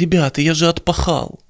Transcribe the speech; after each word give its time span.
ребята, 0.00 0.40
я 0.40 0.54
же 0.54 0.68
отпахал. 0.68 1.40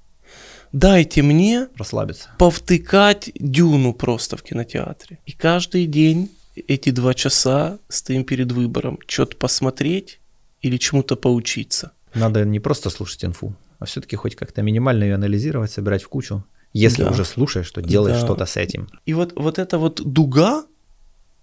Дайте 0.71 1.21
мне 1.21 1.67
Расслабиться. 1.77 2.29
повтыкать 2.37 3.31
дюну 3.35 3.93
просто 3.93 4.37
в 4.37 4.43
кинотеатре. 4.43 5.17
И 5.25 5.31
каждый 5.31 5.85
день 5.85 6.29
эти 6.67 6.91
два 6.91 7.13
часа 7.13 7.77
стоим 7.89 8.23
перед 8.23 8.51
выбором, 8.51 8.99
что-то 9.07 9.35
посмотреть 9.37 10.19
или 10.61 10.77
чему-то 10.77 11.15
поучиться. 11.15 11.91
Надо 12.13 12.45
не 12.45 12.59
просто 12.59 12.89
слушать 12.89 13.25
инфу, 13.25 13.53
а 13.79 13.85
все-таки 13.85 14.15
хоть 14.15 14.35
как-то 14.35 14.61
минимально 14.61 15.03
ее 15.05 15.15
анализировать, 15.15 15.71
собирать 15.71 16.03
в 16.03 16.07
кучу. 16.09 16.43
Если 16.73 17.03
Да. 17.03 17.09
уже 17.11 17.25
слушаешь, 17.25 17.69
то 17.71 17.81
делай 17.81 18.13
Да. 18.13 18.19
что-то 18.19 18.45
с 18.45 18.55
этим. 18.55 18.87
И 19.05 19.13
вот, 19.13 19.33
вот 19.35 19.59
эта 19.59 19.77
вот 19.77 20.01
дуга 20.05 20.63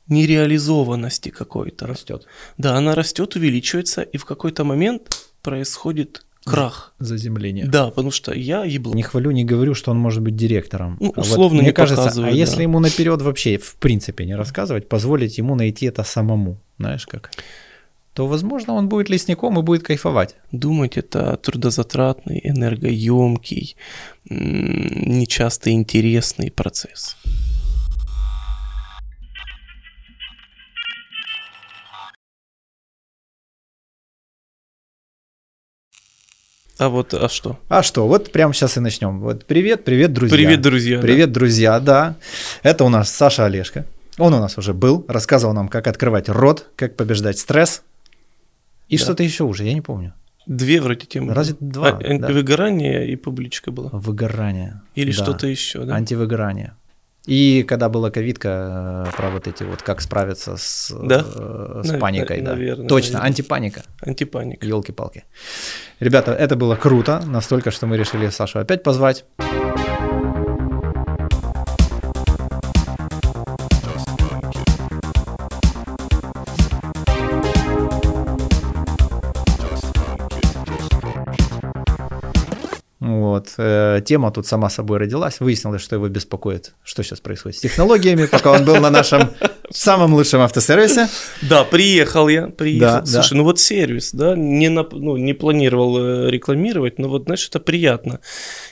нереализованности 0.08 1.28
какой-то, 1.28 1.86
Растет. 1.86 2.26
да, 2.56 2.76
она 2.76 2.94
растет, 2.94 3.36
увеличивается, 3.36 4.02
и 4.02 4.16
в 4.16 4.24
какой-то 4.24 4.64
момент 4.64 5.18
происходит 5.42 6.24
крах. 6.50 6.94
Заземление. 6.98 7.66
Да, 7.66 7.90
потому 7.90 8.10
что 8.10 8.32
я 8.32 8.64
ебло. 8.64 8.94
Не 8.94 9.02
хвалю, 9.02 9.30
не 9.30 9.44
говорю, 9.44 9.74
что 9.74 9.90
он 9.90 9.98
может 9.98 10.22
быть 10.22 10.36
директором. 10.36 10.96
Ну, 11.00 11.12
А 11.14 11.20
вот 11.20 11.26
условно 11.26 11.58
мне 11.58 11.68
не 11.68 11.72
кажется, 11.72 12.02
а 12.02 12.06
показывает, 12.06 12.34
если 12.34 12.56
да. 12.56 12.62
ему 12.62 12.80
наперед 12.80 13.22
вообще 13.22 13.58
в 13.58 13.76
принципе 13.76 14.24
не 14.26 14.36
рассказывать, 14.36 14.88
позволить 14.88 15.38
ему 15.38 15.54
найти 15.54 15.86
это 15.86 16.02
самому, 16.04 16.60
знаешь 16.78 17.06
как, 17.06 17.30
то, 18.14 18.26
возможно, 18.26 18.72
он 18.72 18.88
будет 18.88 19.10
лесником 19.10 19.58
и 19.60 19.62
будет 19.62 19.84
кайфовать. 19.84 20.34
Думать 20.50 20.96
это 20.96 21.36
трудозатратный, 21.36 22.40
энергоемкий, 22.42 23.76
нечасто 24.28 25.70
интересный 25.70 26.50
процесс. 26.50 27.16
А 36.78 36.88
вот, 36.88 37.12
а 37.12 37.28
что? 37.28 37.58
А 37.68 37.82
что, 37.82 38.06
вот 38.06 38.30
прямо 38.30 38.54
сейчас 38.54 38.76
и 38.76 38.80
начнем. 38.80 39.18
Вот 39.20 39.44
привет, 39.46 39.84
привет, 39.84 40.12
друзья. 40.12 40.36
Привет, 40.36 40.60
друзья. 40.60 40.96
да. 40.96 41.02
Привет, 41.02 41.32
друзья, 41.32 41.80
да. 41.80 42.14
Это 42.62 42.84
у 42.84 42.88
нас 42.88 43.10
Саша 43.10 43.46
Олешко. 43.46 43.84
Он 44.16 44.32
у 44.34 44.38
нас 44.38 44.56
уже 44.58 44.74
был, 44.74 45.04
рассказывал 45.08 45.54
нам, 45.54 45.68
как 45.68 45.86
открывать 45.88 46.28
рот, 46.28 46.66
как 46.76 46.94
побеждать 46.96 47.38
стресс. 47.38 47.82
И 48.88 48.96
Да. 48.96 49.02
что-то 49.04 49.22
еще 49.24 49.44
уже, 49.44 49.64
я 49.64 49.74
не 49.74 49.80
помню. 49.80 50.12
Две 50.46 50.80
вроде 50.80 51.04
темы. 51.06 51.34
Разве 51.34 51.56
два, 51.60 51.88
А, 51.88 51.92
да. 51.92 52.06
антивыгорание 52.08 53.08
и 53.10 53.16
публичка 53.16 53.70
была. 53.70 53.90
Выгорание. 53.92 54.80
Или 54.94 55.10
Да. 55.10 55.22
что-то 55.24 55.46
еще, 55.48 55.84
да? 55.84 55.94
Антивыгорание. 55.96 56.74
И 57.28 57.62
когда 57.68 57.88
была 57.90 58.10
ковидка, 58.10 59.04
э, 59.08 59.16
про 59.16 59.28
вот 59.30 59.46
эти 59.46 59.62
вот, 59.62 59.82
как 59.82 60.00
справиться 60.00 60.56
с, 60.56 60.90
Да? 61.02 61.24
э, 61.26 61.82
с 61.84 61.92
На- 61.92 61.98
паникой, 61.98 62.40
да. 62.40 62.52
наверное, 62.54 62.88
Точно, 62.88 63.12
наверное. 63.18 63.28
антипаника. 63.28 63.82
Антипаника. 64.00 64.66
Елки-палки. 64.66 65.24
Ребята, 66.00 66.32
это 66.32 66.56
было 66.56 66.74
круто, 66.76 67.20
настолько, 67.26 67.70
что 67.70 67.86
мы 67.86 67.98
решили 67.98 68.30
Сашу 68.30 68.60
опять 68.60 68.82
позвать. 68.82 69.24
Вот. 83.56 83.64
э, 83.64 84.02
тема 84.04 84.30
тут 84.30 84.46
сама 84.46 84.70
собой 84.70 84.98
родилась. 84.98 85.40
Выяснилось, 85.40 85.82
что 85.82 85.96
его 85.96 86.08
беспокоит. 86.08 86.74
Что 86.84 87.02
сейчас 87.02 87.20
происходит 87.20 87.58
с 87.58 87.60
технологиями, 87.60 88.26
пока 88.26 88.52
он 88.52 88.64
был 88.64 88.76
на 88.76 88.90
нашем 88.90 89.30
самом 89.70 90.14
лучшем 90.14 90.40
автосервисе. 90.40 91.08
Да, 91.42 91.64
приехал 91.64 92.28
я, 92.28 92.48
приехал. 92.48 93.00
Да, 93.00 93.06
Слушай, 93.06 93.30
да. 93.30 93.36
ну 93.36 93.44
вот 93.44 93.60
сервис, 93.60 94.12
да, 94.12 94.34
не, 94.36 94.68
нап- 94.68 94.98
ну, 94.98 95.16
не 95.16 95.32
планировал 95.34 95.98
э, 95.98 96.30
рекламировать, 96.30 96.98
но 96.98 97.08
вот, 97.08 97.24
знаешь, 97.24 97.46
это 97.48 97.60
приятно. 97.60 98.20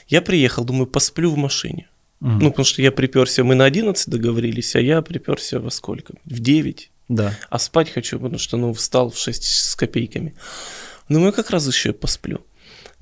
Я 0.07 0.21
приехал, 0.21 0.63
думаю, 0.63 0.87
посплю 0.87 1.29
в 1.31 1.37
машине. 1.37 1.89
Мгм. 2.19 2.39
Ну, 2.39 2.49
потому 2.51 2.65
что 2.65 2.81
я 2.81 2.91
приперся, 2.91 3.43
мы 3.43 3.55
на 3.55 3.65
11 3.65 4.09
договорились, 4.09 4.75
а 4.75 4.81
я 4.81 5.01
приперся 5.01 5.59
во 5.59 5.69
сколько? 5.69 6.13
В 6.25 6.39
9. 6.39 6.91
Да. 7.09 7.37
А 7.49 7.59
спать 7.59 7.91
хочу, 7.91 8.17
потому 8.17 8.39
что, 8.39 8.57
ну, 8.57 8.73
встал 8.73 9.11
в 9.11 9.17
6 9.17 9.43
с 9.43 9.75
копейками. 9.75 10.33
Думаю, 11.09 11.31
как 11.31 11.51
раз 11.51 11.67
еще 11.67 11.93
посплю. 11.93 12.41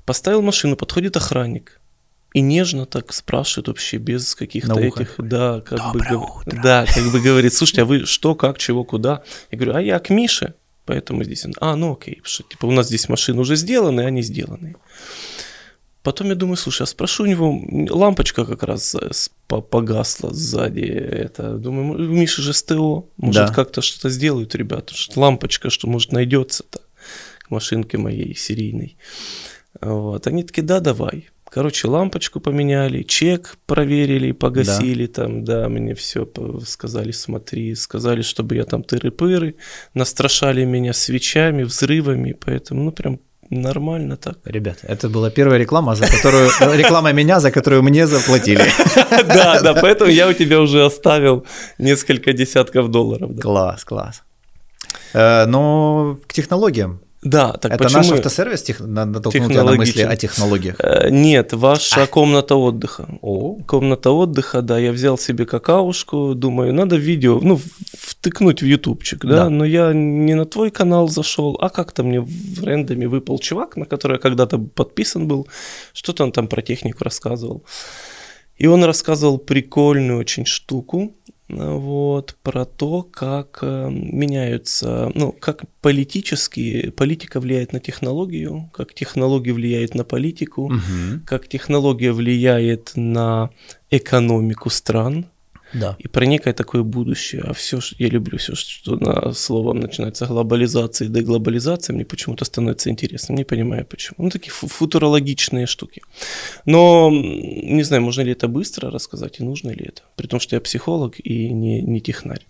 Поставил 0.06 0.40
машину, 0.42 0.76
подходит 0.76 1.16
охранник. 1.16 1.80
И 2.32 2.40
нежно 2.40 2.84
так 2.86 3.12
спрашивает 3.12 3.68
вообще 3.68 3.96
без 3.96 4.34
каких-то 4.34 4.78
этих, 4.78 5.14
да, 5.18 5.62
как 5.62 5.92
бы, 5.92 6.00
«Доброе 6.00 6.18
гов- 6.18 6.36
утро». 6.46 6.60
да, 6.62 6.84
как 6.86 7.04
бы 7.10 7.20
говорит, 7.20 7.54
слушайте, 7.54 7.82
а 7.82 7.84
вы 7.86 8.04
что, 8.04 8.34
как, 8.34 8.58
чего, 8.58 8.84
куда? 8.84 9.22
Я 9.50 9.58
говорю, 9.58 9.74
а 9.74 9.80
я 9.80 9.98
к 9.98 10.10
Мише, 10.10 10.54
поэтому 10.84 11.24
здесь 11.24 11.46
он, 11.46 11.54
а, 11.60 11.76
ну 11.76 11.94
окей, 11.94 12.20
что, 12.24 12.42
типа, 12.42 12.66
у 12.66 12.72
нас 12.72 12.88
здесь 12.88 13.08
машины 13.08 13.40
уже 13.40 13.56
сделаны, 13.56 14.02
а 14.02 14.06
они 14.08 14.20
сделаны. 14.22 14.76
Потом 16.02 16.28
я 16.28 16.34
думаю, 16.34 16.56
слушай, 16.56 16.82
а 16.82 16.86
спрошу 16.86 17.22
у 17.24 17.26
него, 17.26 17.58
лампочка 17.90 18.44
как 18.44 18.62
раз 18.62 18.94
э, 18.94 19.10
погасла 19.48 20.32
сзади, 20.32 20.80
это, 20.82 21.54
думаю, 21.56 21.94
у 21.94 22.12
Миши 22.12 22.42
же 22.42 22.52
СТО, 22.52 23.08
может 23.16 23.46
Да. 23.48 23.52
как-то 23.54 23.80
что-то 23.80 24.10
сделают 24.10 24.54
ребята, 24.54 24.94
что 24.94 25.18
лампочка, 25.20 25.70
что 25.70 25.88
может 25.88 26.12
найдется-то 26.12 26.80
к 27.38 27.50
машинке 27.50 27.96
моей 27.98 28.36
серийной. 28.36 28.96
Вот, 29.80 30.26
они 30.26 30.42
такие, 30.42 30.62
да, 30.62 30.80
давай. 30.80 31.28
Короче, 31.48 31.88
лампочку 31.88 32.40
поменяли, 32.40 33.02
чек 33.02 33.56
проверили, 33.66 34.32
погасили 34.32 35.06
там, 35.06 35.44
да, 35.44 35.68
мне 35.68 35.94
все 35.94 36.28
сказали, 36.66 37.12
смотри, 37.12 37.74
сказали, 37.76 38.22
чтобы 38.22 38.56
я 38.56 38.64
там 38.64 38.82
тыры-пыры, 38.82 39.54
настрашали 39.94 40.64
меня 40.64 40.92
свечами, 40.92 41.62
взрывами, 41.62 42.32
поэтому, 42.32 42.82
ну, 42.84 42.92
прям 42.92 43.20
нормально 43.50 44.16
так. 44.16 44.38
Ребят, 44.44 44.78
это 44.82 45.08
была 45.08 45.30
первая 45.30 45.58
реклама, 45.58 45.94
за 45.94 46.06
которую 46.06 46.50
реклама 46.76 47.12
меня, 47.12 47.40
за 47.40 47.50
которую 47.50 47.82
мне 47.82 48.06
заплатили. 48.06 48.64
Да, 49.26 49.60
да, 49.62 49.74
поэтому 49.74 50.10
я 50.10 50.28
у 50.28 50.32
тебя 50.32 50.60
уже 50.60 50.84
оставил 50.84 51.46
несколько 51.78 52.32
десятков 52.32 52.90
долларов. 52.90 53.34
да. 53.34 53.42
Класс, 53.42 53.84
класс. 53.84 54.22
Э, 55.14 55.46
Но 55.46 56.18
к 56.26 56.32
технологиям. 56.32 57.00
Да, 57.26 57.52
так 57.54 57.72
Это 57.72 57.84
почему... 57.84 58.02
наш 58.02 58.12
автосервис 58.12 58.62
тех- 58.62 58.80
на- 58.80 59.04
натолкнул 59.04 59.48
тебя 59.48 59.64
на 59.64 59.72
мысли 59.74 60.02
о 60.02 60.16
технологиях. 60.16 60.76
Э, 60.78 61.10
Нет, 61.10 61.52
ваша 61.52 62.06
комната 62.06 62.54
отдыха. 62.54 63.08
О, 63.20 63.56
Комната 63.66 64.10
отдыха, 64.10 64.62
да, 64.62 64.78
я 64.78 64.92
взял 64.92 65.18
себе 65.18 65.44
какаушку, 65.44 66.34
думаю, 66.34 66.72
надо 66.72 66.96
видео, 66.96 67.40
ну, 67.42 67.58
втыкнуть 67.98 68.62
в 68.62 68.66
ютубчик, 68.66 69.24
да? 69.24 69.36
Да. 69.36 69.50
но 69.50 69.64
я 69.64 69.92
не 69.92 70.34
на 70.34 70.44
твой 70.44 70.70
канал 70.70 71.08
зашел, 71.08 71.58
а 71.60 71.68
как-то 71.68 72.04
мне 72.04 72.20
в 72.20 72.62
рендоме 72.64 73.08
выпал 73.08 73.38
чувак, 73.40 73.76
на 73.76 73.86
который 73.86 74.14
я 74.14 74.18
когда-то 74.18 74.58
подписан 74.58 75.26
был, 75.26 75.48
что-то 75.94 76.22
он 76.24 76.30
там 76.32 76.46
про 76.46 76.62
технику 76.62 77.02
рассказывал. 77.04 77.64
И 78.56 78.66
он 78.68 78.84
рассказывал 78.84 79.38
прикольную 79.38 80.18
очень 80.20 80.46
штуку, 80.46 81.16
вот, 81.48 82.36
про 82.42 82.64
то, 82.64 83.02
как 83.02 83.60
э, 83.62 83.88
меняются, 83.90 85.12
ну, 85.14 85.32
как 85.32 85.62
политически, 85.80 86.90
политика 86.90 87.38
влияет 87.38 87.72
на 87.72 87.78
технологию, 87.78 88.68
как 88.72 88.94
технология 88.94 89.52
влияет 89.52 89.94
на 89.94 90.04
политику, 90.04 90.68
мгм. 90.68 91.22
как 91.24 91.48
технология 91.48 92.12
влияет 92.12 92.92
на 92.96 93.50
экономику 93.90 94.70
стран 94.70 95.26
да. 95.72 95.96
и 95.98 96.08
про 96.08 96.26
некое 96.26 96.52
такое 96.52 96.82
будущее. 96.82 97.42
А 97.46 97.52
все, 97.52 97.78
я 97.98 98.08
люблю 98.08 98.38
все, 98.38 98.54
что 98.54 98.96
на 98.96 99.32
словом 99.32 99.80
начинается 99.80 100.26
глобализация 100.26 101.08
и 101.08 101.10
деглобализация, 101.10 101.94
мне 101.94 102.04
почему-то 102.04 102.44
становится 102.44 102.90
интересно. 102.90 103.34
Не 103.34 103.44
понимаю 103.44 103.84
почему. 103.86 104.24
Ну, 104.24 104.30
такие 104.30 104.52
фу- 104.52 104.68
футурологичные 104.68 105.66
штуки. 105.66 106.02
Но 106.64 107.10
не 107.10 107.82
знаю, 107.82 108.02
можно 108.02 108.22
ли 108.22 108.32
это 108.32 108.48
быстро 108.48 108.90
рассказать 108.90 109.40
и 109.40 109.44
нужно 109.44 109.70
ли 109.70 109.84
это. 109.86 110.02
При 110.16 110.26
том, 110.26 110.40
что 110.40 110.56
я 110.56 110.60
психолог 110.60 111.14
и 111.18 111.50
не, 111.50 111.82
не 111.82 112.00
технарь. 112.00 112.46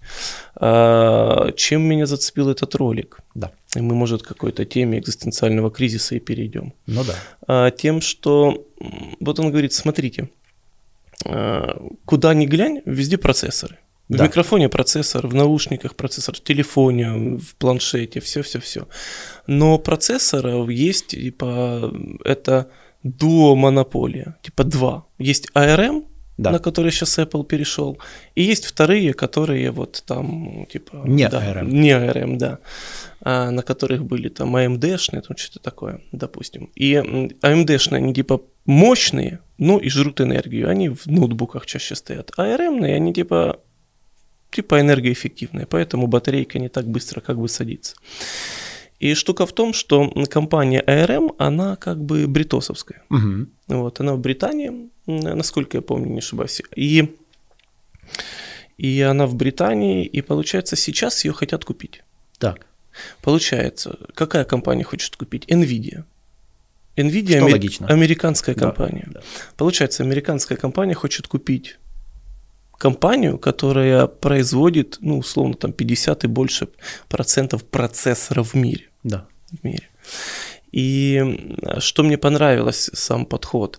А, 0.56 1.52
чем 1.52 1.82
меня 1.82 2.06
зацепил 2.06 2.48
этот 2.48 2.74
ролик? 2.74 3.18
Да. 3.34 3.52
И 3.74 3.80
мы, 3.80 3.94
может, 3.94 4.22
к 4.22 4.28
какой-то 4.28 4.64
теме 4.64 4.98
экзистенциального 4.98 5.70
кризиса 5.70 6.14
и 6.14 6.18
перейдем 6.20 6.72
Ну 6.86 7.04
да. 7.04 7.14
а, 7.46 7.70
тем, 7.70 8.00
что 8.00 8.64
вот 9.20 9.38
он 9.38 9.50
говорит, 9.50 9.72
смотрите, 9.72 10.30
куда 12.04 12.34
ни 12.34 12.46
глянь, 12.46 12.82
везде 12.86 13.16
процессоры. 13.16 13.78
В 14.08 14.16
Да. 14.16 14.24
микрофоне 14.24 14.68
процессор, 14.68 15.26
в 15.26 15.34
наушниках 15.34 15.96
процессор, 15.96 16.36
в 16.36 16.40
телефоне, 16.40 17.38
в 17.38 17.56
планшете, 17.56 18.20
все-все-все. 18.20 18.86
Но 19.48 19.78
процессоров 19.78 20.70
есть, 20.70 21.08
типа, 21.08 21.92
это 22.24 22.70
дуомонополия, 23.02 24.36
типа 24.42 24.64
два. 24.64 25.06
Есть 25.18 25.48
ARM, 25.54 26.04
Да. 26.38 26.50
на 26.50 26.58
который 26.58 26.90
сейчас 26.90 27.18
Apple 27.18 27.46
перешел, 27.46 27.98
и 28.34 28.42
есть 28.42 28.66
вторые, 28.66 29.14
которые 29.14 29.70
вот 29.70 30.02
там, 30.06 30.66
типа... 30.66 31.02
Не 31.06 31.28
да, 31.28 31.42
ARM. 31.42 31.70
Не 31.70 31.92
ARM, 31.92 32.36
да. 32.36 32.58
А, 33.22 33.50
на 33.50 33.62
которых 33.62 34.04
были 34.04 34.28
там 34.28 34.54
AMD-шные, 34.54 35.22
там 35.22 35.36
что-то 35.36 35.60
такое, 35.60 36.02
допустим. 36.12 36.70
И 36.74 36.92
AMD-шные, 36.92 37.96
они 37.96 38.12
типа 38.12 38.42
мощные, 38.66 39.40
ну 39.56 39.78
и 39.78 39.88
жрут 39.88 40.20
энергию, 40.20 40.68
они 40.68 40.90
в 40.90 41.06
ноутбуках 41.06 41.64
чаще 41.64 41.94
стоят. 41.94 42.32
А 42.36 42.46
ARM-ные, 42.46 42.96
они 42.96 43.14
типа 43.14 43.60
типа 44.50 44.80
энергоэффективные, 44.80 45.66
поэтому 45.66 46.06
батарейка 46.06 46.58
не 46.58 46.68
так 46.68 46.86
быстро 46.86 47.20
как 47.20 47.38
бы 47.38 47.48
садится. 47.48 47.96
И 48.98 49.14
штука 49.14 49.44
в 49.44 49.52
том, 49.52 49.72
что 49.74 50.10
компания 50.30 50.82
ARM, 50.86 51.34
она 51.38 51.76
как 51.76 52.02
бы 52.02 52.26
бритосовская. 52.26 53.02
Мгм. 53.10 53.50
Вот, 53.68 54.00
она 54.00 54.14
в 54.14 54.18
Британии, 54.18 54.90
насколько 55.06 55.78
я 55.78 55.82
помню, 55.82 56.10
не 56.12 56.18
ошибаюсь. 56.18 56.60
И, 56.74 57.16
и 58.78 59.00
она 59.00 59.26
в 59.26 59.34
Британии, 59.34 60.04
и 60.04 60.20
получается, 60.22 60.76
сейчас 60.76 61.24
ее 61.24 61.32
хотят 61.32 61.64
купить. 61.64 62.02
Так, 62.38 62.66
Получается, 63.20 63.98
какая 64.14 64.44
компания 64.44 64.82
хочет 64.84 65.16
купить? 65.16 65.44
Nvidia. 65.50 66.04
Nvidia 66.96 67.36
Что 67.36 67.46
амер- 67.46 67.52
логично. 67.52 67.86
американская 67.88 68.54
Да, 68.54 68.60
компания. 68.62 69.06
да. 69.12 69.20
Получается, 69.58 70.02
американская 70.02 70.56
компания 70.56 70.94
хочет 70.94 71.28
купить 71.28 71.76
компанию, 72.78 73.38
которая 73.38 74.06
производит, 74.06 74.96
ну, 75.00 75.18
условно, 75.18 75.54
там 75.54 75.72
50 75.74 76.24
и 76.24 76.26
больше 76.26 76.68
процентов 77.08 77.64
процессоров 77.64 78.54
в 78.54 78.56
мире. 78.56 78.88
да. 79.04 79.26
в 79.52 79.62
мире. 79.64 79.88
И 80.72 81.68
что 81.78 82.02
мне 82.02 82.16
понравилось, 82.18 82.90
сам 82.94 83.26
подход. 83.26 83.78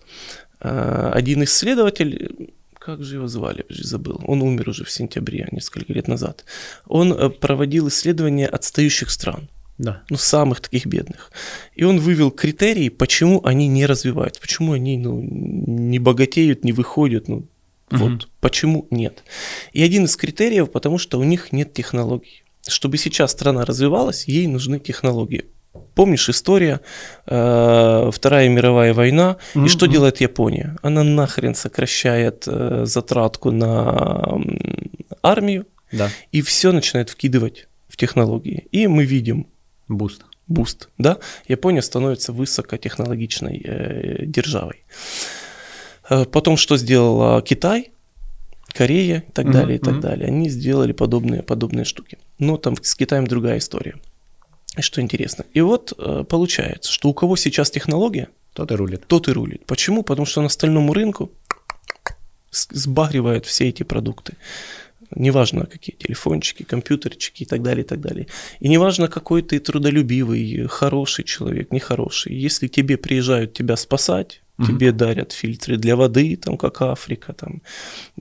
А, 0.60 1.12
Один 1.14 1.42
исследователь, 1.44 2.50
как 2.78 3.02
же 3.02 3.16
его 3.16 3.28
звали, 3.28 3.64
я 3.68 3.76
забыл, 3.84 4.20
он 4.26 4.42
умер 4.42 4.68
уже 4.70 4.84
в 4.84 4.90
сентябре, 4.90 5.46
несколько 5.52 5.92
лет 5.92 6.08
назад. 6.08 6.44
Он 6.86 7.12
э, 7.12 7.28
проводил 7.30 7.88
исследования 7.88 8.46
отстающих 8.46 9.10
стран, 9.10 9.48
Да. 9.78 10.02
ну, 10.10 10.16
самых 10.16 10.60
таких 10.60 10.86
бедных. 10.86 11.30
И 11.74 11.84
он 11.84 11.98
вывел 12.00 12.30
критерии, 12.30 12.88
почему 12.88 13.40
они 13.44 13.68
не 13.68 13.86
развиваются, 13.86 14.40
почему 14.40 14.72
они 14.72 14.96
ну, 14.98 15.20
не 15.22 15.98
богатеют, 15.98 16.64
не 16.64 16.72
выходят, 16.72 17.28
ну, 17.28 17.44
Мгм. 17.90 18.00
вот 18.12 18.28
почему 18.40 18.86
нет. 18.90 19.22
И 19.72 19.82
один 19.82 20.04
из 20.04 20.16
критериев, 20.16 20.70
потому 20.70 20.98
что 20.98 21.18
у 21.18 21.24
них 21.24 21.52
нет 21.52 21.72
технологий. 21.72 22.42
Чтобы 22.66 22.98
сейчас 22.98 23.32
страна 23.32 23.64
развивалась, 23.64 24.28
ей 24.28 24.46
нужны 24.46 24.78
технологии. 24.78 25.44
Помнишь 25.94 26.28
история, 26.28 26.80
э, 27.26 28.10
Вторая 28.12 28.48
мировая 28.48 28.92
война, 28.94 29.36
и 29.54 29.58
Мгм, 29.58 29.68
что 29.68 29.86
делает 29.86 30.20
Япония? 30.20 30.76
Она 30.82 31.02
нахрен 31.04 31.54
сокращает 31.54 32.44
э, 32.46 32.84
затратку 32.86 33.50
на 33.50 34.24
м, 34.28 34.90
армию 35.22 35.66
Да. 35.92 36.10
и 36.32 36.40
все 36.42 36.72
начинает 36.72 37.10
вкидывать 37.10 37.68
в 37.88 37.96
технологии. 37.96 38.66
И 38.72 38.86
мы 38.86 39.04
видим 39.04 39.46
Boost. 39.88 40.22
boost, 40.48 40.88
да, 40.98 41.16
Япония 41.48 41.82
становится 41.82 42.32
высокотехнологичной 42.32 43.62
э, 43.64 44.24
державой. 44.26 44.84
Э, 46.10 46.24
Потом 46.24 46.56
что 46.56 46.76
сделала 46.76 47.40
Китай, 47.42 47.90
Корея 48.74 49.24
и 49.28 49.32
так 49.32 49.50
далее, 49.50 49.76
и 49.76 49.80
так 49.80 50.00
далее. 50.00 50.28
Они 50.28 50.50
сделали 50.50 50.92
подобные, 50.92 51.42
подобные 51.42 51.84
штуки. 51.84 52.18
Но 52.38 52.56
там 52.58 52.76
с 52.82 52.94
Китаем 52.94 53.26
другая 53.26 53.58
история. 53.58 53.94
Что 54.80 55.00
интересно. 55.00 55.44
И 55.54 55.60
вот 55.60 55.92
э, 55.98 56.24
получается, 56.28 56.92
что 56.92 57.08
у 57.08 57.14
кого 57.14 57.36
сейчас 57.36 57.70
технология, 57.70 58.28
Тот 58.54 58.70
и 58.70 58.74
рулит. 58.74 59.06
тот 59.06 59.28
и 59.28 59.32
рулит. 59.32 59.64
Почему? 59.66 60.02
Потому 60.02 60.26
что 60.26 60.40
на 60.40 60.46
остальному 60.46 60.92
рынку 60.92 61.30
сбагривают 62.50 63.46
все 63.46 63.68
эти 63.68 63.82
продукты. 63.82 64.34
Неважно, 65.14 65.66
какие 65.66 65.96
телефончики, 65.96 66.64
компьютерчики 66.64 67.42
и 67.42 67.46
так 67.46 67.62
далее, 67.62 67.84
и 67.84 67.86
так 67.86 68.00
далее. 68.00 68.26
И 68.60 68.68
неважно, 68.68 69.08
какой 69.08 69.42
ты 69.42 69.58
трудолюбивый, 69.58 70.66
хороший 70.68 71.24
человек, 71.24 71.72
нехороший. 71.72 72.34
Если 72.34 72.68
тебе 72.68 72.96
приезжают 72.98 73.54
тебя 73.54 73.76
спасать, 73.76 74.42
Тебе 74.66 74.90
дарят 74.92 75.32
фильтры 75.32 75.76
для 75.76 75.94
воды, 75.94 76.36
там, 76.36 76.56
как 76.56 76.82
Африка, 76.82 77.32
там, 77.32 77.62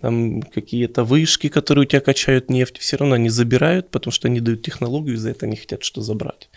там 0.02 0.42
какие-то 0.44 1.04
вышки, 1.04 1.50
которые 1.50 1.84
у 1.84 1.86
тебя 1.86 2.00
качают 2.00 2.50
нефть, 2.52 2.78
все 2.78 2.98
равно 2.98 3.16
они 3.16 3.30
забирают, 3.30 3.90
потому 3.90 4.12
что 4.12 4.28
они 4.28 4.40
дают 4.40 4.62
технологию, 4.62 5.16
и 5.16 5.18
за 5.18 5.32
это 5.32 5.48
они 5.48 5.56
хотят 5.56 5.84
что 5.84 6.02
забрать. 6.02 6.50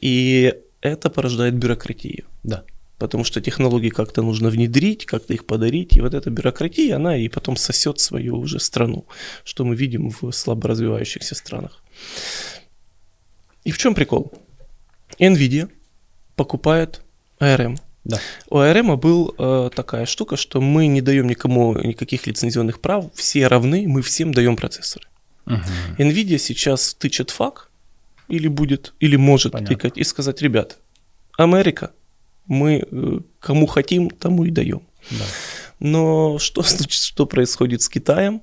И 0.00 0.54
это 0.80 1.10
порождает 1.10 1.54
бюрократию 1.54 2.24
Да. 2.42 2.64
потому 2.98 3.24
что 3.24 3.40
технологии 3.40 3.88
как-то 3.90 4.22
нужно 4.22 4.50
внедрить, 4.50 5.06
как-то 5.06 5.32
их 5.32 5.46
подарить, 5.46 5.96
и 5.96 6.00
вот 6.00 6.12
эта 6.14 6.28
бюрократия, 6.30 6.96
она 6.96 7.16
и 7.16 7.28
потом 7.28 7.56
сосет 7.56 7.98
свою 8.00 8.36
уже 8.36 8.58
страну, 8.60 9.06
что 9.44 9.64
мы 9.64 9.74
видим 9.76 10.10
в 10.10 10.32
слабо 10.32 10.68
развивающихся 10.68 11.34
странах. 11.34 11.82
И 13.64 13.70
в 13.70 13.78
чем 13.78 13.94
прикол? 13.94 14.32
Nvidia 15.18 15.68
покупает 16.36 17.00
ARM. 17.40 17.78
Да. 18.04 18.18
У 18.48 18.56
ARM 18.56 18.96
был 18.96 19.34
э, 19.38 19.70
такая 19.74 20.06
штука, 20.06 20.36
что 20.36 20.60
мы 20.60 20.86
не 20.86 21.02
даем 21.02 21.26
никому 21.26 21.74
никаких 21.78 22.26
лицензионных 22.26 22.80
прав, 22.80 23.06
все 23.14 23.46
равны, 23.46 23.86
мы 23.86 24.02
всем 24.02 24.32
даем 24.32 24.56
процессоры. 24.56 25.06
Мгм. 25.46 25.62
Nvidia 25.98 26.38
сейчас 26.38 26.94
тычет 26.94 27.30
фак, 27.30 27.70
или 28.28 28.48
будет, 28.48 28.94
или 29.00 29.16
может 29.16 29.52
Понятно. 29.52 29.74
тыкать, 29.76 29.98
и 29.98 30.04
сказать, 30.04 30.40
ребят, 30.42 30.78
Америка, 31.36 31.90
мы 32.46 32.84
э, 32.90 33.18
кому 33.38 33.66
хотим, 33.66 34.10
тому 34.10 34.44
и 34.44 34.50
даем. 34.50 34.82
Да. 35.10 35.24
Но 35.80 36.38
что, 36.38 36.62
что 36.88 37.26
происходит 37.26 37.82
с 37.82 37.88
Китаем? 37.88 38.42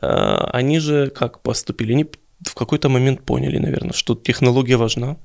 А, 0.00 0.50
Они 0.52 0.78
же 0.78 1.10
как 1.10 1.42
поступили? 1.42 1.92
Они 1.92 2.06
в 2.46 2.54
какой-то 2.54 2.88
момент 2.88 3.22
поняли, 3.22 3.58
наверное, 3.58 3.92
что 3.92 4.14
технология 4.14 4.76
важна, 4.76 5.16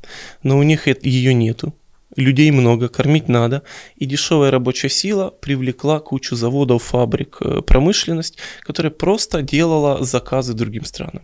но 0.43 0.57
у 0.57 0.63
них 0.63 0.87
ее 0.87 1.33
нету. 1.33 1.73
Людей 2.15 2.51
много, 2.51 2.87
кормить 2.87 3.27
надо, 3.27 3.61
и 3.97 4.05
дешевая 4.05 4.51
рабочая 4.51 4.89
сила 4.89 5.31
привлекла 5.41 5.99
кучу 5.99 6.35
заводов, 6.35 6.83
фабрик, 6.83 7.37
э, 7.41 7.61
промышленность, 7.61 8.37
которая 8.61 8.91
просто 8.91 9.41
делала 9.41 10.03
заказы 10.05 10.53
другим 10.53 10.85
странам. 10.85 11.21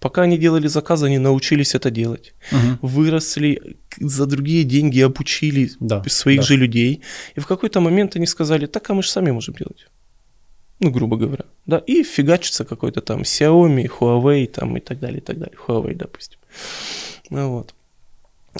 Пока 0.00 0.22
они 0.22 0.36
делали 0.38 0.66
заказы, 0.66 1.06
они 1.06 1.18
научились 1.18 1.76
это 1.76 1.90
делать 1.90 2.34
Мгм. 2.50 2.78
выросли, 2.82 3.76
за 4.00 4.26
другие 4.26 4.64
деньги 4.64 5.00
обучили 5.00 5.70
Да, 5.80 6.02
своих 6.08 6.40
да. 6.40 6.46
же 6.46 6.56
людей. 6.56 7.02
И 7.36 7.40
в 7.40 7.46
какой-то 7.46 7.80
момент 7.80 8.16
они 8.16 8.26
сказали, 8.26 8.66
так 8.66 8.90
а 8.90 8.94
мы 8.94 9.02
же 9.02 9.08
сами 9.10 9.30
можем 9.30 9.54
делать. 9.54 9.86
Ну, 10.80 10.90
грубо 10.90 11.16
говоря. 11.16 11.44
Да, 11.66 11.78
и 11.78 12.02
фигачится 12.02 12.64
какой-то 12.64 13.00
там 13.00 13.22
Xiaomi, 13.22 13.88
Huawei 14.00 14.46
там 14.48 14.76
и 14.76 14.80
так 14.80 14.98
далее, 14.98 15.18
и 15.18 15.24
так 15.24 15.38
далее. 15.38 15.56
Huawei, 15.68 15.94
допустим. 15.94 16.40
Ну, 17.30 17.50
вот. 17.50 17.74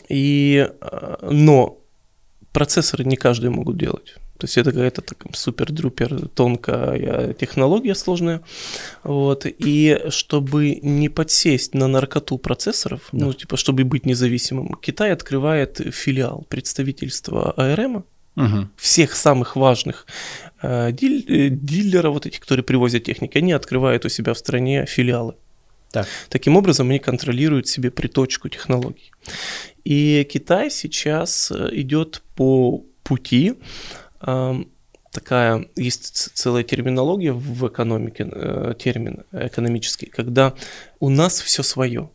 И, 0.09 0.69
э, 0.81 1.17
но 1.31 1.79
процессоры 2.53 3.05
не 3.05 3.17
каждый 3.17 3.51
могут 3.51 3.77
делать. 3.79 4.15
То 4.39 4.47
есть 4.47 4.59
это 4.59 4.73
какая-то 4.73 5.03
супер-друпер 5.35 6.29
тонкая 6.35 7.33
технология 7.35 7.95
сложная. 7.95 8.41
Вот. 9.05 9.47
И 9.47 10.01
чтобы 10.09 10.81
не 10.83 11.09
подсесть 11.09 11.75
на 11.75 11.87
наркоту 11.87 12.39
процессоров, 12.39 13.01
Да. 13.13 13.27
ну, 13.27 13.33
типа, 13.33 13.57
чтобы 13.57 13.85
быть 13.85 14.05
независимым, 14.05 14.75
Китай 14.83 15.13
открывает 15.13 15.81
филиал 15.95 16.45
представительства 16.49 17.53
АРМ, 17.53 18.05
Мгм. 18.35 18.71
всех 18.77 19.15
самых 19.15 19.57
важных 19.57 20.07
э, 20.65 20.91
диль- 20.93 21.25
э, 21.29 21.49
дилеров, 21.51 22.15
вот 22.15 22.27
этих, 22.27 22.41
которые 22.41 22.65
привозят 22.65 23.05
техники, 23.05 23.39
они 23.39 23.53
открывают 23.53 24.05
у 24.05 24.09
себя 24.09 24.33
в 24.33 24.39
стране 24.39 24.87
филиалы. 24.87 25.35
Так. 25.93 26.07
Таким 26.29 26.57
образом, 26.57 26.91
они 26.91 26.99
контролируют 26.99 27.69
себе 27.69 27.91
приточку 27.91 28.49
технологий. 28.49 29.13
И 29.85 30.27
Китай 30.33 30.71
сейчас 30.71 31.51
э, 31.51 31.69
идет 31.73 32.23
по 32.35 32.83
пути, 33.03 33.55
эм, 34.23 34.69
такая, 35.13 35.67
есть 35.77 36.31
целая 36.35 36.63
терминология 36.65 37.33
в 37.33 37.69
экономике, 37.69 38.29
э, 38.33 38.75
термин 38.79 39.25
экономический, 39.33 40.07
когда 40.07 40.55
у 41.01 41.09
нас 41.11 41.41
все 41.41 41.63
свое. 41.63 42.11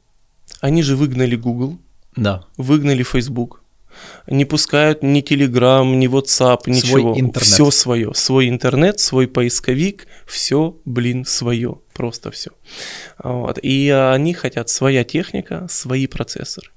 Они 0.62 0.81
же 0.81 0.96
выгнали 0.96 1.36
Google, 1.36 1.77
Да. 2.15 2.46
выгнали 2.57 3.03
Facebook, 3.03 3.62
не 4.27 4.46
пускают 4.46 5.03
ни 5.03 5.22
Telegram, 5.22 5.86
ни 5.96 6.07
WhatsApp, 6.07 6.62
ничего. 6.67 7.19
интернет. 7.19 7.48
Все 7.48 7.72
свое. 7.72 8.13
Свой 8.13 8.50
интернет, 8.50 9.00
свой 9.00 9.27
поисковик, 9.27 10.07
все, 10.25 10.77
блин, 10.86 11.25
свое. 11.25 11.79
Просто 11.98 12.30
все. 12.32 12.51
Вот. 13.24 13.58
И 13.63 13.89
они 13.89 14.34
хотят 14.34 14.70
своя 14.70 15.04
техника, 15.04 15.66
свои 15.70 16.06
процессоры. 16.08 16.70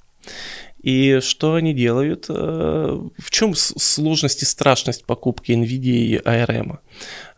И 0.83 1.21
что 1.21 1.55
они 1.55 1.75
делают? 1.75 2.27
Э, 2.31 2.99
В 3.19 3.31
чем 3.31 3.55
сложность 3.55 4.43
и 4.43 4.47
страшность 4.47 5.05
покупки 5.05 5.53
NVIDIA 5.53 5.99
и 5.99 6.17
ARM? 6.17 6.79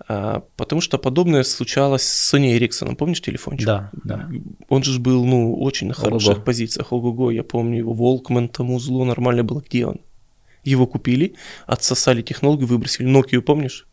А, 0.08 0.42
Потому 0.56 0.80
что 0.80 0.98
подобное 0.98 1.42
случалось 1.42 2.02
с 2.04 2.34
Sony 2.34 2.56
Ericsson. 2.56 2.94
Помнишь 2.94 3.20
телефончик? 3.20 3.66
Да, 3.66 3.90
да. 4.04 4.28
Он 4.68 4.84
же 4.84 5.00
был, 5.00 5.24
ну, 5.24 5.60
очень 5.60 5.88
на 5.88 5.94
хороших 5.94 6.30
Ого-го. 6.30 6.44
позициях. 6.44 6.92
Ого-го, 6.92 7.32
я 7.32 7.42
помню 7.42 7.78
его. 7.78 7.92
Волкман 7.92 8.48
тому 8.48 8.78
зло 8.78 9.04
нормально 9.04 9.42
было. 9.42 9.60
Где 9.68 9.86
он? 9.86 9.96
Его 10.62 10.86
купили, 10.86 11.34
отсосали 11.66 12.22
технологию, 12.22 12.68
выбросили. 12.68 13.08
Nokia, 13.08 13.40
помнишь? 13.40 13.88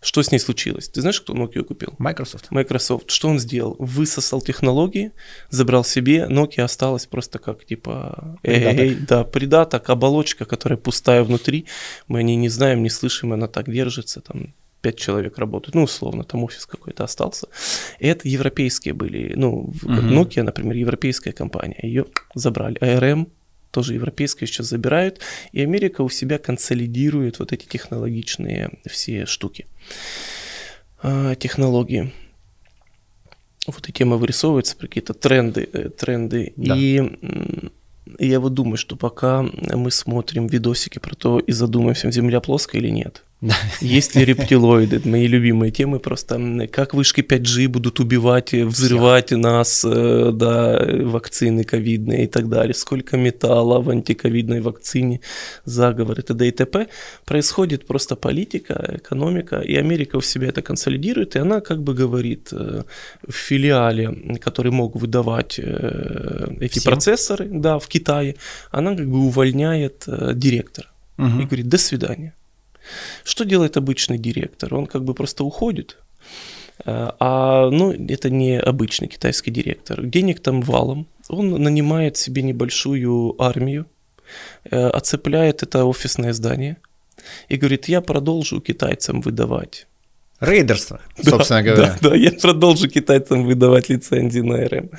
Что 0.00 0.22
с 0.22 0.30
ней 0.30 0.38
случилось? 0.38 0.88
Ты 0.88 1.00
знаешь, 1.00 1.20
кто 1.20 1.34
Nokia 1.34 1.62
купил? 1.64 1.94
Microsoft. 1.98 2.50
Microsoft. 2.50 3.10
Что 3.10 3.28
он 3.28 3.38
сделал? 3.38 3.76
Высосал 3.78 4.40
технологии, 4.40 5.12
забрал 5.50 5.84
себе, 5.84 6.26
Nokia 6.28 6.62
осталась 6.62 7.06
просто 7.06 7.38
как 7.38 7.64
типа 7.64 8.38
Придаток. 8.42 8.80
эй, 8.80 8.94
да, 8.94 9.24
придаток, 9.24 9.90
оболочка, 9.90 10.44
которая 10.44 10.78
пустая 10.78 11.22
внутри. 11.22 11.66
Мы 12.08 12.20
о 12.20 12.22
ней 12.22 12.36
не 12.36 12.48
знаем, 12.48 12.82
не 12.82 12.90
слышим, 12.90 13.32
она 13.32 13.46
так 13.48 13.70
держится, 13.70 14.20
там 14.20 14.54
пять 14.82 14.98
человек 14.98 15.38
работают, 15.38 15.74
ну, 15.74 15.82
условно, 15.82 16.22
там 16.22 16.44
офис 16.44 16.66
какой-то 16.66 17.02
остался. 17.04 17.48
И 17.98 18.06
это 18.06 18.28
европейские 18.28 18.94
были, 18.94 19.32
ну, 19.34 19.72
Мгм. 19.82 20.12
Nokia, 20.16 20.42
например, 20.44 20.76
европейская 20.76 21.32
компания, 21.32 21.78
ее 21.82 22.04
забрали. 22.34 22.78
ARM 22.80 23.26
тоже 23.70 23.94
европейское 23.94 24.46
сейчас 24.46 24.66
забирают, 24.66 25.20
и 25.52 25.62
Америка 25.62 26.02
у 26.02 26.08
себя 26.08 26.38
консолидирует 26.38 27.38
вот 27.38 27.52
эти 27.52 27.66
технологичные 27.66 28.78
все 28.86 29.26
штуки, 29.26 29.66
а, 31.02 31.34
технологии. 31.34 32.12
Вот 33.66 33.88
и 33.88 33.92
тема 33.92 34.16
вырисовывается, 34.16 34.76
какие-то 34.76 35.12
тренды, 35.12 35.68
э, 35.72 35.88
тренды. 35.88 36.52
Да. 36.56 36.76
И 36.76 37.02
я 38.18 38.40
вот 38.40 38.54
думаю, 38.54 38.76
что 38.76 38.96
пока 38.96 39.42
мы 39.42 39.90
смотрим 39.90 40.46
видосики 40.46 40.98
про 40.98 41.14
то 41.14 41.40
и 41.40 41.52
задумаемся, 41.52 42.10
Земля 42.10 42.40
плоская 42.40 42.80
или 42.80 42.90
нет, 42.90 43.24
есть 43.80 44.14
ли 44.14 44.24
рептилоиды? 44.24 45.02
Мои 45.04 45.26
любимые 45.26 45.70
темы 45.70 45.98
просто. 45.98 46.68
Как 46.72 46.94
вышки 46.94 47.20
5G 47.20 47.68
будут 47.68 48.00
убивать, 48.00 48.54
взрывать 48.54 49.30
нас, 49.32 49.84
э, 49.84 50.30
да, 50.32 50.82
вакцины 51.04 51.64
ковидные 51.64 52.24
и 52.24 52.26
так 52.26 52.48
далее. 52.48 52.72
Сколько 52.74 53.18
металла 53.18 53.80
в 53.80 53.90
антиковидной 53.90 54.60
вакцине, 54.62 55.20
заговоры, 55.64 56.22
т.д. 56.22 56.48
и 56.48 56.50
т.п. 56.50 56.88
Происходит 57.26 57.86
просто 57.86 58.16
политика, 58.16 58.96
экономика, 58.96 59.60
и 59.60 59.76
Америка 59.76 60.16
у 60.16 60.22
себя 60.22 60.48
это 60.48 60.62
консолидирует, 60.62 61.36
и 61.36 61.38
она 61.38 61.60
как 61.60 61.82
бы 61.82 61.92
говорит 61.94 62.48
э, 62.52 62.84
в 63.26 63.34
филиале, 63.34 64.38
который 64.40 64.72
мог 64.72 64.96
выдавать 64.96 65.58
э, 65.58 66.56
эти 66.60 66.78
Всем? 66.78 66.92
процессоры, 66.92 67.48
да, 67.50 67.78
в 67.78 67.86
Китае, 67.86 68.36
она 68.70 68.96
как 68.96 69.06
бы 69.06 69.18
увольняет 69.18 70.04
директора 70.34 70.88
Мгм. 71.18 71.40
и 71.40 71.44
говорит 71.44 71.68
«до 71.68 71.78
свидания». 71.78 72.32
Что 73.24 73.44
делает 73.44 73.76
обычный 73.76 74.18
директор? 74.18 74.74
Он 74.74 74.86
как 74.86 75.04
бы 75.04 75.14
просто 75.14 75.44
уходит, 75.44 75.98
э, 76.84 77.10
а 77.18 77.70
ну, 77.70 77.92
это 77.92 78.30
не 78.30 78.58
обычный 78.58 79.08
китайский 79.08 79.50
директор. 79.50 80.02
Денег 80.02 80.40
там 80.40 80.62
валом. 80.62 81.06
Он 81.28 81.50
нанимает 81.62 82.16
себе 82.16 82.42
небольшую 82.42 83.40
армию, 83.42 83.86
э, 84.70 84.88
оцепляет 84.88 85.62
это 85.62 85.84
офисное 85.84 86.32
здание 86.32 86.76
и 87.48 87.56
говорит, 87.56 87.88
я 87.88 88.00
продолжу 88.00 88.60
китайцам 88.60 89.20
выдавать. 89.20 89.86
Рейдерство, 90.40 91.00
Да, 91.16 91.30
собственно 91.30 91.62
говоря. 91.62 91.96
Да, 92.02 92.10
да, 92.10 92.16
я 92.16 92.30
продолжу 92.30 92.88
китайцам 92.88 93.46
выдавать 93.46 93.88
лицензии 93.88 94.40
на 94.40 94.68
РМ. 94.68 94.90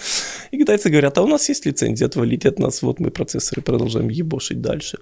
И 0.50 0.58
китайцы 0.58 0.90
говорят, 0.90 1.16
а 1.20 1.22
у 1.22 1.28
нас 1.28 1.48
есть 1.50 1.66
лицензия, 1.68 2.08
отвалите 2.08 2.50
от 2.50 2.58
нас, 2.58 2.82
вот 2.82 3.00
мы 3.00 3.12
процессоры 3.12 3.62
продолжаем 3.62 4.10
ебошить 4.10 4.62
дальше. 4.62 4.98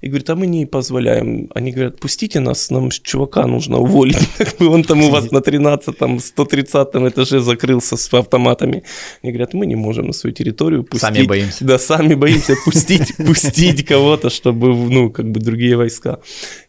И 0.00 0.06
говорят, 0.06 0.30
а 0.30 0.36
мы 0.36 0.46
не 0.46 0.64
позволяем. 0.64 1.50
Они 1.56 1.72
говорят, 1.72 1.98
пустите 1.98 2.38
нас, 2.38 2.70
нам 2.70 2.90
чувака 2.90 3.46
нужно 3.46 3.78
уволить. 3.78 4.28
Как 4.38 4.58
бы 4.58 4.68
он 4.68 4.84
там 4.84 5.02
у 5.02 5.10
вас 5.10 5.32
на 5.32 5.38
13-м, 5.38 6.20
130 6.20 6.88
этаже 7.08 7.40
закрылся 7.40 7.96
с 7.96 8.14
автоматами. 8.14 8.84
Они 9.24 9.32
говорят, 9.32 9.54
мы 9.54 9.66
не 9.66 9.74
можем 9.74 10.06
на 10.06 10.12
свою 10.12 10.32
территорию 10.32 10.84
пустить. 10.84 11.00
Сами 11.00 11.26
боимся. 11.26 11.64
Да, 11.64 11.78
сами 11.80 12.14
боимся 12.14 12.54
пустить, 12.64 13.16
пустить 13.26 13.84
кого-то, 13.84 14.30
чтобы, 14.30 14.68
ну, 14.68 15.10
как 15.10 15.32
бы 15.32 15.40
другие 15.40 15.76
войска. 15.76 16.20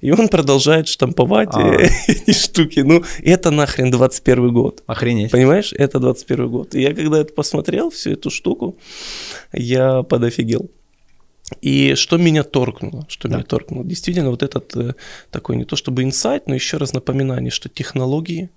И 0.01 0.11
он 0.11 0.27
продолжает 0.27 0.87
штамповать 0.87 1.49
А. 1.53 1.71
эти 2.07 2.33
штуки. 2.33 2.79
Ну, 2.79 3.03
это 3.20 3.51
нахрен 3.51 3.91
21 3.91 4.53
год. 4.53 4.84
Охренеть. 4.88 5.32
Понимаешь, 5.32 5.74
это 5.74 6.00
21 6.00 6.50
год. 6.50 6.75
И 6.75 6.82
я 6.82 6.94
когда 6.94 7.20
это 7.20 7.34
посмотрел, 7.34 7.89
всю 7.89 8.12
эту 8.12 8.30
штуку, 8.30 8.77
я 9.53 10.03
подофигел. 10.03 10.70
И 11.62 11.96
что 11.96 12.18
меня 12.18 12.44
торкнуло, 12.44 13.06
что 13.10 13.27
Да. 13.27 13.36
меня 13.36 13.46
торкнуло, 13.46 13.84
действительно 13.84 14.30
вот 14.30 14.41
этот 14.41 14.75
э, 14.77 14.94
такой 15.32 15.58
не 15.58 15.65
то 15.65 15.75
чтобы 15.75 16.03
инсайт, 16.03 16.48
но 16.48 16.56
еще 16.56 16.77
раз 16.77 16.94
напоминание, 16.94 17.51
что 17.51 17.68
технологии 17.68 18.50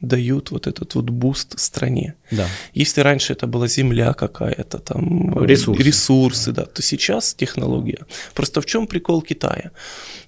дают 0.00 0.50
вот 0.50 0.66
этот 0.66 0.94
вот 0.94 1.10
boost 1.10 1.58
стране. 1.58 2.14
Да. 2.30 2.46
Если 2.72 3.00
раньше 3.02 3.32
это 3.34 3.46
была 3.46 3.68
земля 3.68 4.12
какая-то, 4.14 4.78
там 4.78 5.44
Ресурсы. 5.44 5.82
ресурсы, 5.82 6.52
да, 6.52 6.64
то 6.64 6.82
сейчас 6.82 7.34
технология. 7.34 8.06
Просто 8.34 8.60
в 8.60 8.66
чем 8.66 8.86
прикол 8.86 9.22
Китая? 9.22 9.70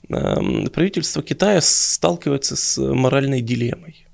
Эм, 0.09 0.67
Правительство 0.69 1.23
Китая 1.23 1.61
сталкивается 1.63 2.55
с 2.57 2.79
моральной 2.81 3.41
дилеммой. 3.41 4.07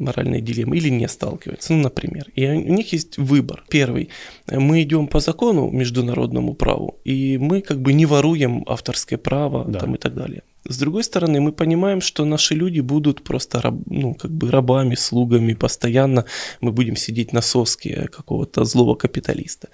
Моральной 0.00 0.40
дилеммой 0.40 0.78
или 0.78 0.88
не 0.90 1.06
сталкивается, 1.08 1.72
ну, 1.72 1.82
например. 1.82 2.24
И 2.34 2.44
у 2.48 2.74
них 2.74 2.92
есть 2.92 3.16
выбор. 3.16 3.62
Первый. 3.68 4.08
Мы 4.50 4.82
идем 4.82 5.06
по 5.06 5.20
закону 5.20 5.70
международному 5.70 6.54
праву, 6.54 6.98
и 7.04 7.38
мы 7.38 7.60
как 7.60 7.80
бы 7.80 7.92
не 7.92 8.04
воруем 8.06 8.64
авторское 8.66 9.18
право 9.18 9.64
Да. 9.68 9.78
там, 9.78 9.94
и 9.94 9.98
так 9.98 10.14
далее. 10.14 10.42
С 10.66 10.78
другой 10.78 11.04
стороны, 11.04 11.40
мы 11.40 11.52
понимаем, 11.52 12.00
что 12.00 12.24
наши 12.24 12.54
люди 12.54 12.80
будут 12.80 13.22
просто 13.22 13.60
раб- 13.60 13.82
ну, 13.86 14.14
как 14.14 14.30
бы 14.30 14.50
рабами, 14.50 14.94
слугами 14.94 15.52
постоянно. 15.54 16.24
Мы 16.62 16.72
будем 16.72 16.96
сидеть 16.96 17.32
на 17.34 17.42
соске 17.42 18.08
какого-то 18.10 18.64
злого 18.64 18.94
капиталиста. 18.94 19.68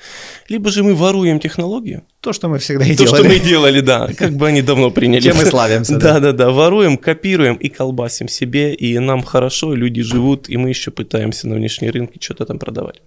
Либо 0.48 0.70
же 0.70 0.82
мы 0.82 0.94
воруем 0.94 1.38
технологию. 1.38 2.02
То, 2.20 2.32
что 2.32 2.48
мы 2.48 2.58
всегда 2.58 2.84
и 2.84 2.96
То, 2.96 3.04
делали. 3.04 3.20
что 3.22 3.28
мы 3.28 3.38
делали, 3.38 3.80
да. 3.80 4.08
Как 4.18 4.32
бы 4.32 4.48
они 4.48 4.62
давно 4.62 4.90
приняли. 4.90 5.20
Чем 5.22 5.36
мы 5.36 5.46
славимся. 5.46 5.96
да. 5.96 6.14
Да-да-да, 6.14 6.50
воруем, 6.50 6.98
копируем 6.98 7.54
и 7.54 7.68
колбасим 7.68 8.26
себе, 8.28 8.74
и 8.74 8.98
нам 8.98 9.22
хорошо, 9.22 9.74
люди 9.74 10.02
живут, 10.02 10.48
и 10.48 10.56
мы 10.56 10.70
еще 10.70 10.90
пытаемся 10.90 11.46
на 11.46 11.54
внешние 11.54 11.92
рынки 11.92 12.18
что-то 12.20 12.46
там 12.46 12.58
продавать. 12.58 13.00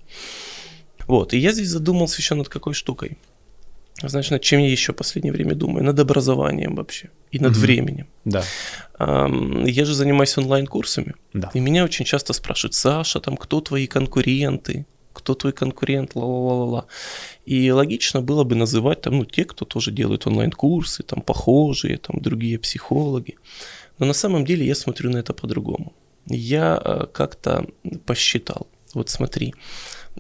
Вот, 1.08 1.34
и 1.34 1.38
я 1.38 1.52
здесь 1.52 1.68
задумался 1.68 2.22
еще 2.22 2.36
над 2.36 2.48
какой 2.48 2.74
штукой. 2.74 3.18
Знаешь, 4.02 4.32
над 4.32 4.42
чем 4.42 4.60
я 4.60 4.70
еще 4.70 4.92
в 4.92 4.96
последнее 4.96 5.32
время 5.34 5.56
думаю? 5.56 5.86
Над 5.86 6.00
образованием 6.00 6.76
вообще 6.76 7.10
и 7.32 7.40
над 7.40 7.52
Мгм. 7.52 7.62
временем. 7.62 8.08
Да. 8.26 8.44
Я 9.00 9.86
же 9.86 9.94
занимаюсь 9.94 10.38
онлайн-курсами, 10.38 11.14
Да. 11.34 11.50
и 11.56 11.60
меня 11.60 11.84
очень 11.84 12.06
часто 12.06 12.34
спрашивают, 12.34 12.74
Саша, 12.74 13.20
там, 13.20 13.38
кто 13.38 13.62
твои 13.62 13.88
конкуренты? 13.88 14.86
Кто 15.14 15.36
твой 15.36 15.54
конкурент? 15.54 16.16
Ла-ла-ла-ла. 16.16 16.86
И 17.46 17.72
логично 17.72 18.22
было 18.22 18.44
бы 18.44 18.56
называть 18.56 19.02
там, 19.02 19.18
ну, 19.18 19.26
те, 19.26 19.46
кто 19.46 19.64
тоже 19.66 19.92
делают 19.92 20.28
онлайн-курсы, 20.28 21.04
там, 21.04 21.22
похожие, 21.22 21.98
там, 21.98 22.20
другие 22.22 22.58
психологи. 22.58 23.36
Но 24.00 24.06
на 24.08 24.14
самом 24.14 24.44
деле 24.44 24.66
я 24.66 24.76
смотрю 24.76 25.12
на 25.12 25.18
это 25.20 25.34
по-другому. 25.34 25.94
Я 26.28 26.82
э, 26.84 27.06
как-то 27.14 27.66
посчитал. 28.06 28.68
Вот 28.96 29.10
смотри, 29.10 29.54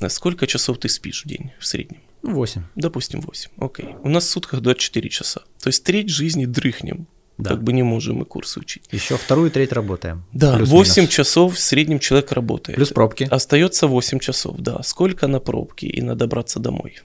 э, 0.02 0.10
сколько 0.10 0.46
часов 0.48 0.78
ты 0.78 0.90
спишь 0.90 1.24
в 1.26 1.28
день 1.28 1.52
в 1.60 1.66
среднем? 1.66 2.02
Ну, 2.24 2.34
8. 2.34 2.64
Допустим, 2.76 3.22
8. 3.22 3.52
Окей. 3.58 3.96
У 4.04 4.10
нас 4.10 4.26
в 4.26 4.30
сутках 4.30 4.62
24 4.62 5.10
часа. 5.10 5.42
То 5.62 5.68
есть 5.70 5.84
треть 5.84 6.10
жизни 6.10 6.46
дрыхнем. 6.46 7.06
Да. 7.38 7.50
Как 7.50 7.64
бы 7.64 7.74
не 7.74 7.84
можем 7.84 8.18
мы 8.18 8.26
курсы 8.26 8.60
учить. 8.60 8.84
Еще 8.94 9.16
вторую 9.18 9.50
треть 9.52 9.74
работаем. 9.74 10.24
Да, 10.34 10.56
Плюс-минус. 10.56 10.88
8 10.88 11.08
часов 11.08 11.54
в 11.54 11.60
среднем 11.60 12.00
человек 12.00 12.32
работает. 12.32 12.76
Плюс 12.76 12.90
пробки. 12.92 13.28
Остается 13.32 13.88
8 13.88 14.20
часов, 14.20 14.56
да. 14.60 14.84
Сколько 14.84 15.28
на 15.28 15.40
пробки 15.40 15.86
и 15.86 16.02
на 16.02 16.16
добраться 16.16 16.60
домой? 16.60 17.02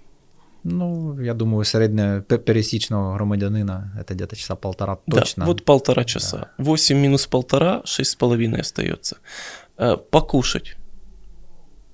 Ну, 0.65 1.21
я 1.23 1.35
думаю, 1.35 1.65
середнього 1.65 2.23
пе- 2.23 2.39
пересічного 2.39 3.13
громадянина 3.15 3.91
это 4.01 4.15
где-то 4.15 4.37
часа 4.37 4.55
полтора 4.55 4.97
точно. 5.11 5.45
Да, 5.45 5.47
вот 5.47 5.65
полтора 5.65 6.05
часа. 6.05 6.47
8 6.59 7.01
минус 7.01 7.27
полтора, 7.27 7.83
6,5 7.85 8.61
остается. 8.61 9.17
Э, 9.79 9.97
Покушать. 10.11 10.77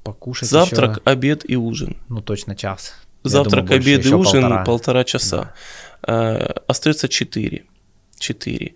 Покушать 0.03 0.49
Завтрак, 0.49 0.91
еще, 0.91 1.01
обед 1.05 1.51
и 1.51 1.57
ужин. 1.57 1.97
ну, 2.09 2.21
точно 2.21 2.55
час. 2.57 2.95
Завтрак, 3.25 3.65
думаю, 3.65 3.81
обед 3.81 4.07
и 4.07 4.15
ужин 4.15 4.43
полтора. 4.43 4.65
полтора, 4.65 5.05
часа. 5.05 5.55
Э, 6.07 6.53
Остается 6.67 7.09
4. 7.09 7.65
4. 8.19 8.75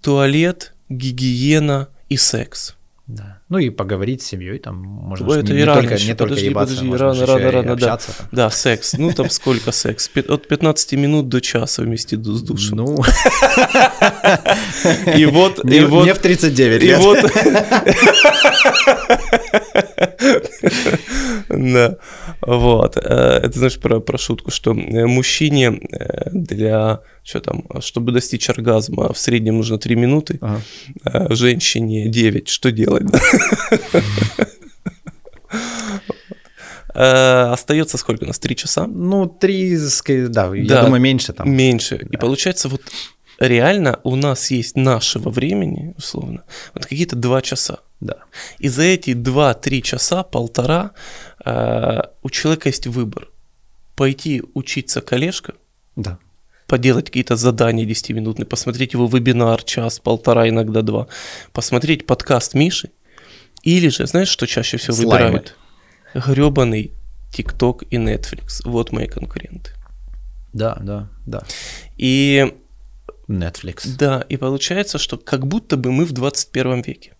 туалет, 0.00 0.74
гигиена 0.88 1.88
и 2.08 2.16
секс. 2.16 2.76
Да. 3.06 3.40
Ну 3.50 3.58
и 3.58 3.68
поговорить 3.68 4.22
с 4.22 4.26
семьей, 4.26 4.58
там 4.58 4.76
можно 4.76 5.30
Это 5.32 5.40
и 5.40 5.44
не, 5.52 5.58
не 5.58 5.64
рано 5.64 5.80
только, 5.82 5.94
еще, 5.96 6.06
не 6.06 6.14
только 6.14 6.30
подожди, 6.30 6.48
ебаться, 6.48 6.74
подожди, 6.76 6.96
рано, 7.02 7.26
рано, 7.26 7.38
и 7.38 7.50
рано, 7.50 7.66
да. 7.66 7.72
общаться 7.92 8.16
там. 8.16 8.26
Да, 8.32 8.50
секс. 8.50 8.94
Ну 8.94 9.12
там 9.12 9.28
сколько 9.28 9.72
секс? 9.72 10.10
От 10.26 10.48
15 10.48 10.92
минут 10.94 11.28
до 11.28 11.42
часа 11.42 11.82
вместе 11.82 12.16
с 12.16 12.42
душем. 12.42 12.78
Ну, 12.78 12.96
И 15.16 15.26
вот, 15.26 15.70
и 15.70 15.80
вот, 15.84 16.06
не 16.06 16.14
в 16.14 16.18
39 16.18 16.82
и 16.82 16.86
лет. 16.86 16.98
вот. 17.00 17.18
Да, 21.48 21.96
вот. 22.40 22.96
Э, 22.96 23.40
Это 23.42 23.58
знаешь 23.58 23.78
про, 23.78 24.00
про 24.00 24.18
шутку, 24.18 24.50
что 24.50 24.72
э, 24.72 25.06
мужчине 25.06 25.80
э, 25.92 26.30
для, 26.30 27.00
что 27.22 27.40
там, 27.40 27.64
чтобы 27.80 28.12
достичь 28.12 28.48
оргазма 28.50 29.12
в 29.12 29.18
среднем 29.18 29.56
нужно 29.56 29.78
3 29.78 29.94
минуты, 29.96 30.38
Ага. 30.40 30.60
а 31.04 31.34
женщине 31.34 32.08
9. 32.08 32.48
Что 32.48 32.70
делать? 32.70 33.04
да? 33.06 33.20
Остается 37.52 37.98
сколько 37.98 38.24
у 38.24 38.26
нас? 38.28 38.38
3 38.38 38.54
часа? 38.56 38.86
Ну, 38.86 39.26
три, 39.26 39.74
ска- 39.76 40.28
да, 40.28 40.54
я 40.54 40.64
Да. 40.68 40.82
думаю, 40.84 41.00
меньше 41.02 41.32
там. 41.32 41.50
Меньше. 41.50 42.06
И 42.10 42.16
получается, 42.16 42.68
вот 42.68 42.82
реально 43.38 43.98
у 44.04 44.16
нас 44.16 44.50
есть 44.50 44.76
нашего 44.76 45.30
времени, 45.30 45.94
условно, 45.96 46.42
вот 46.74 46.86
какие-то 46.86 47.16
2 47.16 47.42
часа. 47.42 47.78
Да. 48.00 48.16
И 48.58 48.68
за 48.68 48.82
эти 48.82 49.14
2-3 49.14 49.80
часа, 49.82 50.22
полтора, 50.22 50.90
э, 51.44 52.00
у 52.22 52.30
человека 52.30 52.68
есть 52.68 52.86
выбор. 52.86 53.28
Пойти 53.96 54.42
учиться 54.54 55.00
коллежка, 55.00 55.54
Да. 55.96 56.18
поделать 56.66 57.06
какие-то 57.06 57.36
задания 57.36 57.86
10-минутные, 57.86 58.46
посмотреть 58.46 58.94
его 58.94 59.06
вебинар 59.06 59.62
час, 59.62 59.98
полтора, 60.00 60.48
иногда 60.48 60.82
два, 60.82 61.06
посмотреть 61.52 62.06
подкаст 62.06 62.54
Миши, 62.54 62.90
или 63.62 63.88
же, 63.88 64.06
знаешь, 64.06 64.28
что 64.28 64.46
чаще 64.46 64.76
всего 64.76 64.96
Слаймы. 64.96 65.26
выбирают? 65.26 65.56
Гребаный 66.14 66.92
ТикТок 67.32 67.82
и 67.90 67.96
Netflix. 67.96 68.60
Вот 68.64 68.92
мои 68.92 69.06
конкуренты. 69.08 69.70
Да, 70.52 70.76
да, 70.80 71.08
да. 71.26 71.42
И 71.96 72.54
Netflix. 73.28 73.96
да, 73.98 74.24
и 74.28 74.36
получается, 74.36 74.98
что 74.98 75.16
как 75.16 75.46
будто 75.46 75.76
бы 75.76 75.92
мы 75.92 76.04
в 76.04 76.12
21 76.12 76.82
веке. 76.82 77.12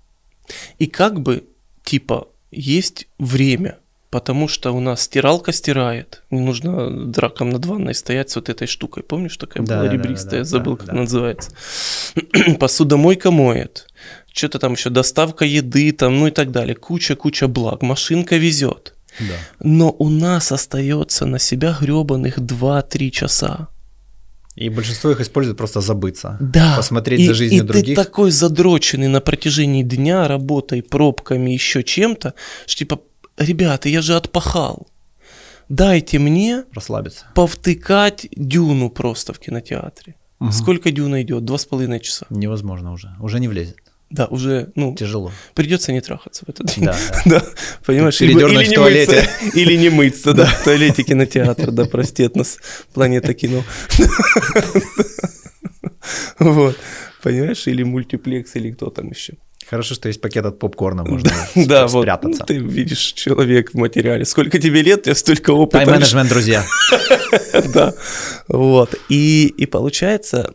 И 0.79 0.87
как 0.87 1.21
бы, 1.21 1.45
типа, 1.85 2.29
есть 2.51 3.09
время, 3.19 3.79
потому 4.11 4.47
что 4.47 4.73
у 4.73 4.81
нас 4.81 5.03
стиралка 5.03 5.53
стирает. 5.53 6.23
Не 6.31 6.41
нужно 6.41 7.09
драком 7.09 7.51
над 7.51 7.67
ванной 7.67 7.95
стоять 7.95 8.31
с 8.31 8.37
вот 8.37 8.49
этой 8.49 8.69
штукой. 8.69 9.03
Помнишь, 9.03 9.37
такая 9.37 9.65
Да, 9.65 9.79
была 9.79 9.85
да, 9.85 9.89
да, 9.89 9.95
ребристая, 9.95 10.31
да, 10.31 10.37
я 10.39 10.45
забыл, 10.45 10.75
да, 10.75 10.79
как 10.79 10.87
да. 10.87 10.95
называется. 10.95 11.51
Посудомойка 12.61 13.31
моет. 13.31 13.89
Что-то 14.33 14.59
там 14.59 14.75
еще, 14.75 14.91
доставка 14.91 15.45
еды, 15.45 15.91
там, 15.93 16.19
ну 16.19 16.29
и 16.29 16.31
так 16.31 16.53
далее. 16.53 16.77
Куча-куча 16.77 17.49
благ. 17.49 17.83
Машинка 17.83 18.37
везет. 18.37 18.95
Да. 19.19 19.35
Но 19.61 19.91
у 19.99 20.09
нас 20.09 20.53
остается 20.53 21.27
на 21.27 21.39
себя 21.39 21.77
гребаных 21.81 22.39
2-3 22.39 23.11
часа. 23.11 23.69
И 24.55 24.69
большинство 24.69 25.11
их 25.11 25.21
используют 25.21 25.59
просто 25.59 25.81
забыться. 25.81 26.37
Да. 26.41 26.77
Посмотреть 26.77 27.21
и, 27.21 27.27
за 27.27 27.35
жизнью 27.35 27.65
и 27.65 27.67
других. 27.67 27.97
ты 27.97 28.05
такой 28.05 28.31
задроченный 28.31 29.09
на 29.09 29.21
протяжении 29.21 29.83
дня 29.83 30.29
работой, 30.29 30.83
пробками, 30.83 31.51
еще 31.51 31.83
чем-то, 31.83 32.35
что 32.67 32.79
типа, 32.79 33.01
ребята, 33.37 33.89
я 33.89 34.01
же 34.01 34.15
отпахал. 34.15 34.87
Дайте 35.69 36.19
мне 36.19 36.65
Расслабиться. 36.73 37.27
повтыкать 37.35 38.29
дюну 38.37 38.91
просто 38.91 39.33
в 39.33 39.39
кинотеатре. 39.39 40.15
Мгм. 40.39 40.53
Сколько 40.53 40.91
дюна 40.93 41.23
идет? 41.23 41.45
Два 41.45 41.59
с 41.59 41.65
половиной 41.65 42.01
часа. 42.01 42.27
Невозможно 42.31 42.93
уже. 42.93 43.15
Уже 43.21 43.41
не 43.41 43.49
влезет. 43.49 43.77
Да, 44.15 44.27
уже, 44.27 44.71
ну, 44.77 44.95
Тяжело. 44.95 45.33
придется 45.55 45.91
не 45.91 46.01
трахаться 46.01 46.45
в 46.47 46.49
этот 46.49 46.67
день. 46.73 46.85
Да, 46.85 46.97
да. 47.25 47.41
Да, 47.41 47.43
понимаешь, 47.85 48.17
Передёрнуть 48.19 48.67
или 48.69 48.73
в 48.73 48.75
туалете. 48.77 49.17
мыться, 49.43 49.59
или 49.59 49.77
не 49.77 49.91
мыться, 49.91 50.33
да, 50.35 50.47
в 50.47 50.63
туалете 50.63 51.03
кинотеатр, 51.03 51.73
да, 51.73 51.85
простит 51.85 52.37
нас 52.37 52.59
планета 52.93 53.35
кино. 53.35 53.65
Вот, 56.39 56.77
понимаешь, 57.23 57.67
или 57.67 57.83
мультиплекс, 57.83 58.55
или 58.57 58.71
кто 58.73 58.91
там 58.91 59.11
еще. 59.11 59.35
Хорошо, 59.69 59.95
что 59.95 60.09
есть 60.09 60.21
пакет 60.21 60.45
от 60.45 60.59
попкорна, 60.59 61.05
можно 61.05 61.31
Да, 61.55 61.87
вот, 61.87 62.03
спрятаться. 62.03 62.41
ну, 62.41 62.47
ты 62.47 62.59
видишь 62.59 63.15
человек 63.15 63.71
в 63.73 63.79
материале. 63.79 64.27
Сколько 64.27 64.59
тебе 64.59 64.83
лет, 64.83 65.05
тебя 65.05 65.15
столько 65.15 65.53
опыта. 65.53 65.79
Тайм-менеджмент, 65.87 66.29
друзья. 66.29 66.65
Да, 67.75 67.95
вот. 68.49 68.95
И, 69.09 69.47
и 69.47 69.67
получается, 69.67 70.53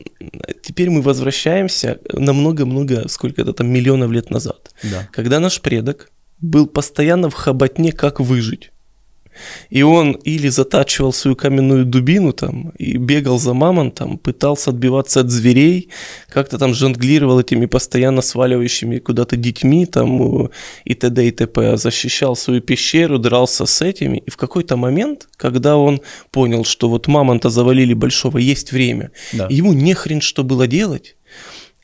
теперь 0.62 0.90
мы 0.90 1.02
возвращаемся 1.02 2.00
на 2.12 2.34
много-много, 2.34 3.08
сколько 3.08 3.42
это 3.42 3.54
там, 3.54 3.68
миллионов 3.70 4.12
лет 4.12 4.30
назад. 4.30 4.72
Да. 4.84 5.08
когда 5.12 5.40
наш 5.40 5.62
предок 5.62 6.10
был 6.40 6.68
постоянно 6.68 7.30
в 7.30 7.34
хоботне, 7.34 7.92
как 7.92 8.20
выжить. 8.20 8.72
И 9.70 9.82
он 9.82 10.12
или 10.12 10.50
затачивал 10.50 11.14
свою 11.14 11.36
каменную 11.36 11.86
дубину 11.86 12.34
там 12.34 12.70
и 12.78 12.98
бегал 12.98 13.40
за 13.40 13.54
мамонтом, 13.54 14.18
пытался 14.18 14.72
отбиваться 14.72 15.22
от 15.22 15.30
зверей, 15.30 15.90
как-то 16.30 16.58
там 16.58 16.74
жонглировал 16.74 17.40
этими 17.40 17.66
постоянно 17.66 18.22
сваливающими 18.22 19.00
куда-то 19.00 19.36
детьми 19.36 19.86
там 19.86 20.50
и 20.86 20.96
т.д. 20.96 21.28
и 21.28 21.32
т.п. 21.32 21.78
Защищал 21.78 22.36
свою 22.36 22.62
пещеру, 22.62 23.20
дрался 23.20 23.66
с 23.66 23.82
этими. 23.82 24.18
И 24.18 24.30
в 24.30 24.38
какой-то 24.38 24.78
момент, 24.78 25.28
когда 25.38 25.78
он 25.78 26.02
понял, 26.32 26.64
что 26.66 26.90
вот 26.90 27.08
мамонта 27.08 27.50
завалили 27.50 27.94
большого, 27.94 28.38
есть 28.38 28.72
время, 28.72 29.12
Да. 29.34 29.48
ему 29.50 29.74
не 29.74 29.94
хрен 29.94 30.22
что 30.22 30.44
было 30.44 30.68
делать, 30.68 31.16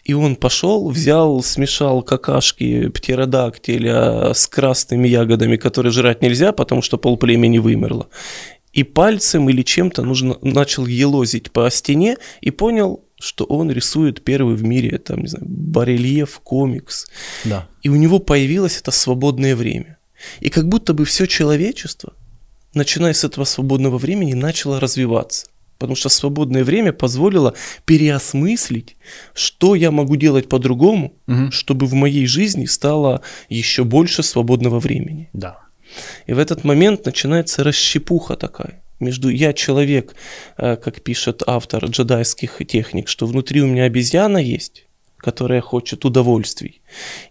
и 0.05 0.13
он 0.13 0.35
пошел, 0.35 0.87
взял, 0.89 1.41
смешал 1.41 2.03
какашки 2.03 2.89
птеродактиля 2.89 4.33
с 4.35 4.45
красными 4.45 5.07
ягодами, 5.07 5.57
которые 5.57 5.91
жрать 5.91 6.21
нельзя, 6.21 6.51
потому 6.51 6.83
что 6.83 6.99
полплемени 6.99 7.57
вымерло. 7.57 8.07
И 8.71 8.83
пальцем 8.83 9.49
или 9.49 9.63
чем-то 9.63 10.03
нужно, 10.03 10.37
начал 10.43 10.85
елозить 10.85 11.51
по 11.51 11.69
стене 11.71 12.17
и 12.41 12.51
понял, 12.51 13.03
что 13.19 13.45
он 13.45 13.71
рисует 13.71 14.23
первый 14.23 14.55
в 14.55 14.63
мире, 14.63 14.99
там, 14.99 15.21
не 15.21 15.27
знаю, 15.27 15.45
барельеф, 15.47 16.39
комикс. 16.43 17.07
Да. 17.43 17.67
И 17.81 17.89
у 17.89 17.95
него 17.95 18.19
появилось 18.19 18.79
это 18.79 18.91
свободное 18.91 19.55
время. 19.55 19.97
И 20.39 20.49
как 20.49 20.67
будто 20.67 20.93
бы 20.93 21.05
все 21.05 21.25
человечество, 21.25 22.13
начиная 22.75 23.13
с 23.13 23.23
этого 23.23 23.45
свободного 23.45 23.97
времени, 23.97 24.33
начало 24.33 24.79
развиваться. 24.79 25.47
Потому 25.77 25.95
что 25.95 26.09
свободное 26.09 26.63
время 26.63 26.93
позволило 26.93 27.53
переосмыслить, 27.85 28.95
что 29.33 29.75
я 29.75 29.91
могу 29.91 30.15
делать 30.15 30.47
по-другому, 30.49 31.13
Мгм. 31.27 31.51
чтобы 31.51 31.85
в 31.85 31.93
моей 31.93 32.25
жизни 32.27 32.65
стало 32.65 33.21
еще 33.49 33.83
больше 33.83 34.23
свободного 34.23 34.79
времени. 34.79 35.29
Да. 35.33 35.59
И 36.27 36.33
в 36.33 36.39
этот 36.39 36.63
момент 36.63 37.05
начинается 37.05 37.63
расщепуха 37.63 38.35
такая. 38.35 38.81
Между 38.99 39.29
я 39.29 39.51
человек, 39.53 40.15
э, 40.57 40.77
как 40.77 41.01
пишет 41.01 41.43
автор 41.45 41.85
джедайских 41.85 42.61
техник, 42.67 43.09
что 43.09 43.25
внутри 43.25 43.61
у 43.61 43.67
меня 43.67 43.83
обезьяна 43.83 44.37
есть, 44.37 44.84
которая 45.25 45.61
хочет 45.61 46.05
удовольствий. 46.05 46.81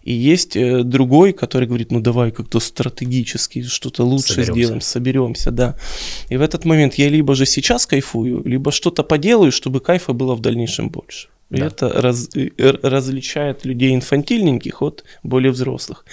И 0.03 0.11
есть 0.13 0.55
э, 0.57 0.83
другой, 0.83 1.31
который 1.33 1.67
говорит, 1.67 1.91
ну 1.91 1.99
давай 2.01 2.31
как-то 2.31 2.59
стратегически 2.59 3.63
что-то 3.63 4.03
лучше 4.05 4.33
Соберемся. 4.33 4.53
сделаем, 4.53 4.81
соберемся, 4.81 5.51
да. 5.51 5.75
И 6.31 6.37
в 6.37 6.41
этот 6.41 6.65
момент 6.65 6.95
я 6.99 7.09
либо 7.09 7.35
же 7.35 7.45
сейчас 7.45 7.85
кайфую, 7.85 8.43
либо 8.45 8.71
что-то 8.71 9.03
поделаю, 9.03 9.51
чтобы 9.51 9.79
кайфа 9.79 10.13
было 10.13 10.35
в 10.35 10.39
дальнейшем 10.41 10.89
больше. 10.89 11.27
И 11.51 11.57
Да. 11.57 11.65
это 11.67 11.89
раз- 12.01 12.29
э, 12.35 12.49
различает 12.83 13.65
людей 13.65 13.93
инфантильненьких 13.95 14.81
от 14.81 15.03
более 15.23 15.51
взрослых. 15.51 16.05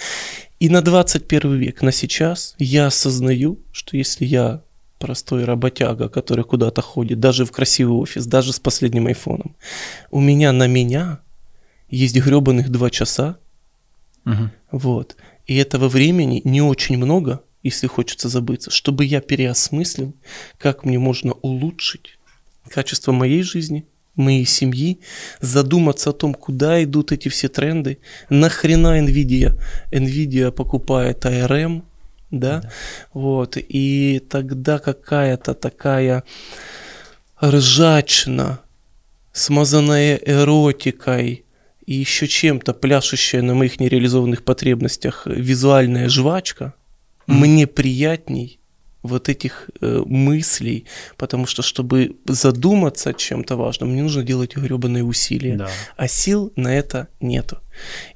И 0.60 0.68
на 0.68 0.80
21 0.82 1.58
век, 1.58 1.82
на 1.82 1.92
сейчас, 1.92 2.54
я 2.58 2.86
осознаю, 2.86 3.58
что 3.72 3.96
если 3.96 4.24
я 4.26 4.60
простой 4.98 5.44
работяга, 5.44 6.08
который 6.08 6.44
куда-то 6.44 6.80
ходит, 6.82 7.18
даже 7.18 7.44
в 7.44 7.50
красивый 7.50 7.96
офис, 7.96 8.26
даже 8.26 8.52
с 8.52 8.58
последним 8.60 9.06
айфоном, 9.06 9.56
у 10.12 10.20
меня 10.20 10.52
на 10.52 10.68
меня 10.68 11.18
есть 11.92 12.16
гребаных 12.16 12.70
два 12.70 12.90
часа, 12.90 13.36
Мгм. 14.24 14.50
вот, 14.72 15.16
и 15.46 15.56
этого 15.56 15.88
времени 15.88 16.40
не 16.44 16.62
очень 16.62 16.96
много, 16.96 17.42
если 17.62 17.86
хочется 17.86 18.28
забыться, 18.28 18.70
чтобы 18.70 19.04
я 19.04 19.20
переосмыслил, 19.20 20.14
как 20.58 20.84
мне 20.84 20.98
можно 20.98 21.32
улучшить 21.32 22.18
качество 22.68 23.12
моей 23.12 23.42
жизни, 23.42 23.84
моей 24.14 24.46
семьи, 24.46 25.00
задуматься 25.40 26.10
о 26.10 26.12
том, 26.12 26.34
куда 26.34 26.82
идут 26.82 27.12
эти 27.12 27.28
все 27.28 27.48
тренды, 27.48 27.98
нахрена 28.30 28.98
Nvidia, 29.00 29.60
Nvidia 29.90 30.50
покупает 30.50 31.24
ARM, 31.26 31.82
да, 32.30 32.70
вот, 33.12 33.56
и 33.58 34.22
тогда 34.30 34.78
какая-то 34.78 35.54
такая 35.54 36.24
ржачина, 37.42 38.60
смазанная 39.32 40.16
эротикой 40.16 41.44
и 41.86 41.94
еще 41.94 42.26
чем-то 42.26 42.74
пляшущая 42.74 43.42
на 43.42 43.54
моих 43.54 43.80
нереализованных 43.80 44.44
потребностях 44.44 45.26
визуальная 45.26 46.08
жвачка, 46.08 46.74
мне 47.26 47.66
приятней 47.66 48.58
вот 49.02 49.28
этих 49.28 49.68
э, 49.80 50.02
мыслей, 50.06 50.86
потому 51.16 51.46
что, 51.46 51.62
чтобы 51.62 52.16
задуматься 52.24 53.10
о 53.10 53.14
чем-то 53.14 53.56
важном, 53.56 53.90
мне 53.90 54.02
нужно 54.02 54.22
делать 54.22 54.56
гребаные 54.56 55.02
усилия, 55.02 55.56
Да. 55.56 55.68
а 55.96 56.08
сил 56.08 56.52
на 56.56 56.72
это 56.72 57.08
нету. 57.20 57.58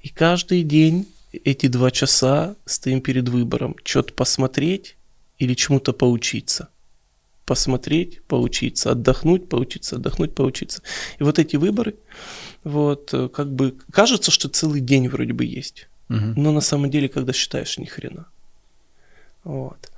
И 0.03 0.09
каждый 0.09 0.63
день 0.63 1.07
эти 1.45 1.67
два 1.67 1.91
часа 1.91 2.55
стоим 2.67 3.01
перед 3.01 3.29
выбором, 3.29 3.77
что-то 3.85 4.13
посмотреть 4.13 4.97
или 5.39 5.55
чему-то 5.55 5.93
поучиться. 5.93 6.69
Посмотреть, 7.45 8.23
поучиться, 8.23 8.91
отдохнуть, 8.93 9.49
поучиться, 9.49 9.97
отдохнуть, 9.97 10.35
поучиться. 10.35 10.83
И 11.21 11.23
вот 11.25 11.39
эти 11.39 11.57
выборы, 11.57 11.95
вот, 12.67 13.15
э, 13.15 13.29
как 13.29 13.47
бы, 13.53 13.75
кажется, 13.93 14.31
что 14.33 14.49
целый 14.49 14.81
день 14.81 15.09
вроде 15.09 15.33
бы 15.33 15.45
есть. 15.45 15.89
Мгм. 16.09 16.35
Но 16.37 16.53
на 16.53 16.61
самом 16.61 16.91
деле, 16.91 17.09
когда 17.09 17.33
считаешь, 17.33 17.79
ни 17.79 17.85
хрена. 17.85 18.27
Вот. 19.45 19.91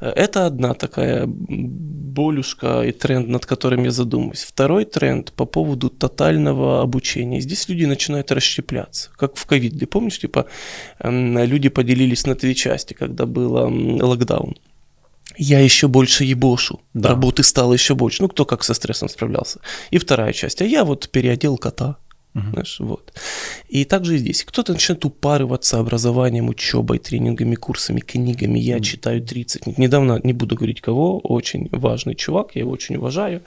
Это 0.00 0.46
одна 0.46 0.74
такая 0.74 1.26
болюшка 1.26 2.82
и 2.82 2.90
тренд, 2.90 3.28
над 3.28 3.46
которым 3.46 3.84
я 3.84 3.92
задумываюсь. 3.92 4.42
Второй 4.42 4.84
тренд 4.84 5.32
по 5.32 5.46
поводу 5.46 5.88
тотального 5.88 6.82
обучения. 6.82 7.40
Здесь 7.40 7.68
люди 7.68 7.84
начинают 7.84 8.32
расщепляться, 8.32 9.10
как 9.16 9.36
в 9.36 9.46
ковиде. 9.46 9.86
Помнишь, 9.86 10.18
типа 10.18 10.46
люди 11.04 11.68
поделились 11.68 12.26
на 12.26 12.34
две 12.34 12.54
части, 12.54 12.94
когда 12.94 13.26
был 13.26 13.52
локдаун. 14.04 14.56
Я 15.42 15.60
еще 15.60 15.88
больше 15.88 16.24
ебошу. 16.24 16.80
Да. 16.92 17.08
Работы 17.08 17.42
стало 17.42 17.72
еще 17.72 17.94
больше. 17.94 18.20
Ну, 18.20 18.28
кто 18.28 18.44
как 18.44 18.62
со 18.62 18.74
стрессом 18.74 19.08
справлялся. 19.08 19.60
И 19.90 19.96
вторая 19.96 20.34
часть. 20.34 20.60
А 20.60 20.66
я 20.66 20.84
вот 20.84 21.08
переодел 21.08 21.56
кота. 21.56 21.96
Мгм. 22.34 22.52
Знаешь, 22.52 22.78
вот. 22.78 23.12
И 23.70 23.86
также 23.86 24.16
и 24.16 24.18
здесь. 24.18 24.44
Кто-то 24.44 24.74
начинает 24.74 25.02
упарываться 25.06 25.78
образованием, 25.78 26.50
учебой, 26.50 26.98
тренингами, 26.98 27.54
курсами, 27.54 28.00
книгами. 28.00 28.58
Я 28.58 28.80
читаю 28.80 29.22
30 29.22 29.62
книг. 29.62 29.78
Недавно, 29.78 30.20
не 30.22 30.34
буду 30.34 30.56
говорить 30.56 30.82
кого, 30.82 31.18
очень 31.20 31.70
важный 31.72 32.14
чувак, 32.14 32.54
я 32.54 32.60
его 32.60 32.72
очень 32.72 32.96
уважаю, 32.96 33.40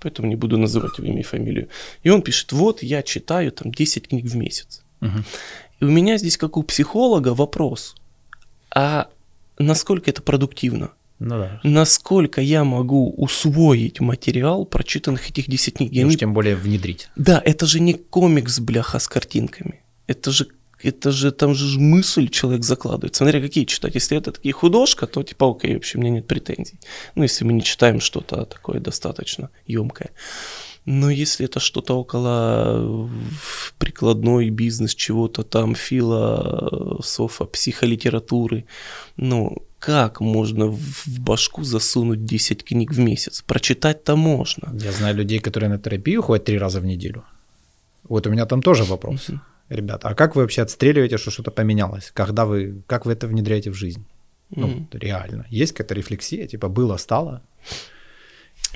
поэтому 0.00 0.28
не 0.28 0.36
буду 0.36 0.56
называть 0.56 0.98
его 0.98 1.08
имя 1.08 1.20
и 1.20 1.24
фамилию. 1.24 1.68
И 2.02 2.08
он 2.08 2.22
пишет, 2.22 2.52
вот 2.52 2.82
я 2.82 3.02
читаю 3.02 3.52
там 3.52 3.70
10 3.70 4.08
книг 4.08 4.24
в 4.24 4.34
месяц. 4.34 4.82
Мгм. 5.00 5.24
И 5.80 5.84
у 5.84 5.90
меня 5.90 6.16
здесь, 6.16 6.38
как 6.38 6.56
у 6.56 6.62
психолога, 6.62 7.34
вопрос, 7.34 7.94
а 8.70 9.08
насколько 9.58 10.10
это 10.10 10.22
продуктивно? 10.22 10.90
Ну 11.24 11.38
да. 11.38 11.60
Насколько 11.62 12.40
я 12.40 12.64
могу 12.64 13.10
усвоить 13.16 14.00
материал 14.00 14.66
прочитанных 14.66 15.30
этих 15.30 15.48
10 15.48 15.74
книг? 15.76 15.92
И 15.92 15.96
Я 15.96 16.06
уж 16.06 16.12
не- 16.12 16.18
тем 16.18 16.34
более 16.34 16.54
внедрить. 16.54 17.08
Да, 17.16 17.40
это 17.44 17.66
же 17.66 17.80
не 17.80 17.94
комикс, 17.94 18.60
бляха, 18.60 18.98
с 18.98 19.08
картинками. 19.08 19.80
Это 20.06 20.30
же 20.30 20.46
это 20.82 21.12
же 21.12 21.32
там 21.32 21.54
же 21.54 21.78
мысль 21.80 22.28
человек 22.28 22.62
закладывает. 22.62 23.14
Смотря 23.14 23.40
какие 23.40 23.64
читать. 23.64 23.94
Если 23.94 24.18
это 24.18 24.32
такие 24.32 24.52
художка, 24.52 25.06
то 25.06 25.22
типа 25.22 25.50
окей, 25.50 25.74
вообще 25.74 25.96
у 25.96 26.00
меня 26.02 26.10
нет 26.10 26.26
претензий. 26.26 26.78
Ну, 27.14 27.22
если 27.22 27.46
мы 27.46 27.54
не 27.54 27.62
читаем 27.62 28.00
что-то 28.00 28.44
такое 28.44 28.80
достаточно 28.80 29.48
емкое. 29.66 30.10
Но 30.84 31.08
если 31.08 31.46
это 31.46 31.60
что-то 31.60 31.94
около 31.98 32.76
э, 32.76 33.08
прикладной 33.78 34.50
бизнес, 34.50 34.94
чего-то 34.94 35.42
там, 35.42 35.74
философа, 35.74 37.44
психолитературы, 37.46 38.66
ну, 39.16 39.56
как 39.86 40.20
можно 40.20 40.66
в 40.66 40.78
в 41.06 41.18
башку 41.20 41.64
засунуть 41.64 42.24
10 42.24 42.64
книг 42.64 42.92
в 42.92 42.98
месяц? 42.98 43.42
Прочитать-то 43.42 44.16
можно. 44.16 44.72
Я 44.84 44.92
знаю 44.92 45.16
людей, 45.16 45.38
которые 45.38 45.68
на 45.70 45.78
терапию 45.78 46.22
ходят 46.22 46.44
три 46.46 46.58
раза 46.58 46.80
в 46.80 46.84
неделю. 46.84 47.22
Вот 48.08 48.26
у 48.26 48.30
меня 48.30 48.46
там 48.46 48.62
тоже 48.62 48.84
вопрос. 48.84 49.30
Ребята, 49.68 50.08
а 50.08 50.14
как 50.14 50.36
вы 50.36 50.42
вообще 50.42 50.62
отстреливаете, 50.62 51.18
что 51.18 51.30
что-то 51.30 51.50
поменялось? 51.50 52.10
Когда 52.14 52.44
вы, 52.44 52.82
как 52.86 53.06
вы 53.06 53.12
это 53.12 53.26
внедряете 53.26 53.70
в 53.70 53.74
жизнь? 53.74 54.04
Ну, 54.56 54.66
Мгм. 54.66 54.88
реально. 54.92 55.46
Есть 55.50 55.72
какая-то 55.72 55.94
рефлексия, 55.94 56.46
типа 56.46 56.68
было, 56.68 56.98
стало? 56.98 57.40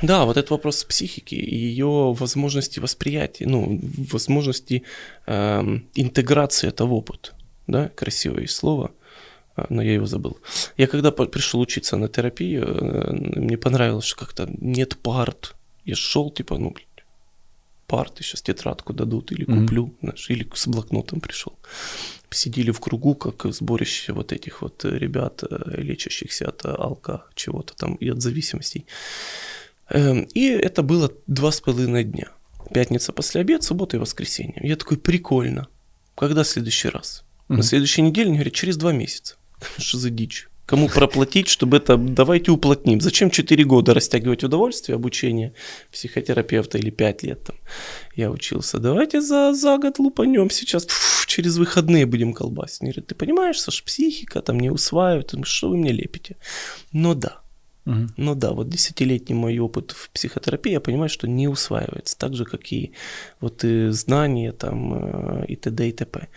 Да, 0.03 0.25
вот 0.25 0.37
этот 0.37 0.51
вопрос 0.51 0.85
психики 0.85 1.35
и 1.35 1.57
ее 1.57 2.12
возможности 2.12 2.81
восприятия, 2.81 3.47
ну, 3.47 3.81
возможности 4.12 4.83
эм, 5.27 5.83
интеграции 5.94 6.68
этого 6.68 6.94
опыта. 6.94 7.31
Да, 7.66 7.88
красивое 7.94 8.47
слово, 8.47 8.90
но 9.68 9.83
я 9.83 9.94
его 9.94 10.07
забыл. 10.07 10.38
Я 10.77 10.87
когда 10.87 11.11
пришел 11.11 11.61
учиться 11.61 11.97
на 11.97 12.09
терапию, 12.09 12.64
э, 12.64 13.12
мне 13.40 13.57
понравилось, 13.57 14.05
что 14.05 14.16
как-то 14.27 14.49
нет 14.61 14.97
парт. 14.99 15.55
Я 15.85 15.94
шел, 15.97 16.31
типа, 16.31 16.59
ну, 16.59 16.71
блин, 16.71 16.87
парты 17.87 18.23
сейчас 18.23 18.42
тетрадку 18.42 18.92
дадут 18.92 19.33
или 19.33 19.44
куплю, 19.44 19.94
знаешь, 20.03 20.31
или 20.31 20.47
с 20.55 20.66
блокнотом 20.66 21.21
пришел. 21.21 21.55
Сидели 22.31 22.71
в 22.73 22.81
кругу, 22.81 23.14
как 23.14 23.47
сборище 23.55 24.12
вот 24.12 24.33
этих 24.33 24.61
вот 24.62 24.85
ребят, 24.85 25.42
э, 25.51 25.81
лечащихся 25.81 26.49
от 26.49 26.64
э, 26.66 26.68
алка, 26.68 27.25
чего-то 27.35 27.75
там 27.75 27.94
и 27.94 28.11
от 28.11 28.21
зависимостей. 28.21 28.85
Эм, 29.88 30.29
И 30.35 30.49
это 30.49 30.83
было 30.83 31.11
два 31.27 31.51
с 31.51 31.61
половиной 31.62 32.05
дня. 32.05 32.29
Пятница 32.75 33.12
после 33.12 33.40
обед, 33.40 33.62
суббота 33.62 33.97
и 33.97 34.01
воскресенье. 34.01 34.61
Я 34.62 34.77
такой, 34.77 34.99
прикольно. 34.99 35.68
Когда 36.14 36.44
следующий 36.44 36.88
раз? 36.90 37.25
На 37.49 37.55
Мгм. 37.55 37.62
следующей 37.62 38.03
неделе, 38.03 38.27
они 38.29 38.37
говорят, 38.37 38.53
через 38.53 38.77
два 38.77 38.92
месяца. 38.92 39.37
Что 39.79 39.99
за 39.99 40.11
дичь? 40.11 40.49
Кому 40.68 40.88
проплатить, 40.88 41.49
чтобы 41.49 41.79
это... 41.79 41.97
Давайте 41.97 42.51
уплотним. 42.51 43.01
Зачем 43.01 43.31
4 43.31 43.64
года 43.64 43.94
растягивать 43.94 44.44
удовольствие, 44.44 44.97
обучение 44.97 45.55
психотерапевта 45.90 46.77
или 46.77 46.90
5 46.90 47.23
лет 47.23 47.42
там 47.44 47.57
я 48.14 48.31
учился? 48.31 48.79
Давайте 48.79 49.23
за, 49.23 49.55
за 49.55 49.79
год 49.79 49.99
лупанем 49.99 50.51
сейчас. 50.51 50.87
Фу, 50.87 51.27
через 51.27 51.57
выходные 51.57 52.05
будем 52.05 52.35
колбасить. 52.35 52.83
Они 52.83 52.92
ты 52.92 53.14
понимаешь, 53.14 53.59
Саш, 53.59 53.83
психика 53.83 54.42
там 54.42 54.61
не 54.61 54.68
усваивает. 54.68 55.35
Что 55.44 55.71
вы 55.71 55.79
мне 55.79 55.90
лепите? 55.90 56.37
Но 56.92 57.14
да, 57.14 57.40
Мгм. 57.88 58.12
ну 58.16 58.35
да, 58.35 58.53
вот 58.53 58.68
десятилетний 58.68 59.35
мой 59.35 59.59
опыт 59.59 59.92
в 59.92 60.11
психотерапии, 60.11 60.72
я 60.72 60.81
понимаю, 60.81 61.09
что 61.09 61.27
не 61.27 61.48
усваивается, 61.48 62.18
так 62.18 62.35
же, 62.35 62.44
как 62.44 62.70
и 62.72 62.92
вот 63.40 63.64
и 63.64 63.88
знания 63.90 64.53
там 64.53 65.42
э, 65.42 65.46
и 65.46 65.57
т.д. 65.57 65.88
и 65.88 65.92
т.п. 65.92 66.29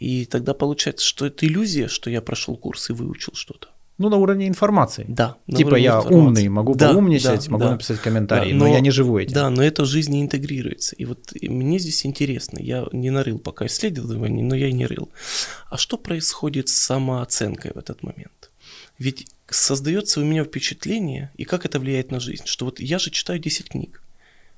И 0.00 0.24
тогда 0.26 0.54
получается, 0.54 1.06
что 1.06 1.26
это 1.26 1.46
иллюзия, 1.46 1.88
что 1.88 2.10
я 2.10 2.20
прошел 2.20 2.56
курс 2.56 2.90
и 2.90 2.92
выучил 2.92 3.34
что-то. 3.34 3.68
Ну, 4.00 4.08
на 4.08 4.16
уровне 4.16 4.46
информации. 4.46 5.04
Да. 5.08 5.36
типа 5.52 5.74
я 5.74 5.96
информации. 5.96 6.14
умный, 6.14 6.48
могу 6.48 6.74
Да, 6.76 6.92
поумничать, 6.92 7.46
да, 7.46 7.50
могу 7.50 7.64
да. 7.64 7.70
написать 7.72 7.98
комментарий, 8.00 8.52
Да, 8.52 8.58
но, 8.58 8.66
но- 8.66 8.72
я 8.74 8.80
не 8.80 8.92
живу 8.92 9.18
этим. 9.18 9.34
Да, 9.34 9.50
но 9.50 9.60
это 9.62 9.82
в 9.82 9.86
жизни 9.86 10.22
интегрируется. 10.22 10.94
И 10.94 11.04
вот 11.04 11.32
и 11.34 11.48
мне 11.48 11.80
здесь 11.80 12.06
интересно, 12.06 12.60
я 12.60 12.86
не 12.92 13.10
нарыл 13.10 13.38
пока 13.40 13.66
исследований, 13.66 14.42
но 14.42 14.54
я 14.54 14.68
и 14.68 14.72
не 14.72 14.86
рыл. 14.86 15.08
А 15.68 15.76
что 15.76 15.96
происходит 15.98 16.68
с 16.68 16.74
самооценкой 16.74 17.72
в 17.74 17.76
этот 17.78 18.04
момент? 18.04 18.50
Ведь 18.98 19.26
создается 19.54 20.20
у 20.20 20.24
меня 20.24 20.44
впечатление, 20.44 21.30
и 21.36 21.44
как 21.44 21.64
это 21.64 21.78
влияет 21.80 22.10
на 22.10 22.20
жизнь, 22.20 22.44
что 22.46 22.64
вот 22.66 22.80
я 22.80 22.98
же 22.98 23.10
читаю 23.10 23.38
10 23.38 23.68
книг. 23.70 24.02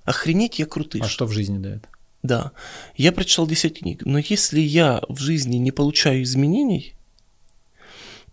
Охренеть, 0.05 0.59
я 0.59 0.66
крутый. 0.66 1.00
А 1.03 1.09
что 1.09 1.26
в 1.26 1.33
жизни 1.33 1.59
дает? 1.59 1.87
Да, 2.22 2.53
я 2.96 3.12
прочитал 3.12 3.46
10 3.46 3.79
книг, 3.79 4.03
но 4.05 4.18
если 4.18 4.61
я 4.61 5.03
в 5.09 5.18
жизни 5.20 5.57
не 5.57 5.70
получаю 5.72 6.22
изменений, 6.22 6.94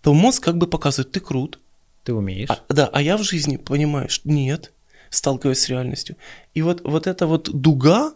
то 0.02 0.14
мозг 0.14 0.44
как 0.44 0.58
бы 0.58 0.68
показывает, 0.68 1.12
ты 1.12 1.20
крут, 1.20 1.60
Ты 2.04 2.14
умеешь. 2.14 2.50
а, 2.50 2.62
да, 2.70 2.88
а 2.92 3.02
я 3.02 3.18
в 3.18 3.24
жизни 3.24 3.58
понимаю, 3.58 4.10
что 4.10 4.30
нет, 4.30 4.72
сталкиваюсь 5.10 5.60
с 5.60 5.70
реальностью. 5.70 6.16
И 6.54 6.62
вот, 6.62 6.82
вот 6.84 7.08
эта 7.08 7.28
вот 7.28 7.50
дуга 7.50 8.14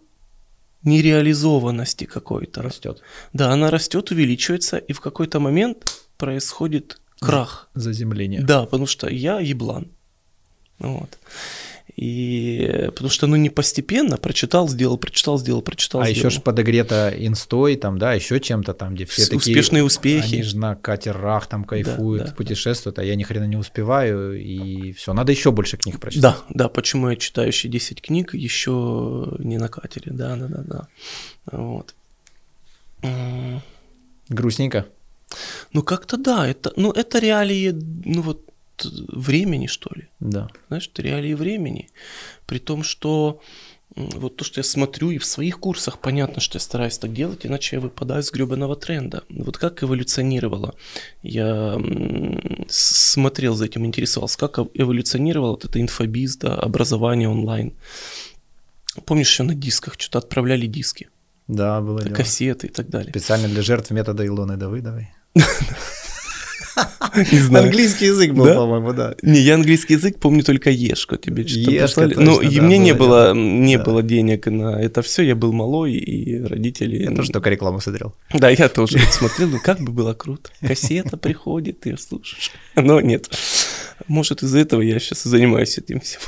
нереализованности 0.83 2.05
какой-то, 2.05 2.61
растет. 2.61 3.01
да, 3.33 3.51
она 3.51 3.69
растет, 3.69 4.11
увеличивается, 4.11 4.77
и 4.77 4.93
в 4.93 4.99
какой-то 5.01 5.39
момент 5.39 5.85
происходит 6.17 7.00
крах. 7.21 7.69
Заземление. 7.75 8.41
Да, 8.41 8.63
потому 8.65 8.85
что 8.87 9.07
я 9.09 9.39
еблан. 9.39 9.87
Вот. 10.79 11.17
И 11.97 12.85
потому 12.87 13.09
что, 13.09 13.27
ну, 13.27 13.35
не 13.35 13.49
постепенно 13.49 14.17
прочитал, 14.17 14.67
сделал, 14.69 14.97
прочитал, 14.97 15.37
сделал, 15.37 15.61
прочитал, 15.61 16.01
А 16.01 16.05
сделал. 16.09 16.29
еще 16.29 16.39
ж 16.39 16.41
подогрето 16.41 17.13
инстой, 17.15 17.75
там, 17.75 17.99
да, 17.99 18.13
еще 18.13 18.39
чем-то 18.39 18.73
там, 18.73 18.95
где 18.95 19.05
все 19.05 19.23
С- 19.23 19.29
такие... 19.29 19.37
успешные 19.37 19.83
успехи. 19.83 20.35
Они 20.35 20.43
же 20.43 20.57
на 20.57 20.75
катерах 20.75 21.47
там 21.47 21.63
кайфуют, 21.65 22.27
да, 22.27 22.31
путешествуют, 22.31 22.97
а 22.97 23.03
я 23.03 23.15
ни 23.15 23.23
хрена 23.23 23.43
не 23.43 23.57
успеваю, 23.57 24.41
и 24.41 24.93
все, 24.93 25.13
надо 25.13 25.31
еще 25.33 25.51
больше 25.51 25.77
книг 25.77 25.99
прочитать. 25.99 26.21
Да, 26.21 26.37
да, 26.49 26.69
почему 26.69 27.09
я 27.09 27.17
читаю 27.17 27.49
еще 27.49 27.67
10 27.67 28.01
книг, 28.01 28.33
еще 28.33 29.35
не 29.39 29.57
на 29.57 29.67
катере, 29.67 30.11
да, 30.13 30.35
да, 30.37 30.47
да, 30.47 30.63
да. 30.63 30.87
Вот. 31.51 31.93
Грустненько. 34.29 34.85
Ну, 35.73 35.83
как-то 35.83 36.17
да, 36.17 36.47
это, 36.47 36.73
ну, 36.75 36.91
это 36.91 37.19
реалии, 37.19 37.71
ну, 38.05 38.21
вот, 38.21 38.41
времени, 38.83 39.67
что 39.67 39.89
ли. 39.95 40.07
Да. 40.19 40.49
Знаешь, 40.67 40.89
это 40.91 41.01
реалии 41.03 41.33
времени. 41.35 41.89
При 42.47 42.57
том, 42.59 42.83
что 42.83 43.39
вот 43.95 44.37
то, 44.37 44.43
что 44.45 44.59
я 44.59 44.63
смотрю, 44.63 45.11
и 45.11 45.17
в 45.17 45.25
своих 45.25 45.59
курсах 45.59 45.99
понятно, 45.99 46.41
что 46.41 46.55
я 46.55 46.59
стараюсь 46.61 46.97
так 46.97 47.13
делать, 47.13 47.45
иначе 47.45 47.75
я 47.75 47.79
выпадаю 47.81 48.23
с 48.23 48.31
гребаного 48.31 48.75
тренда. 48.75 49.23
Вот 49.29 49.57
как 49.57 49.83
эволюционировало. 49.83 50.73
Я 51.23 51.77
смотрел 52.69 53.53
за 53.55 53.65
этим, 53.65 53.85
интересовался, 53.85 54.37
как 54.39 54.57
эв- 54.59 54.71
эволюционировало 54.73 55.51
вот 55.51 55.65
это 55.65 55.79
инфобиз, 55.81 56.37
да, 56.37 56.55
образование 56.55 57.27
онлайн. 57.29 57.73
Помнишь, 59.05 59.29
еще 59.29 59.43
на 59.43 59.55
дисках 59.55 59.95
что-то 59.97 60.19
отправляли 60.19 60.67
диски, 60.67 61.09
Да, 61.47 61.81
было 61.81 62.01
дело. 62.01 62.15
кассеты 62.15 62.67
и 62.67 62.69
так 62.69 62.89
далее. 62.89 63.11
Специально 63.11 63.47
для 63.47 63.61
жертв 63.61 63.91
метода 63.91 64.25
Илоны 64.25 64.57
Давыдовой. 64.57 65.09
Не 67.31 67.39
знаю. 67.39 67.65
Английский 67.65 68.05
язык 68.05 68.31
был, 68.31 68.45
Да? 68.45 68.55
по-моему, 68.55 68.93
да. 68.93 69.15
Не, 69.21 69.39
я 69.41 69.55
английский 69.55 69.93
язык 69.95 70.19
помню 70.19 70.43
только 70.43 70.69
Ешко 70.69 71.17
тебе 71.17 71.45
что-то 71.45 71.79
послали. 71.81 72.13
точно, 72.13 72.23
Ну, 72.31 72.39
и 72.41 72.55
да, 72.55 72.61
мне 72.61 72.77
не 72.77 72.93
было 72.93 73.33
не 73.33 73.77
Да. 73.77 73.83
было 73.83 74.01
денег 74.01 74.47
на 74.47 74.81
это 74.81 75.01
все. 75.01 75.23
Я 75.23 75.35
был 75.35 75.51
малой, 75.51 75.93
и 75.93 76.41
родители... 76.41 77.03
Я 77.03 77.11
тоже 77.11 77.31
только 77.31 77.49
рекламу 77.49 77.81
смотрел. 77.81 78.15
Да, 78.33 78.49
я 78.49 78.69
тоже 78.69 78.99
смотрел, 79.11 79.49
ну 79.49 79.59
как 79.61 79.81
бы 79.81 79.91
было 79.91 80.13
круто. 80.13 80.49
Кассета 80.65 81.17
приходит, 81.17 81.81
ты 81.81 81.97
слушаешь. 81.97 82.51
Но 82.75 83.01
нет. 83.01 83.29
Может, 84.07 84.41
из-за 84.43 84.59
этого 84.59 84.81
я 84.81 84.97
сейчас 84.99 85.23
занимаюсь 85.23 85.77
этим 85.77 85.99
всем. 85.99 86.21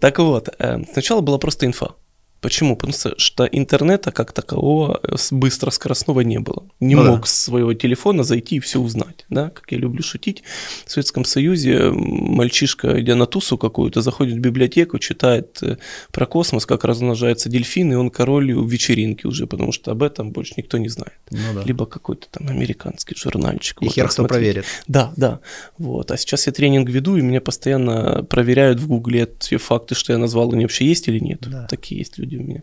Так 0.00 0.18
вот, 0.20 0.48
э, 0.58 0.78
сначала 0.92 1.20
была 1.20 1.38
просто 1.38 1.66
инфа. 1.66 1.96
Почему? 2.40 2.76
Потому 2.76 2.94
что- 3.18 3.44
интернета 3.44 4.12
как 4.12 4.32
такового 4.32 5.00
э, 5.02 5.16
быстро 5.30 5.70
скоростного 5.70 6.20
не 6.20 6.38
было. 6.38 6.64
Не 6.80 6.94
Ну 6.94 7.04
да. 7.04 7.10
мог 7.12 7.26
с 7.26 7.32
своего 7.44 7.74
телефона 7.74 8.22
зайти 8.24 8.56
и 8.56 8.60
все 8.60 8.78
узнать. 8.80 9.24
Да? 9.28 9.50
Как 9.50 9.72
я 9.72 9.78
люблю 9.78 10.02
шутить, 10.02 10.42
в 10.86 10.90
Советском 10.92 11.24
Союзе 11.24 11.74
м, 11.76 11.96
мальчишка, 12.34 13.00
идя 13.00 13.14
на 13.16 13.26
тусу 13.26 13.58
какую-то, 13.58 14.00
заходит 14.02 14.36
в 14.36 14.40
библиотеку, 14.40 14.98
читает 14.98 15.58
э, 15.62 15.76
про 16.12 16.26
космос, 16.26 16.66
как 16.66 16.84
размножаются 16.84 17.48
дельфины, 17.48 17.94
и 17.94 17.96
он 17.96 18.10
король 18.10 18.52
вечеринки 18.52 19.26
уже, 19.26 19.46
потому 19.46 19.72
что 19.72 19.90
об 19.90 20.02
этом 20.02 20.30
больше 20.30 20.54
никто 20.56 20.78
не 20.78 20.88
знает. 20.88 21.14
Ну 21.30 21.38
да. 21.54 21.62
Либо 21.64 21.86
какой-то 21.86 22.28
там 22.30 22.48
американский 22.48 23.14
журнальчик. 23.16 23.82
И 23.82 23.86
Вот 23.86 23.94
хер 23.94 24.06
кто 24.06 24.14
смотреть. 24.14 24.36
проверит. 24.38 24.64
Да, 24.86 25.12
да. 25.16 25.40
Вот. 25.78 26.10
А 26.10 26.16
сейчас 26.16 26.46
я 26.46 26.52
тренинг 26.52 26.88
веду, 26.90 27.16
и 27.16 27.22
меня 27.22 27.40
постоянно 27.40 28.22
проверяют 28.24 28.78
в 28.80 28.86
Гугле 28.88 29.26
те 29.38 29.56
факты, 29.56 29.94
что 29.94 30.12
я 30.12 30.18
назвал, 30.18 30.52
они 30.52 30.64
вообще 30.64 30.86
есть 30.86 31.08
или 31.08 31.18
нет. 31.18 31.40
Да. 31.40 31.66
Такие 31.66 31.98
есть 31.98 32.18
люди 32.18 32.35
у 32.38 32.42
меня. 32.42 32.62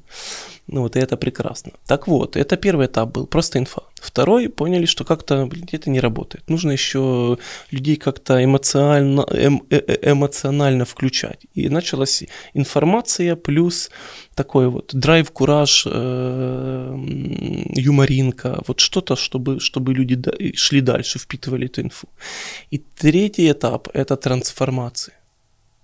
Ну 0.67 0.81
вот, 0.81 0.95
и 0.95 0.99
это 0.99 1.17
прекрасно. 1.17 1.71
Так 1.87 2.07
вот, 2.07 2.35
это 2.35 2.57
первый 2.57 2.85
этап 2.85 3.11
был, 3.11 3.27
просто 3.27 3.59
инфа. 3.59 3.81
Второй, 3.95 4.49
поняли, 4.49 4.85
что 4.85 5.03
как-то, 5.03 5.45
блин, 5.45 5.67
это 5.71 5.89
не 5.89 5.99
работает. 5.99 6.49
Нужно 6.49 6.71
еще 6.71 7.37
людей 7.71 7.95
как-то 7.95 8.43
эмоционально, 8.43 9.25
эм, 9.31 9.61
э, 9.69 9.81
э, 9.87 10.11
эмоционально 10.11 10.85
включать. 10.85 11.45
И 11.53 11.69
началась 11.69 12.23
информация 12.53 13.35
плюс 13.35 13.89
такой 14.35 14.67
вот 14.67 14.91
драйв, 14.93 15.31
кураж, 15.31 15.85
э, 15.85 16.95
юморинка, 17.75 18.61
вот 18.67 18.79
что-то, 18.79 19.15
чтобы, 19.15 19.59
чтобы 19.59 19.93
люди 19.93 20.21
шли 20.55 20.81
дальше, 20.81 21.19
впитывали 21.19 21.65
эту 21.65 21.81
инфу. 21.81 22.07
И 22.71 22.77
третий 22.77 23.51
этап– 23.51 23.87
это 23.93 24.15
трансформация. 24.15 25.15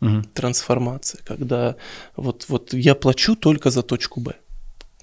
Угу. 0.02 0.24
Трансформация, 0.34 1.22
когда 1.26 1.76
вот, 2.16 2.46
вот 2.48 2.74
я 2.74 2.96
плачу 2.96 3.36
только 3.36 3.70
за 3.70 3.82
точку 3.82 4.22
Б. 4.22 4.34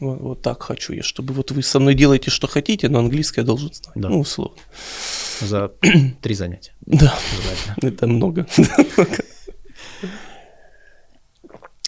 Вот, 0.00 0.20
вот 0.20 0.42
так 0.42 0.62
хочу 0.62 0.92
я, 0.92 1.02
чтобы 1.02 1.32
вот 1.32 1.50
вы 1.50 1.62
со 1.62 1.80
мной 1.80 1.94
делаете, 1.94 2.30
что 2.30 2.46
хотите, 2.46 2.88
но 2.88 2.98
английский 2.98 3.40
я 3.40 3.46
должен 3.46 3.72
знать. 3.72 3.94
Да. 3.94 4.08
Ну, 4.08 4.20
условно. 4.20 4.58
За 5.40 5.72
три 6.22 6.34
занятия. 6.34 6.72
Да, 6.84 7.14
это 7.82 8.06
много. 8.06 8.46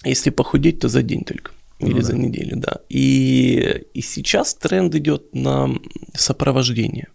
Если 0.05 0.31
похудеть, 0.31 0.81
то 0.81 0.89
за 0.89 1.03
день 1.03 1.25
только. 1.25 1.53
Или 1.81 1.95
ну, 1.95 2.03
за 2.03 2.13
да. 2.13 2.19
неделю, 2.19 2.57
да. 2.57 2.81
И, 2.89 3.85
и 3.95 4.01
сейчас 4.01 4.55
тренд 4.55 4.95
идет 4.95 5.35
на 5.35 5.71
сопровождение. 6.15 7.09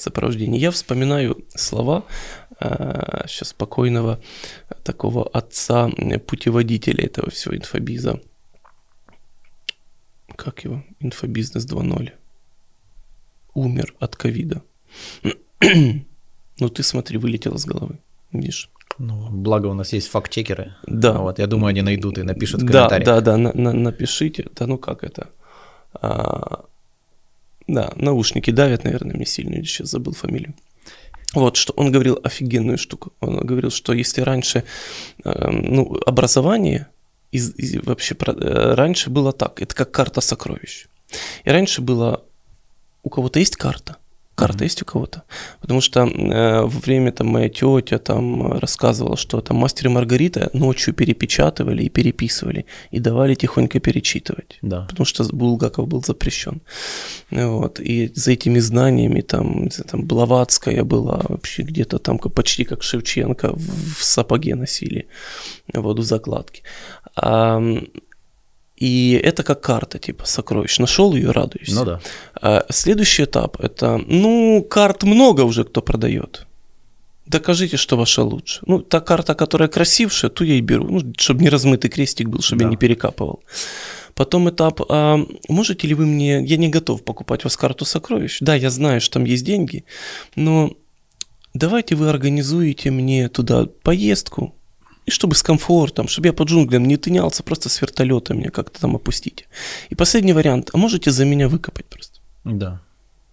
Сопровождение. 0.00 0.60
Я 0.60 0.70
вспоминаю 0.70 1.44
слова 1.54 2.04
э, 2.58 3.24
сейчас 3.28 3.52
покойного 3.52 4.20
такого 4.82 5.28
отца, 5.28 5.90
путеводителя 6.26 7.04
этого 7.04 7.30
всего 7.30 7.54
инфобиза 7.54 8.20
как 10.40 10.64
его, 10.64 10.82
инфобизнес 11.00 11.66
2.0, 11.66 12.12
умер 13.54 13.94
от 14.00 14.16
ковида. 14.16 14.62
ну 15.60 16.68
ты 16.68 16.82
смотри, 16.82 17.18
вылетел 17.18 17.58
с 17.58 17.66
головы, 17.66 17.98
видишь. 18.32 18.70
Ну, 18.98 19.28
благо 19.30 19.66
у 19.66 19.74
нас 19.74 19.92
есть 19.92 20.08
факт-чекеры. 20.08 20.74
Да. 20.86 21.18
Вот, 21.18 21.38
я 21.38 21.46
думаю, 21.46 21.70
они 21.70 21.82
найдут 21.82 22.18
и 22.18 22.22
напишут 22.22 22.62
в 22.62 22.66
комментариях. 22.66 23.06
Да, 23.06 23.20
да, 23.20 23.32
да, 23.32 23.36
на, 23.36 23.52
на, 23.52 23.72
напишите. 23.72 24.46
Да 24.56 24.66
ну 24.66 24.78
как 24.78 25.04
это? 25.04 25.28
А, 25.94 26.64
да, 27.74 27.92
наушники 27.96 28.50
давят, 28.50 28.84
наверное, 28.84 29.16
мне 29.16 29.26
сильно, 29.26 29.56
я 29.56 29.64
сейчас 29.64 29.90
забыл 29.90 30.12
фамилию. 30.12 30.54
Вот, 31.34 31.56
что 31.56 31.72
он 31.76 31.92
говорил 31.92 32.18
офигенную 32.24 32.76
штуку. 32.76 33.12
Он 33.20 33.46
говорил, 33.46 33.70
что 33.70 33.92
если 33.92 34.20
раньше 34.22 34.64
э, 35.24 35.50
ну, 35.50 35.96
образование 36.04 36.88
из, 37.30 37.54
из, 37.54 37.76
вообще 37.84 38.14
про, 38.14 38.32
э, 38.32 38.74
раньше 38.74 39.10
было 39.10 39.32
так, 39.32 39.62
это 39.62 39.74
как 39.74 39.92
карта 39.92 40.20
сокровищ. 40.20 40.88
И 41.44 41.50
раньше 41.50 41.82
было, 41.82 42.24
у 43.04 43.10
кого-то 43.10 43.38
есть 43.38 43.56
карта, 43.56 43.96
карта 44.40 44.64
есть 44.64 44.82
у 44.82 44.84
кого-то. 44.84 45.22
Потому 45.60 45.80
что 45.80 46.00
э, 46.00 46.60
во 46.62 46.80
время 46.80 47.12
там 47.12 47.26
моя 47.26 47.48
тетя 47.48 47.98
там 47.98 48.58
рассказывала, 48.58 49.16
что 49.16 49.40
там 49.40 49.56
мастер 49.56 49.86
и 49.86 49.90
Маргарита 49.90 50.50
ночью 50.52 50.94
перепечатывали 50.94 51.84
и 51.84 51.88
переписывали, 51.88 52.64
и 52.94 53.00
давали 53.00 53.34
тихонько 53.34 53.80
перечитывать. 53.80 54.58
Да. 54.62 54.86
Потому 54.88 55.04
что 55.04 55.24
Булгаков 55.24 55.88
был 55.88 56.02
запрещен. 56.02 56.60
Вот. 57.30 57.80
И 57.80 58.10
за 58.14 58.32
этими 58.32 58.60
знаниями 58.60 59.20
там, 59.20 59.68
там 59.68 60.06
Блаватская 60.06 60.84
была 60.84 61.20
вообще 61.28 61.62
где-то 61.62 61.98
там 61.98 62.18
почти 62.18 62.64
как 62.64 62.82
Шевченко 62.82 63.52
в, 63.52 63.98
в 63.98 64.04
сапоге 64.04 64.54
носили 64.54 65.06
вот 65.74 65.98
в 65.98 66.02
закладке. 66.02 66.62
А, 67.16 67.60
и 68.80 69.20
это 69.22 69.42
как 69.42 69.60
карта, 69.60 69.98
типа, 69.98 70.24
сокровищ. 70.24 70.78
Нашел 70.78 71.14
ее, 71.14 71.30
радуешься. 71.30 71.74
Ну 71.74 71.84
да. 71.84 72.00
А 72.40 72.64
следующий 72.70 73.24
этап– 73.24 73.60
это, 73.62 73.98
ну, 73.98 74.66
карт 74.68 75.02
много 75.02 75.42
уже 75.42 75.64
кто 75.64 75.82
продает. 75.82 76.46
Докажите, 77.26 77.76
что 77.76 77.96
ваша 77.96 78.22
лучше. 78.22 78.60
Ну, 78.66 78.80
та 78.80 79.00
карта, 79.00 79.34
которая 79.34 79.68
красившая, 79.68 80.30
ту 80.30 80.44
я 80.44 80.54
и 80.54 80.60
беру. 80.62 80.88
Ну, 80.88 81.12
чтобы 81.18 81.42
не 81.42 81.50
размытый 81.50 81.90
крестик 81.90 82.28
был, 82.28 82.40
чтобы 82.40 82.60
да. 82.60 82.64
я 82.64 82.70
не 82.70 82.76
перекапывал. 82.76 83.40
Потом 84.14 84.48
этап, 84.48 84.80
а 84.88 85.18
можете 85.48 85.86
ли 85.86 85.94
вы 85.94 86.06
мне, 86.06 86.42
я 86.42 86.56
не 86.56 86.68
готов 86.68 87.04
покупать 87.04 87.44
у 87.44 87.44
вас 87.44 87.56
карту 87.56 87.84
сокровищ. 87.84 88.38
Да, 88.40 88.54
я 88.54 88.70
знаю, 88.70 89.00
что 89.00 89.14
там 89.14 89.24
есть 89.24 89.44
деньги, 89.44 89.84
но 90.36 90.72
давайте 91.54 91.94
вы 91.94 92.08
организуете 92.08 92.90
мне 92.90 93.28
туда 93.28 93.66
поездку, 93.82 94.54
и 95.06 95.10
чтобы 95.10 95.34
с 95.34 95.42
комфортом, 95.42 96.08
чтобы 96.08 96.28
я 96.28 96.32
по 96.32 96.42
джунглям 96.42 96.84
не 96.84 96.96
тынялся, 96.96 97.42
просто 97.42 97.68
с 97.68 97.80
вертолета 97.80 98.34
меня 98.34 98.50
как-то 98.50 98.80
там 98.80 98.96
опустите. 98.96 99.46
И 99.88 99.94
последний 99.94 100.32
вариант, 100.32 100.70
а 100.72 100.76
можете 100.76 101.10
за 101.10 101.24
меня 101.24 101.48
выкопать 101.48 101.86
просто? 101.86 102.20
Да, 102.44 102.80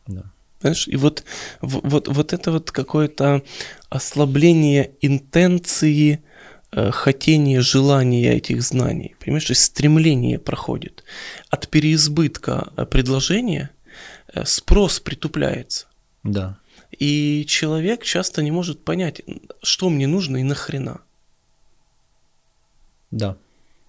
да. 0.07 0.23
Знаешь, 0.61 0.87
и 0.87 0.95
вот, 0.95 1.23
вот, 1.61 2.07
вот 2.07 2.33
это 2.33 2.51
вот 2.51 2.71
какое-то 2.71 3.43
ослабление 3.89 4.91
интенции, 5.01 6.23
э, 6.71 6.89
хотение, 6.91 7.61
желание 7.61 8.35
этих 8.35 8.63
знаний, 8.63 9.15
понимаешь, 9.19 9.45
то 9.45 9.51
есть 9.51 9.63
стремление 9.63 10.39
проходит. 10.39 11.03
От 11.49 11.67
переизбытка 11.67 12.71
э, 12.75 12.85
предложения 12.85 13.69
э, 14.33 14.45
спрос 14.45 14.99
притупляется. 14.99 15.85
Да. 16.23 16.57
И 16.97 17.45
человек 17.47 18.03
часто 18.03 18.41
не 18.41 18.51
может 18.51 18.83
понять, 18.83 19.21
что 19.61 19.89
мне 19.89 20.07
нужно 20.07 20.37
и 20.37 20.43
нахрена. 20.43 21.01
Да. 23.11 23.35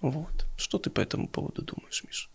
Вот. 0.01 0.45
Что 0.57 0.77
ты 0.77 0.89
по 0.89 1.01
этому 1.01 1.27
поводу 1.27 1.61
думаешь, 1.61 2.03
Миша? 2.07 2.29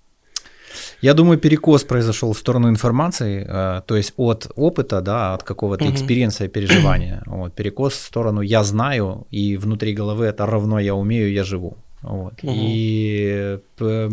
Я 1.03 1.15
думаю, 1.15 1.39
перекос 1.39 1.85
произошел 1.85 2.33
в 2.33 2.39
сторону 2.39 2.69
информации, 2.69 3.47
э, 3.47 3.83
то 3.87 3.97
есть 3.97 4.13
от 4.17 4.51
опыта, 4.57 5.01
да, 5.01 5.35
от 5.35 5.43
какого-то 5.43 5.85
experience 5.85 6.39
а 6.39 6.45
и 6.45 6.49
переживания. 6.49 7.23
Вот, 7.35 7.55
перекос 7.55 7.95
в 7.95 8.07
сторону 8.07 8.43
«я 8.43 8.65
знаю», 8.65 9.27
и 9.31 9.57
внутри 9.57 9.95
головы 9.95 10.27
это 10.27 10.47
равно 10.47 10.81
«я 10.81 10.95
умею, 10.95 11.33
я 11.33 11.45
живу». 11.45 11.77
Вот. 12.03 12.35
Угу. 12.43 12.53
И 12.53 13.59
э, 13.81 14.11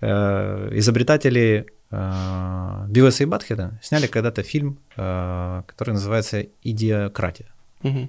э, 0.00 0.78
изобретатели 0.78 1.66
э, 1.90 2.86
Бивеса 2.88 3.22
и 3.22 3.26
Батхеда 3.26 3.80
сняли 3.82 4.06
когда-то 4.06 4.42
фильм, 4.42 4.78
э, 4.96 5.62
который 5.66 5.94
называется 5.94 6.46
«Идиократия». 6.62 7.46
Угу 7.82 8.08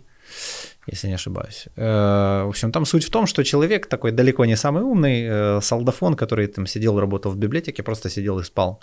если 0.88 1.10
не 1.10 1.16
ошибаюсь. 1.16 1.68
Э, 1.76 2.44
в 2.46 2.50
общем, 2.50 2.72
там 2.72 2.86
суть 2.86 3.06
в 3.06 3.10
том, 3.10 3.28
что 3.28 3.44
человек 3.44 3.88
такой 3.88 4.12
далеко 4.12 4.46
не 4.46 4.56
самый 4.56 4.84
умный, 4.84 5.28
э, 5.30 5.62
солдафон, 5.62 6.16
который 6.16 6.48
там 6.48 6.68
сидел, 6.68 7.00
работал 7.00 7.32
в 7.32 7.38
библиотеке, 7.38 7.84
просто 7.84 8.10
сидел 8.10 8.40
и 8.40 8.44
спал, 8.44 8.80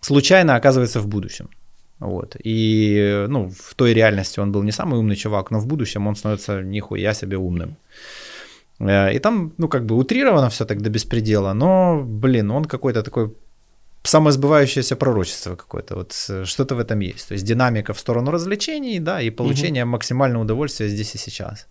случайно 0.00 0.56
оказывается 0.56 1.00
в 1.00 1.06
будущем. 1.06 1.48
Вот. 2.00 2.36
И 2.44 3.26
ну, 3.28 3.50
в 3.50 3.74
той 3.74 3.94
реальности 3.94 4.40
он 4.40 4.52
был 4.52 4.62
не 4.62 4.72
самый 4.72 4.98
умный 4.98 5.16
чувак, 5.16 5.50
но 5.50 5.58
в 5.58 5.66
будущем 5.66 6.06
он 6.06 6.16
становится 6.16 6.62
нихуя 6.62 7.14
себе 7.14 7.36
умным. 7.36 7.76
Э, 8.80 9.12
и 9.14 9.18
там, 9.18 9.52
ну, 9.58 9.68
как 9.68 9.84
бы 9.84 9.96
утрировано 9.96 10.48
все 10.48 10.64
так 10.64 10.80
до 10.82 10.90
беспредела, 10.90 11.54
но, 11.54 12.02
блин, 12.04 12.50
он 12.50 12.64
какой-то 12.64 13.02
такой 13.02 13.32
самосбывающееся 14.02 14.96
пророчество 14.96 15.56
какое-то, 15.56 15.96
вот 15.96 16.14
э, 16.28 16.44
что-то 16.44 16.74
в 16.74 16.78
этом 16.78 17.00
есть. 17.00 17.28
То 17.28 17.34
есть 17.34 17.44
динамика 17.44 17.92
в 17.92 17.98
сторону 17.98 18.30
развлечений, 18.30 19.00
да, 19.00 19.20
и 19.20 19.30
получение 19.30 19.84
угу. 19.84 19.92
максимального 19.92 20.42
удовольствия 20.42 20.88
здесь 20.88 21.14
и 21.14 21.18
сейчас. 21.18 21.66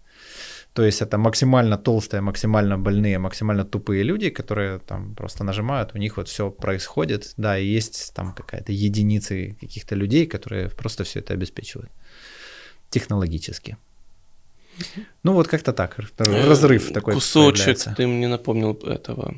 То 0.73 0.85
есть 0.85 1.01
это 1.01 1.17
максимально 1.17 1.77
толстые, 1.77 2.21
максимально 2.21 2.77
больные, 2.77 3.17
максимально 3.17 3.63
тупые 3.65 4.03
люди, 4.03 4.29
которые 4.29 4.79
там 4.79 5.15
просто 5.15 5.43
нажимают, 5.43 5.95
у 5.95 5.97
них 5.97 6.17
вот 6.17 6.27
все 6.27 6.51
происходит, 6.51 7.33
да, 7.37 7.57
и 7.57 7.65
есть 7.65 8.13
там 8.13 8.33
какая-то 8.33 8.71
единицы 8.71 9.57
каких-то 9.59 9.95
людей, 9.95 10.27
которые 10.27 10.69
просто 10.69 11.03
все 11.03 11.19
это 11.19 11.33
обеспечивают 11.33 11.89
технологически. 12.89 13.77
Ну 15.23 15.33
вот 15.33 15.47
как-то 15.47 15.73
так, 15.73 15.97
разрыв 16.19 16.93
такой 16.93 17.13
Кусочек, 17.15 17.65
появляется. 17.65 17.93
ты 17.97 18.05
мне 18.05 18.27
напомнил 18.27 18.73
этого 18.73 19.33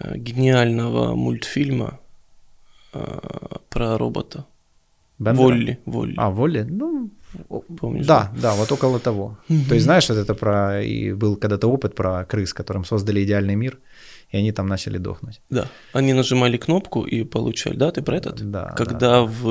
э, 0.00 0.16
гениального 0.16 1.14
мультфильма 1.14 2.00
Э, 2.00 2.05
про 3.68 3.98
робота. 3.98 4.44
Бендера? 5.18 5.44
Волли, 5.44 5.78
Волли. 5.86 6.14
А, 6.16 6.30
Волли? 6.30 6.64
Ну, 6.68 7.10
Помнишь? 7.80 8.06
Да, 8.06 8.30
да, 8.42 8.54
вот 8.54 8.72
около 8.72 8.98
того. 8.98 9.36
То 9.68 9.74
есть, 9.74 9.84
знаешь, 9.84 10.08
вот 10.08 10.18
это 10.18 10.34
про... 10.34 10.82
И 10.82 11.12
был 11.12 11.36
когда-то 11.36 11.68
опыт 11.68 11.94
про 11.94 12.24
крыс, 12.24 12.52
которым 12.54 12.84
создали 12.84 13.22
идеальный 13.24 13.56
мир, 13.56 13.78
и 14.30 14.38
они 14.38 14.52
там 14.52 14.66
начали 14.66 14.98
дохнуть. 14.98 15.40
Да, 15.50 15.68
они 15.92 16.12
нажимали 16.12 16.56
кнопку 16.56 17.04
и 17.04 17.22
получали, 17.22 17.76
да, 17.76 17.90
ты 17.90 18.02
про 18.02 18.16
этот? 18.16 18.50
Да. 18.50 18.72
Когда 18.76 18.98
да. 18.98 19.22
в 19.22 19.48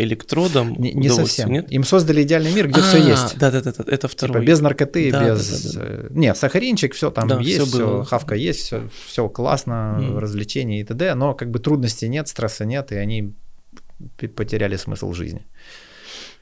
электродом 0.00 0.74
Не, 0.78 0.92
не 0.92 1.08
совсем. 1.08 1.50
Нет? 1.50 1.70
Им 1.72 1.84
создали 1.84 2.22
идеальный 2.22 2.52
мир, 2.52 2.68
где 2.68 2.80
а, 2.80 2.82
все 2.82 2.98
есть. 2.98 3.38
Да, 3.38 3.50
да, 3.50 3.62
да, 3.62 3.72
это 3.86 4.08
второй. 4.08 4.40
Типа 4.40 4.50
без 4.50 4.60
наркоты, 4.60 5.10
да, 5.10 5.30
без... 5.30 5.72
Да, 5.74 5.80
да, 5.80 5.86
да. 5.86 6.08
Нет, 6.10 6.36
сахаринчик, 6.36 6.94
все 6.94 7.10
там 7.10 7.28
да, 7.28 7.40
есть, 7.40 7.62
все, 7.62 7.66
все 7.66 8.02
хавка 8.04 8.34
есть, 8.34 8.60
все, 8.60 8.88
все 9.06 9.28
классно, 9.28 9.98
mm. 9.98 10.18
развлечения 10.18 10.80
и 10.80 10.84
т.д., 10.84 11.14
но 11.14 11.34
как 11.34 11.50
бы 11.50 11.58
трудностей 11.58 12.08
нет, 12.08 12.28
стресса 12.28 12.64
нет, 12.64 12.92
и 12.92 12.96
они 12.96 13.32
потеряли 14.36 14.76
смысл 14.76 15.12
жизни. 15.12 15.46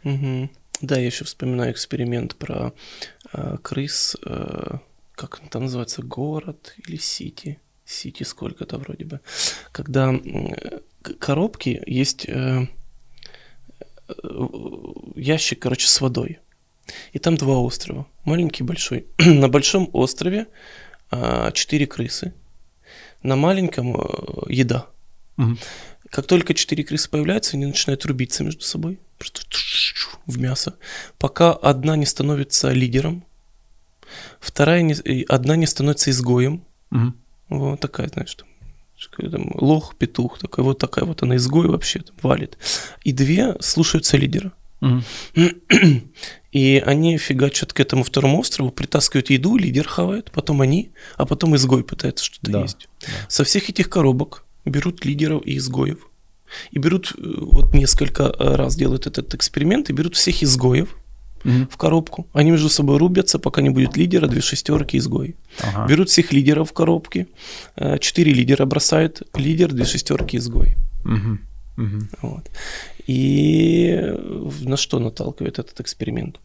Угу. 0.05 0.51
Да, 0.83 0.99
я 0.99 1.07
еще 1.07 1.25
вспоминаю 1.25 1.73
эксперимент 1.73 2.37
про 2.37 2.73
э, 3.33 3.57
крыс, 3.63 4.17
э, 4.25 4.79
как 5.15 5.41
он 5.43 5.49
там 5.49 5.63
называется, 5.65 6.03
город 6.03 6.75
или 6.87 6.97
сити. 6.97 7.59
Сити 7.87 8.25
сколько-то 8.25 8.79
вроде 8.79 9.05
бы. 9.05 9.21
Когда 9.73 10.13
коробки 11.19 11.83
есть 11.87 12.29
э, 12.29 12.67
э, 14.09 14.49
ящик, 15.15 15.61
короче, 15.61 15.87
с 15.87 16.01
водой. 16.01 16.41
И 17.13 17.19
там 17.19 17.37
два 17.37 17.59
острова. 17.59 18.07
Маленький 18.25 18.65
и 18.65 18.67
большой. 18.67 19.07
На 19.19 19.49
большом 19.49 19.89
острове 19.93 20.49
э, 21.11 21.51
четыре 21.55 21.87
крысы. 21.87 22.35
На 23.23 23.37
маленьком 23.37 23.97
э, 23.97 24.05
еда. 24.49 24.87
Угу. 25.39 25.57
Как 26.11 26.27
только 26.27 26.55
четыре 26.55 26.85
крысы 26.85 27.09
появляются, 27.09 27.57
они 27.57 27.67
начинают 27.67 28.05
рубиться 28.05 28.45
между 28.45 28.63
собой. 28.63 28.99
Просто 29.19 29.43
в 30.27 30.39
мясо. 30.39 30.75
Пока 31.19 31.53
одна 31.53 31.97
не 31.97 32.07
становится 32.07 32.73
лидером, 32.73 33.25
вторая 34.41 34.83
не, 34.83 34.95
одна 35.29 35.57
не 35.57 35.67
становится 35.67 36.11
изгоем. 36.11 36.65
Угу. 36.91 37.13
Вот 37.49 37.81
такая, 37.81 38.09
знаешь, 38.09 38.35
там, 38.35 38.49
там 39.31 39.51
лох, 39.55 39.95
петух, 39.97 40.39
такая 40.39 40.65
вот 40.65 40.79
такая 40.79 41.05
вот 41.05 41.23
она 41.23 41.37
изгой 41.37 41.69
вообще 41.69 42.01
там, 42.01 42.17
валит. 42.23 42.59
И 43.05 43.13
две 43.13 43.57
слушаются 43.61 44.17
лидера. 44.17 44.53
Угу. 44.81 45.03
И 46.53 46.83
они 46.85 47.19
фигачат 47.19 47.73
к 47.73 47.81
этому 47.81 48.03
второму 48.03 48.41
острову, 48.41 48.71
притаскивают 48.71 49.31
еду, 49.31 49.57
лидер 49.57 49.87
хавает, 49.87 50.31
потом 50.31 50.63
они, 50.63 50.91
а 51.17 51.27
потом 51.27 51.55
изгой 51.57 51.85
пытается 51.85 52.25
что-то 52.25 52.51
да, 52.51 52.63
есть. 52.63 52.89
Да. 53.01 53.07
Со 53.29 53.45
всех 53.45 53.69
этих 53.69 53.91
коробок 53.91 54.45
берут 54.65 55.05
лидеров 55.05 55.43
и 55.45 55.59
изгоев. 55.59 55.99
И 56.71 56.79
берут, 56.79 57.13
э, 57.17 57.21
вот 57.23 57.75
несколько 57.75 58.23
э, 58.25 58.55
раз 58.55 58.77
делают 58.77 59.07
этот 59.07 59.35
эксперимент, 59.35 59.91
и 59.91 59.93
берут 59.93 60.15
всех 60.15 60.43
изгоев, 60.43 60.97
угу. 61.47 61.69
в 61.71 61.77
коробку. 61.77 62.27
Они 62.33 62.51
между 62.51 62.69
собой 62.69 62.99
рубятся, 62.99 63.39
пока 63.39 63.63
не 63.63 63.71
будет 63.71 63.97
лидера, 63.97 64.27
две 64.27 64.41
шестерки, 64.41 64.99
изгой. 64.99 65.37
Ага. 65.61 65.87
Берут 65.87 66.09
всех 66.09 66.33
лидеров 66.33 66.71
в 66.71 66.73
коробке, 66.73 67.27
э, 67.77 67.99
четыре 67.99 68.33
лидера 68.33 68.67
бросают, 68.67 69.23
лидер, 69.35 69.73
две 69.73 69.85
шестерки, 69.85 70.37
изгой. 70.37 70.77
Угу. 71.05 71.39
Угу. 71.85 71.99
Вот. 72.23 72.51
И 73.07 74.15
на 74.61 74.77
что 74.77 74.99
наталкивает 74.99 75.59
этот 75.59 75.81
эксперимент? 75.81 76.41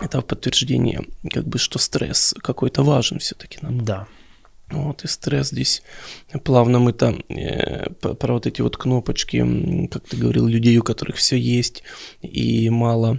Это 0.00 0.20
подтверждение, 0.20 1.00
как 1.32 1.46
бы, 1.46 1.58
что 1.58 1.78
стресс 1.78 2.34
какой-то 2.40 2.82
важен 2.82 3.18
все-таки 3.18 3.58
нам. 3.62 3.84
Да. 3.84 4.06
Вот, 4.70 5.02
и 5.02 5.08
стресс 5.08 5.48
здесь 5.48 5.82
плавно 6.44 6.78
мы 6.78 6.92
там 6.92 7.24
э, 7.30 7.88
про 7.90 8.34
вот 8.34 8.46
эти 8.46 8.60
вот 8.60 8.76
кнопочки, 8.76 9.38
как 9.90 10.06
ты 10.06 10.16
говорил, 10.16 10.46
людей, 10.46 10.76
у 10.76 10.82
которых 10.82 11.16
все 11.16 11.38
есть 11.38 11.82
и 12.20 12.68
мало 12.68 13.18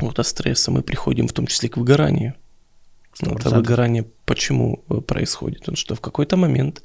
вот 0.00 0.18
от 0.18 0.26
стресса 0.26 0.70
мы 0.70 0.82
приходим 0.82 1.28
в 1.28 1.32
том 1.32 1.46
числе 1.46 1.68
к 1.68 1.76
выгоранию. 1.76 2.34
100%. 3.20 3.38
Это 3.38 3.50
выгорание 3.50 4.06
почему 4.24 4.84
э, 4.88 5.00
происходит? 5.00 5.60
Потому 5.60 5.76
что 5.76 5.94
в 5.94 6.00
какой-то 6.00 6.36
момент 6.36 6.82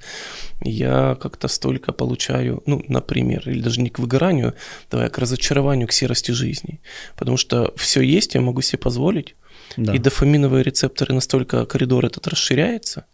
я 0.62 1.15
как-то 1.15 1.48
столько 1.48 1.93
получаю, 1.93 2.62
ну, 2.65 2.84
например, 2.89 3.50
или 3.50 3.62
даже 3.62 3.82
не 3.82 3.89
к 3.89 4.00
выгоранию, 4.00 4.54
давай, 4.91 5.10
к 5.10 5.17
разочарованию, 5.17 5.88
к 5.88 5.93
серости 5.93 6.32
жизни. 6.32 6.82
Потому 7.15 7.38
что 7.38 7.74
все 7.78 8.02
есть, 8.02 8.36
я 8.36 8.41
могу 8.41 8.62
себе 8.62 8.80
позволить, 8.80 9.36
да. 9.78 9.96
и 9.96 10.00
дофаминовые 10.00 10.63
рецепторы 10.63 11.13
настолько, 11.13 11.65
коридор 11.65 12.06
этот 12.06 12.28
расширяется, 12.28 13.06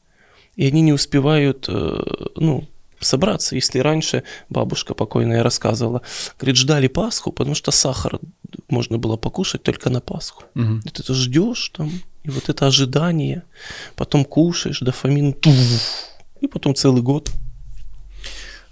и 0.55 0.65
они 0.65 0.81
не 0.81 0.93
успевают, 0.93 1.65
э, 1.69 2.03
ну, 2.35 2.67
собраться. 3.03 3.55
Если 3.55 3.79
раньше 3.79 4.23
бабушка 4.49 4.93
покойная 4.93 5.43
рассказывала, 5.43 6.01
говорит, 6.39 6.57
ждали 6.57 6.87
Пасху, 6.87 7.31
потому 7.31 7.55
что 7.55 7.71
сахар 7.71 8.19
можно 8.69 8.97
было 8.97 9.17
покушать 9.17 9.63
только 9.63 9.89
на 9.89 10.01
Пасху. 10.01 10.43
Угу. 10.55 10.81
И 10.85 10.89
ты 10.89 11.13
ждешь 11.13 11.69
там, 11.69 11.91
и 12.23 12.29
вот 12.29 12.49
это 12.49 12.67
ожидание, 12.67 13.43
потом 13.95 14.25
кушаешь, 14.25 14.79
дофамин, 14.79 15.35
и 16.41 16.47
потом 16.47 16.75
целый 16.75 17.01
год 17.01 17.31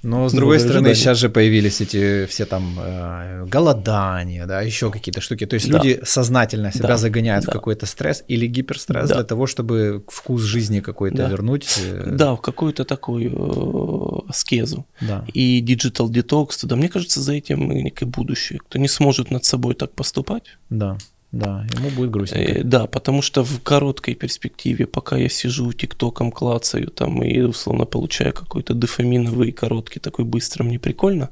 но 0.03 0.27
с 0.29 0.33
другой 0.33 0.59
стороны, 0.59 0.87
ожидания. 0.87 0.95
сейчас 0.95 1.17
же 1.19 1.29
появились 1.29 1.79
эти 1.79 2.25
все 2.25 2.45
там 2.45 2.75
э, 2.79 3.45
голодания, 3.45 4.47
да, 4.47 4.61
еще 4.61 4.89
какие-то 4.89 5.21
штуки. 5.21 5.45
То 5.45 5.53
есть 5.53 5.69
да. 5.69 5.77
люди 5.77 5.99
сознательно 6.03 6.71
себя 6.71 6.87
да. 6.87 6.97
загоняют 6.97 7.45
да. 7.45 7.51
в 7.51 7.53
какой-то 7.53 7.85
стресс 7.85 8.23
или 8.27 8.47
гиперстресс 8.47 9.09
да. 9.09 9.15
для 9.15 9.23
того, 9.23 9.45
чтобы 9.45 10.03
вкус 10.07 10.41
жизни 10.41 10.79
какой-то 10.79 11.17
да. 11.17 11.29
вернуть. 11.29 11.79
Э... 11.83 12.09
Да, 12.11 12.35
в 12.35 12.41
какую-то 12.41 12.83
такую 12.83 13.31
э, 13.31 14.29
аскезу. 14.29 14.87
Да. 15.01 15.23
И 15.33 15.63
digital 15.63 16.07
detox, 16.09 16.65
да, 16.65 16.75
мне 16.75 16.89
кажется, 16.89 17.21
за 17.21 17.33
этим 17.33 17.69
некое 17.71 18.07
будущее. 18.07 18.59
Кто 18.59 18.79
не 18.79 18.87
сможет 18.87 19.29
над 19.29 19.45
собой 19.45 19.75
так 19.75 19.91
поступать. 19.93 20.57
Да. 20.69 20.97
Да, 21.31 21.65
ему 21.77 21.89
будет 21.91 22.11
грустненько. 22.11 22.59
Э, 22.59 22.63
да, 22.63 22.87
потому 22.87 23.21
что 23.21 23.43
в 23.43 23.61
короткой 23.63 24.15
перспективе, 24.15 24.85
пока 24.85 25.17
я 25.17 25.29
сижу, 25.29 25.71
тиктоком 25.71 26.31
клацаю 26.31 26.87
там 26.87 27.23
и 27.23 27.39
условно 27.39 27.85
получаю 27.85 28.33
какой-то 28.33 28.73
дофаминовый 28.73 29.53
короткий 29.53 29.99
такой 29.99 30.25
быстро, 30.25 30.63
мне 30.63 30.77
прикольно, 30.77 31.29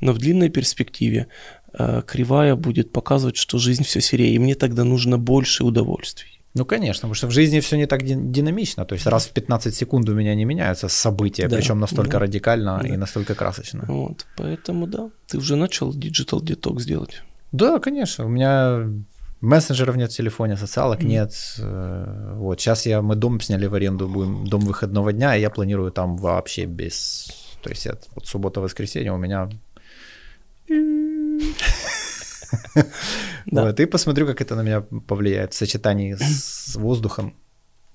но 0.00 0.12
в 0.12 0.18
длинной 0.18 0.50
перспективе 0.50 1.28
э, 1.72 2.02
кривая 2.06 2.54
будет 2.54 2.92
показывать, 2.92 3.36
что 3.36 3.58
жизнь 3.58 3.84
все 3.84 4.02
серее, 4.02 4.34
и 4.34 4.38
мне 4.38 4.54
тогда 4.54 4.84
нужно 4.84 5.16
больше 5.16 5.64
удовольствий. 5.64 6.40
Ну, 6.52 6.64
конечно, 6.66 7.02
потому 7.02 7.14
что 7.14 7.28
в 7.28 7.30
жизни 7.30 7.60
все 7.60 7.76
не 7.76 7.86
так 7.86 8.02
динамично. 8.02 8.84
То 8.84 8.94
есть 8.94 9.06
раз 9.06 9.26
в 9.26 9.32
15 9.32 9.74
секунд 9.74 10.08
у 10.08 10.14
меня 10.14 10.34
не 10.34 10.44
меняются 10.44 10.88
события, 10.88 11.48
да, 11.48 11.56
причем 11.56 11.78
настолько 11.78 12.12
да, 12.12 12.18
радикально 12.18 12.80
да. 12.82 12.88
и 12.88 12.96
настолько 12.96 13.34
красочно. 13.34 13.84
Вот, 13.86 14.26
поэтому 14.36 14.86
да, 14.86 15.10
ты 15.28 15.38
уже 15.38 15.56
начал 15.56 15.92
digital 15.94 16.40
detox 16.42 16.82
делать. 16.84 17.22
Да, 17.52 17.78
конечно. 17.78 18.26
У 18.26 18.28
меня 18.28 18.84
Мессенджеров 19.40 19.96
нет 19.96 20.12
в 20.12 20.16
телефоне, 20.16 20.56
социалок 20.56 21.02
нет. 21.02 21.32
Э, 21.58 22.34
вот 22.36 22.60
сейчас 22.60 22.84
я, 22.86 23.00
мы 23.00 23.16
дом 23.16 23.40
сняли 23.40 23.66
в 23.66 23.74
аренду, 23.74 24.06
будем 24.06 24.46
дом 24.46 24.60
выходного 24.60 25.12
дня, 25.12 25.34
и 25.34 25.40
я 25.40 25.48
планирую 25.48 25.90
там 25.92 26.16
вообще 26.16 26.66
без... 26.66 27.28
То 27.62 27.70
есть 27.70 27.86
я, 27.86 27.96
вот 28.14 28.26
суббота-воскресенье 28.26 29.12
у 29.12 29.18
меня... 29.18 29.48
Вот, 33.46 33.80
и 33.80 33.86
посмотрю, 33.86 34.26
как 34.26 34.40
это 34.40 34.56
на 34.56 34.62
меня 34.62 34.80
повлияет 34.80 35.52
в 35.54 35.56
сочетании 35.56 36.14
с 36.14 36.74
воздухом, 36.76 37.34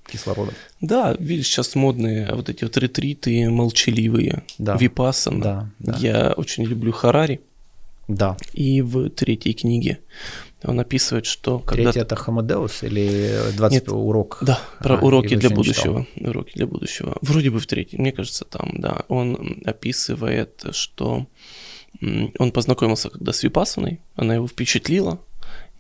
кислородом. 0.07 0.53
Да, 0.81 1.15
видишь, 1.19 1.47
сейчас 1.47 1.75
модные 1.75 2.33
вот 2.33 2.49
эти 2.49 2.63
вот 2.63 2.77
ретриты 2.77 3.49
молчаливые, 3.49 4.43
да. 4.57 4.77
випассана. 4.77 5.41
Да, 5.41 5.69
да. 5.79 5.97
Я 5.97 6.33
очень 6.35 6.63
люблю 6.63 6.91
Харари. 6.91 7.41
Да. 8.07 8.37
И 8.53 8.81
в 8.81 9.09
третьей 9.09 9.53
книге 9.53 9.99
он 10.65 10.79
описывает, 10.79 11.25
что... 11.25 11.59
Когда... 11.59 11.91
Третий 11.91 11.99
это 11.99 12.15
Хамадеус 12.15 12.83
или 12.83 13.51
20 13.55 13.71
Нет, 13.71 13.89
урок? 13.91 14.39
Да, 14.41 14.59
про 14.79 14.97
а, 14.97 15.01
уроки 15.01 15.35
для 15.35 15.49
будущего. 15.49 16.05
Читал. 16.13 16.29
Уроки 16.29 16.53
для 16.55 16.67
будущего. 16.67 17.17
Вроде 17.21 17.51
бы 17.51 17.59
в 17.59 17.67
третьем, 17.67 18.01
мне 18.01 18.11
кажется, 18.11 18.45
там, 18.45 18.71
да. 18.75 19.03
Он 19.07 19.61
описывает, 19.65 20.65
что 20.71 21.27
он 22.01 22.51
познакомился 22.51 23.09
когда 23.09 23.31
с 23.31 23.43
Випасаной, 23.43 24.01
она 24.15 24.35
его 24.35 24.47
впечатлила, 24.47 25.19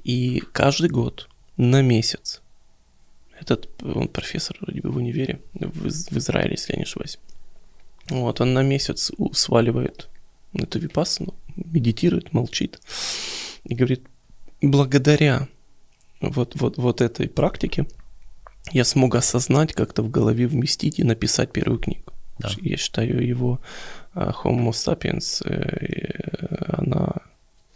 и 0.03 0.41
каждый 0.51 0.89
год 0.89 1.29
на 1.57 1.81
месяц 1.81 2.41
этот 3.39 3.69
он 3.83 4.07
профессор 4.07 4.57
вроде 4.61 4.81
бы 4.81 4.91
в 4.91 4.97
универе 4.97 5.41
в, 5.53 5.89
в 5.89 6.17
Израиле, 6.17 6.51
если 6.51 6.73
я 6.73 6.77
не 6.77 6.83
ошибаюсь. 6.83 7.19
Вот, 8.09 8.39
он 8.39 8.53
на 8.53 8.61
месяц 8.61 9.11
сваливает 9.33 10.09
эту 10.53 10.79
випассану, 10.79 11.33
медитирует, 11.55 12.33
молчит 12.33 12.79
и 13.65 13.73
говорит, 13.73 14.05
благодаря 14.65 15.47
вот, 16.21 16.55
вот, 16.55 16.77
вот 16.77 17.01
этой 17.01 17.29
практике 17.29 17.85
я 18.71 18.83
смог 18.83 19.15
осознать, 19.15 19.73
как-то 19.73 20.01
в 20.01 20.09
голове 20.09 20.47
вместить 20.47 20.99
и 20.99 21.03
написать 21.03 21.51
первую 21.51 21.79
книгу. 21.79 22.13
Да. 22.39 22.49
Я 22.61 22.77
считаю 22.77 23.25
его 23.25 23.61
uh, 24.15 24.33
Homo 24.43 24.71
sapiens, 24.71 25.41
uh, 25.45 26.75
она 26.79 27.13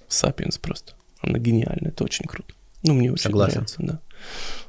sapiens 0.10 0.60
просто. 0.60 0.94
Она 1.22 1.38
гениальная, 1.38 1.92
это 1.92 2.04
очень 2.04 2.26
круто. 2.26 2.54
Ну, 2.84 2.94
мне 2.94 3.12
очень 3.12 3.24
Согласен. 3.24 3.54
нравится, 3.54 3.78
да. 3.80 4.00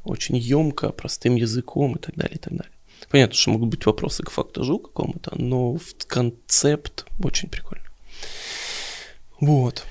Очень 0.04 0.36
емко, 0.36 0.90
простым 0.90 1.36
языком 1.36 1.96
и 1.96 1.98
так 1.98 2.14
далее, 2.16 2.36
и 2.36 2.38
так 2.38 2.54
далее. 2.54 2.72
Понятно, 3.08 3.34
что 3.34 3.50
могут 3.50 3.70
быть 3.70 3.86
вопросы 3.86 4.22
к 4.22 4.30
фактажу 4.30 4.78
какому-то, 4.78 5.32
но 5.36 5.78
концепт 6.06 7.06
очень 7.22 7.48
прикольный. 7.48 7.86
Вот. 9.40 9.86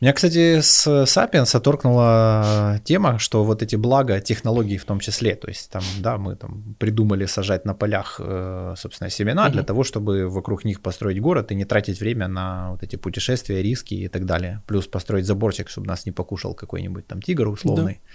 Меня, 0.00 0.12
кстати, 0.12 0.60
с 0.60 0.86
Sapiens 0.86 1.56
оторкнула 1.56 2.80
тема, 2.84 3.18
что 3.18 3.42
вот 3.42 3.62
эти 3.62 3.74
блага 3.74 4.20
технологий 4.20 4.78
в 4.78 4.84
том 4.84 5.00
числе, 5.00 5.34
то 5.34 5.48
есть 5.48 5.70
там, 5.70 5.82
да, 5.98 6.18
мы 6.18 6.36
там 6.36 6.76
придумали 6.78 7.26
сажать 7.26 7.64
на 7.64 7.74
полях, 7.74 8.20
э, 8.20 8.74
собственно, 8.76 9.10
семена 9.10 9.46
угу. 9.46 9.52
для 9.52 9.62
того, 9.64 9.82
чтобы 9.82 10.28
вокруг 10.28 10.64
них 10.64 10.80
построить 10.82 11.20
город 11.20 11.50
и 11.50 11.56
не 11.56 11.64
тратить 11.64 12.00
время 12.00 12.28
на 12.28 12.70
вот 12.70 12.84
эти 12.84 12.94
путешествия, 12.96 13.60
риски 13.60 13.94
и 13.94 14.08
так 14.08 14.24
далее. 14.24 14.62
Плюс 14.66 14.86
построить 14.86 15.26
заборчик, 15.26 15.68
чтобы 15.68 15.88
нас 15.88 16.06
не 16.06 16.12
покушал 16.12 16.54
какой-нибудь 16.54 17.06
там 17.06 17.20
тигр 17.20 17.48
условный. 17.48 17.94
Да. 17.94 18.10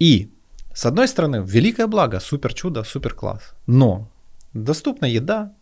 И, 0.00 0.30
с 0.74 0.86
одной 0.86 1.06
стороны, 1.06 1.44
великое 1.46 1.86
благо, 1.86 2.18
супер 2.18 2.52
чудо, 2.52 2.82
супер 2.82 3.14
класс. 3.14 3.54
Но 3.66 4.10
доступна 4.54 5.06
еда, 5.06 5.52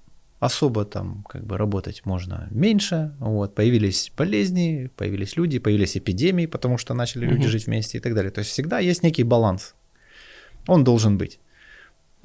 особо 0.40 0.84
там 0.84 1.24
как 1.28 1.44
бы 1.44 1.58
работать 1.58 2.06
можно 2.06 2.48
меньше, 2.50 3.14
вот, 3.18 3.54
появились 3.54 4.12
болезни, 4.16 4.90
появились 4.96 5.36
люди, 5.36 5.58
появились 5.58 5.96
эпидемии, 5.96 6.46
потому 6.46 6.78
что 6.78 6.94
начали 6.94 7.26
люди 7.26 7.42
угу. 7.42 7.48
жить 7.48 7.66
вместе 7.66 7.98
и 7.98 8.00
так 8.00 8.14
далее. 8.14 8.30
То 8.30 8.40
есть 8.40 8.50
всегда 8.50 8.78
есть 8.78 9.02
некий 9.02 9.24
баланс. 9.24 9.74
Он 10.66 10.84
должен 10.84 11.18
быть. 11.18 11.40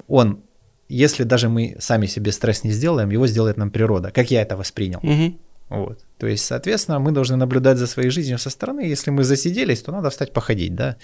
Он 0.06 0.42
если 0.88 1.24
даже 1.24 1.48
мы 1.48 1.76
сами 1.80 2.06
себе 2.06 2.30
стресс 2.30 2.64
не 2.64 2.70
сделаем, 2.70 3.10
его 3.10 3.26
сделает 3.26 3.56
нам 3.56 3.70
природа. 3.70 4.10
Как 4.10 4.30
я 4.30 4.42
это 4.42 4.56
воспринял. 4.56 5.00
Мгм. 5.02 5.38
Вот. 5.70 5.98
То 6.18 6.26
есть, 6.26 6.44
соответственно, 6.44 6.98
мы 7.00 7.10
должны 7.12 7.36
наблюдать 7.36 7.78
за 7.78 7.86
своей 7.86 8.10
жизнью 8.10 8.38
со 8.38 8.50
стороны. 8.50 8.80
Если 8.80 9.10
мы 9.10 9.24
засиделись, 9.24 9.82
то 9.82 9.92
надо 9.92 10.08
встать 10.10 10.32
походить, 10.32 10.74
да. 10.74 10.96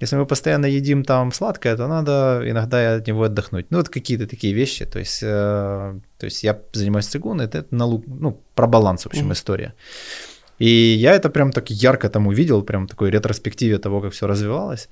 Если 0.00 0.16
мы 0.16 0.26
постоянно 0.26 0.66
едим 0.66 1.04
там 1.04 1.32
сладкое, 1.32 1.76
то 1.76 1.86
надо 1.88 2.42
иногда 2.44 2.96
от 2.96 3.06
него 3.06 3.24
отдохнуть. 3.24 3.66
Ну, 3.70 3.78
вот 3.78 3.88
какие-то 3.88 4.26
такие 4.26 4.54
вещи. 4.54 4.86
То 4.86 4.98
есть, 4.98 5.22
э, 5.22 5.26
то 6.18 6.24
есть 6.26 6.42
я 6.42 6.58
занимаюсь 6.72 7.06
цигуной, 7.06 7.44
это 7.44 7.66
налог, 7.70 8.04
ну, 8.06 8.42
про 8.54 8.66
баланс, 8.66 9.02
в 9.04 9.06
общем, 9.08 9.24
Мгм. 9.24 9.32
история. 9.32 9.74
И 10.58 10.68
я 10.68 11.14
это 11.14 11.30
прям 11.30 11.52
так 11.52 11.70
ярко 11.70 12.08
там 12.08 12.26
увидел, 12.26 12.62
прям 12.62 12.86
такой 12.86 13.10
ретроспективе 13.10 13.78
того, 13.78 14.00
как 14.00 14.12
все 14.12 14.26
развивалось. 14.26 14.88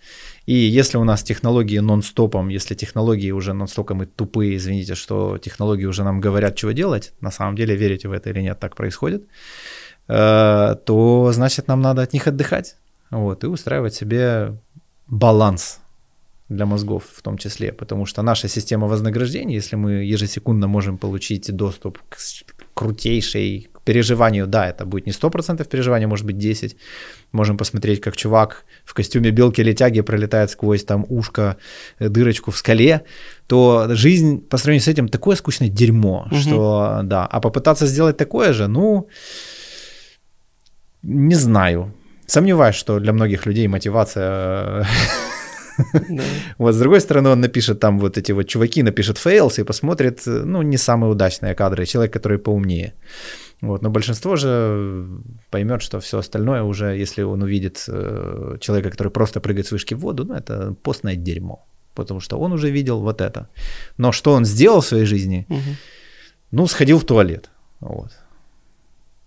И 0.46 0.54
если 0.54 0.98
у 0.98 1.04
нас 1.04 1.22
технологии 1.22 1.78
нон-стопом, 1.78 2.48
если 2.48 2.74
технологии 2.74 3.32
уже 3.32 3.52
нон-стопом 3.52 4.02
и 4.02 4.06
тупые, 4.06 4.56
извините, 4.56 4.94
что 4.94 5.38
технологии 5.38 5.86
уже 5.86 6.04
нам 6.04 6.20
говорят, 6.20 6.56
чего 6.56 6.72
делать, 6.72 7.12
на 7.20 7.30
самом 7.30 7.56
деле, 7.56 7.76
верите 7.76 8.08
в 8.08 8.12
это 8.12 8.30
или 8.30 8.40
нет, 8.40 8.60
так 8.60 8.76
происходит, 8.76 9.24
э, 10.08 10.76
то 10.84 11.32
значит 11.32 11.68
нам 11.68 11.82
надо 11.82 12.02
от 12.02 12.12
них 12.12 12.26
отдыхать. 12.26 12.76
Вот, 13.10 13.44
и 13.44 13.46
устраивать 13.46 13.94
себе 13.94 14.56
баланс 15.06 15.80
для 16.48 16.64
мозгов 16.66 17.04
в 17.16 17.22
том 17.22 17.38
числе, 17.38 17.72
потому 17.72 18.06
что 18.06 18.22
наша 18.22 18.48
система 18.48 18.86
вознаграждения, 18.86 19.56
если 19.56 19.76
мы 19.76 20.04
ежесекундно 20.14 20.68
можем 20.68 20.96
получить 20.98 21.50
доступ 21.56 21.98
к 22.08 22.16
крутейшей 22.74 23.68
к 23.72 23.80
переживанию, 23.82 24.46
да, 24.46 24.68
это 24.68 24.84
будет 24.84 25.06
не 25.06 25.12
100% 25.12 25.68
переживания, 25.68 26.06
может 26.08 26.26
быть 26.26 26.38
10, 26.38 26.76
можем 27.32 27.56
посмотреть, 27.56 28.00
как 28.00 28.16
чувак 28.16 28.64
в 28.84 28.94
костюме 28.94 29.30
белки-летяги 29.30 30.02
пролетает 30.02 30.50
сквозь 30.50 30.84
там 30.84 31.04
ушко, 31.08 31.56
э, 31.98 32.08
дырочку 32.08 32.50
в 32.50 32.56
скале, 32.56 33.00
то 33.48 33.88
жизнь 33.90 34.40
по 34.40 34.56
сравнению 34.58 34.84
с 34.84 34.88
этим 34.88 35.08
такое 35.08 35.36
скучное 35.36 35.68
дерьмо, 35.68 36.26
Мгм. 36.30 36.40
что 36.40 37.00
да, 37.02 37.26
а 37.26 37.40
попытаться 37.40 37.86
сделать 37.86 38.16
такое 38.16 38.52
же, 38.52 38.68
ну, 38.68 39.08
не 41.02 41.34
знаю. 41.34 41.92
Сомневаюсь, 42.26 42.76
что 42.76 42.98
для 43.00 43.12
многих 43.12 43.46
людей 43.46 43.68
мотивация... 43.68 44.86
Да. 46.08 46.22
Вот, 46.58 46.74
с 46.74 46.78
другой 46.78 47.00
стороны, 47.00 47.30
он 47.30 47.40
напишет 47.40 47.80
там 47.80 47.98
вот 47.98 48.18
эти 48.18 48.32
вот 48.32 48.48
чуваки, 48.48 48.82
напишет 48.82 49.18
fails 49.18 49.58
и 49.58 49.64
посмотрит, 49.64 50.22
ну, 50.26 50.62
не 50.62 50.78
самые 50.78 51.10
удачные 51.10 51.54
кадры, 51.54 51.86
человек, 51.86 52.12
который 52.12 52.38
поумнее. 52.38 52.92
Вот, 53.62 53.82
но 53.82 53.90
большинство 53.90 54.36
же 54.36 55.06
поймет, 55.50 55.82
что 55.82 55.98
все 55.98 56.18
остальное 56.18 56.62
уже, 56.62 56.96
если 56.96 57.24
он 57.24 57.42
увидит 57.42 57.84
э, 57.88 58.56
человека, 58.60 58.90
который 58.90 59.10
просто 59.10 59.40
прыгает 59.40 59.66
с 59.66 59.72
вышки 59.72 59.94
в 59.94 59.98
воду, 59.98 60.24
ну, 60.24 60.34
это 60.34 60.74
постное 60.82 61.16
дерьмо. 61.16 61.66
Потому 61.94 62.20
что 62.20 62.38
он 62.38 62.52
уже 62.52 62.70
видел 62.70 63.00
вот 63.00 63.20
это. 63.20 63.48
Но 63.98 64.12
что 64.12 64.32
он 64.32 64.44
сделал 64.44 64.80
в 64.80 64.86
своей 64.86 65.06
жизни? 65.06 65.46
Мгм. 65.48 65.76
Ну, 66.50 66.66
сходил 66.66 66.98
в 66.98 67.04
туалет. 67.04 67.50
Вот. 67.80 68.12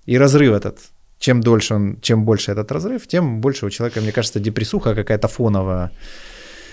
И 0.05 0.19
разрыв 0.19 0.53
этот. 0.53 0.77
Чем 1.19 1.41
дольше 1.41 1.75
он, 1.75 1.97
чем 2.01 2.23
больше 2.23 2.51
этот 2.51 2.71
разрыв, 2.71 3.07
тем 3.07 3.41
больше 3.41 3.65
у 3.65 3.69
человека, 3.69 4.01
мне 4.01 4.11
кажется, 4.11 4.39
депрессуха 4.39 4.95
какая-то 4.95 5.27
фоновая. 5.27 5.91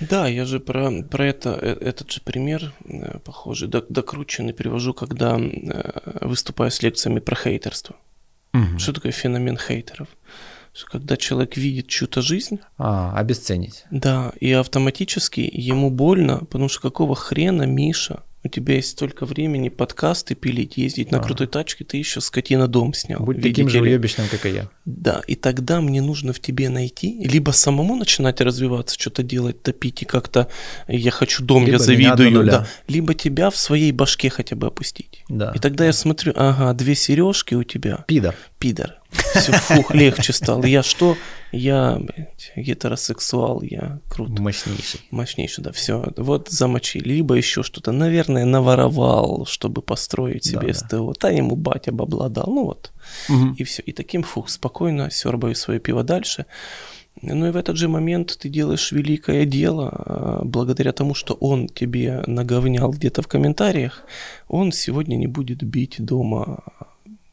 Да, 0.00 0.26
я 0.28 0.44
же 0.44 0.60
про, 0.60 1.02
про 1.02 1.26
это, 1.26 1.58
э, 1.60 1.76
этот 1.80 2.10
же 2.12 2.20
пример 2.20 2.72
э, 2.84 3.18
похожий, 3.24 3.68
док- 3.68 3.86
докрученный 3.88 4.52
привожу, 4.54 4.92
когда 4.94 5.38
э, 5.38 6.26
выступаю 6.26 6.70
с 6.70 6.82
лекциями 6.82 7.20
про 7.20 7.34
хейтерство. 7.36 7.96
Мгм. 8.52 8.78
Что 8.78 8.92
такое 8.92 9.12
феномен 9.12 9.56
хейтеров? 9.58 10.08
Что 10.74 10.86
когда 10.90 11.16
человек 11.16 11.56
видит 11.56 11.88
чью-то 11.88 12.20
жизнь, 12.20 12.58
А, 12.78 13.16
обесценить. 13.18 13.84
да, 13.90 14.32
и 14.40 14.52
автоматически 14.52 15.40
ему 15.52 15.90
больно, 15.90 16.38
потому 16.40 16.68
что 16.68 16.80
какого 16.82 17.14
хрена, 17.14 17.62
Миша, 17.62 18.22
у 18.46 18.48
тебя 18.48 18.76
есть 18.76 18.90
столько 18.90 19.26
времени 19.26 19.68
подкасты 19.68 20.34
пилить, 20.34 20.76
ездить 20.76 21.10
на 21.10 21.20
крутой 21.20 21.46
тачке, 21.46 21.84
ты 21.84 21.96
еще 21.96 22.20
скотина 22.20 22.68
дом 22.68 22.94
снял. 22.94 23.20
Будь 23.20 23.42
таким 23.42 23.68
же 23.68 23.80
уебищным, 23.80 24.26
как 24.30 24.46
и 24.46 24.50
я. 24.50 24.70
Да, 24.84 25.22
и 25.26 25.34
тогда 25.34 25.80
мне 25.80 26.00
нужно 26.00 26.32
в 26.32 26.40
тебе 26.40 26.68
найти, 26.68 27.22
либо 27.24 27.50
самому 27.50 27.96
начинать 27.96 28.40
развиваться, 28.40 28.98
что-то 28.98 29.22
делать, 29.22 29.62
топить, 29.62 30.02
и 30.02 30.04
как-то 30.04 30.48
я 30.88 31.10
хочу 31.10 31.44
дом, 31.44 31.64
Либо 31.64 31.72
я 31.72 31.78
завидую, 31.78 32.44
да, 32.46 32.66
либо 32.88 33.14
тебя 33.14 33.50
в 33.50 33.56
своей 33.56 33.92
башке 33.92 34.30
хотя 34.30 34.56
бы 34.56 34.68
опустить. 34.68 35.24
Да. 35.28 35.52
И 35.54 35.58
тогда 35.58 35.84
я 35.86 35.92
смотрю, 35.92 36.32
ага, 36.36 36.72
две 36.72 36.94
сережки 36.94 37.54
у 37.54 37.64
тебя, 37.64 38.04
Пидор. 38.06 38.34
пидор. 38.58 38.96
Все, 39.10 39.52
фух, 39.52 39.94
легче 39.94 40.32
стало. 40.32 40.64
Я 40.64 40.82
что? 40.82 41.16
Я, 41.52 41.98
блядь, 42.00 42.52
гетеросексуал, 42.56 43.62
я 43.62 44.00
круто. 44.08 44.42
Мощнейший. 44.42 45.00
Мощнейший, 45.10 45.64
да, 45.64 45.72
все. 45.72 46.12
Вот 46.16 46.48
замочили. 46.50 47.08
Либо 47.14 47.34
еще 47.34 47.62
что-то. 47.62 47.92
Наверное, 47.92 48.44
наворовал, 48.44 49.46
чтобы 49.46 49.82
построить 49.82 50.44
себе 50.44 50.60
Да, 50.60 50.66
да. 50.66 50.74
СТО. 50.74 51.12
Та 51.14 51.30
ему 51.30 51.56
батя 51.56 51.92
бабла 51.92 52.28
дал. 52.28 52.46
Ну 52.48 52.64
вот. 52.64 52.92
И 53.56 53.64
все. 53.64 53.82
И 53.82 53.92
таким, 53.92 54.22
фух, 54.22 54.48
спокойно 54.48 55.10
сербаю 55.10 55.54
свое 55.54 55.80
пиво 55.80 56.02
дальше. 56.02 56.46
Ну 57.22 57.46
и 57.46 57.50
в 57.50 57.56
этот 57.56 57.78
же 57.78 57.88
момент 57.88 58.36
ты 58.38 58.50
делаешь 58.50 58.92
великое 58.92 59.46
дело, 59.46 59.88
а, 59.90 60.40
благодаря 60.44 60.92
тому, 60.92 61.14
что 61.14 61.32
он 61.32 61.66
тебе 61.66 62.22
наговнял 62.26 62.90
где-то 62.90 63.22
в 63.22 63.26
комментариях, 63.26 64.02
он 64.48 64.70
сегодня 64.70 65.16
не 65.16 65.26
будет 65.26 65.62
бить 65.62 65.96
дома, 65.98 66.62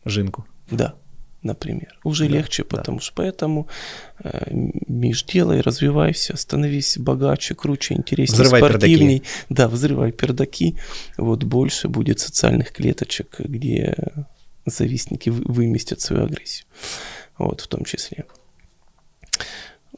Жинку. 0.06 0.46
да, 0.72 0.94
например. 1.44 2.00
Уже 2.04 2.28
Да, 2.28 2.36
легче, 2.36 2.64
да. 2.64 2.78
потому 2.78 3.00
что 3.00 3.14
поэтому, 3.16 3.68
э, 4.24 4.48
Миш, 4.88 5.24
делай, 5.24 5.62
развивайся, 5.62 6.36
становись 6.38 6.98
богаче, 6.98 7.54
круче, 7.56 7.94
интереснее, 7.96 8.44
Взрывай 8.44 8.62
спортивней. 8.62 9.24
Да, 9.50 9.68
взрывай 9.68 10.12
пердаки. 10.12 10.78
Вот 11.18 11.44
больше 11.44 11.88
будет 11.90 12.20
социальных 12.20 12.72
клеточек, 12.72 13.40
где 13.40 13.96
завистники 14.66 15.30
вы- 15.30 15.44
выместят 15.46 16.02
свою 16.02 16.24
агрессию. 16.26 16.66
Вот, 17.38 17.62
в 17.62 17.68
том 17.68 17.84
числе. 17.86 18.26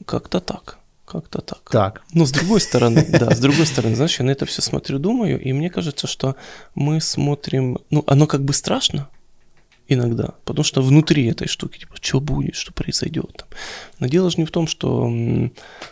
Как-то 0.05 0.39
так. 0.39 0.79
Как-то 1.05 1.41
так. 1.41 1.69
Так. 1.69 2.01
Но 2.13 2.25
с 2.25 2.31
другой 2.31 2.59
стороны, 2.59 3.05
да, 3.09 3.29
с 3.35 3.39
другой 3.39 3.65
стороны, 3.67 3.95
знаешь, 3.95 4.19
я 4.19 4.25
на 4.25 4.31
это 4.31 4.45
все 4.45 4.61
смотрю, 4.61 4.97
думаю, 4.99 5.39
и 5.39 5.53
мне 5.53 5.69
кажется, 5.69 6.07
что 6.07 6.35
мы 6.73 6.99
смотрим, 6.99 7.77
ну, 7.91 8.03
оно 8.07 8.25
как 8.27 8.43
бы 8.43 8.53
страшно 8.53 9.07
иногда, 9.87 10.33
потому 10.45 10.63
что 10.63 10.81
внутри 10.81 11.25
этой 11.27 11.47
штуки, 11.47 11.79
типа, 11.79 11.95
что 12.01 12.19
будет, 12.19 12.55
что 12.55 12.73
произойдет 12.73 13.31
там. 13.37 13.47
Но 13.99 14.07
дело 14.07 14.29
же 14.29 14.37
не 14.37 14.45
в 14.45 14.51
том, 14.51 14.67
что 14.67 15.11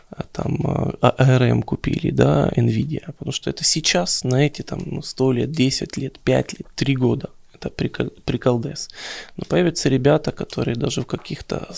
а, 0.10 0.24
там 0.32 0.60
а, 1.02 1.16
ARM 1.20 1.62
купили, 1.62 2.12
да, 2.12 2.50
NVIDIA, 2.56 3.06
потому 3.06 3.32
что 3.32 3.50
это 3.50 3.64
сейчас 3.64 4.24
на 4.24 4.46
эти 4.46 4.62
там 4.62 4.84
ну, 4.86 5.02
100 5.02 5.32
лет, 5.32 5.52
10 5.52 5.98
лет, 5.98 6.20
5 6.20 6.54
лет, 6.54 6.68
3 6.76 6.96
года. 6.96 7.30
Это 7.54 7.70
прикол- 7.70 8.22
приколдес. 8.26 8.90
Но 9.38 9.46
появятся 9.48 9.90
ребята, 9.90 10.32
которые 10.32 10.76
даже 10.76 11.02
в 11.02 11.06
каких-то 11.06 11.74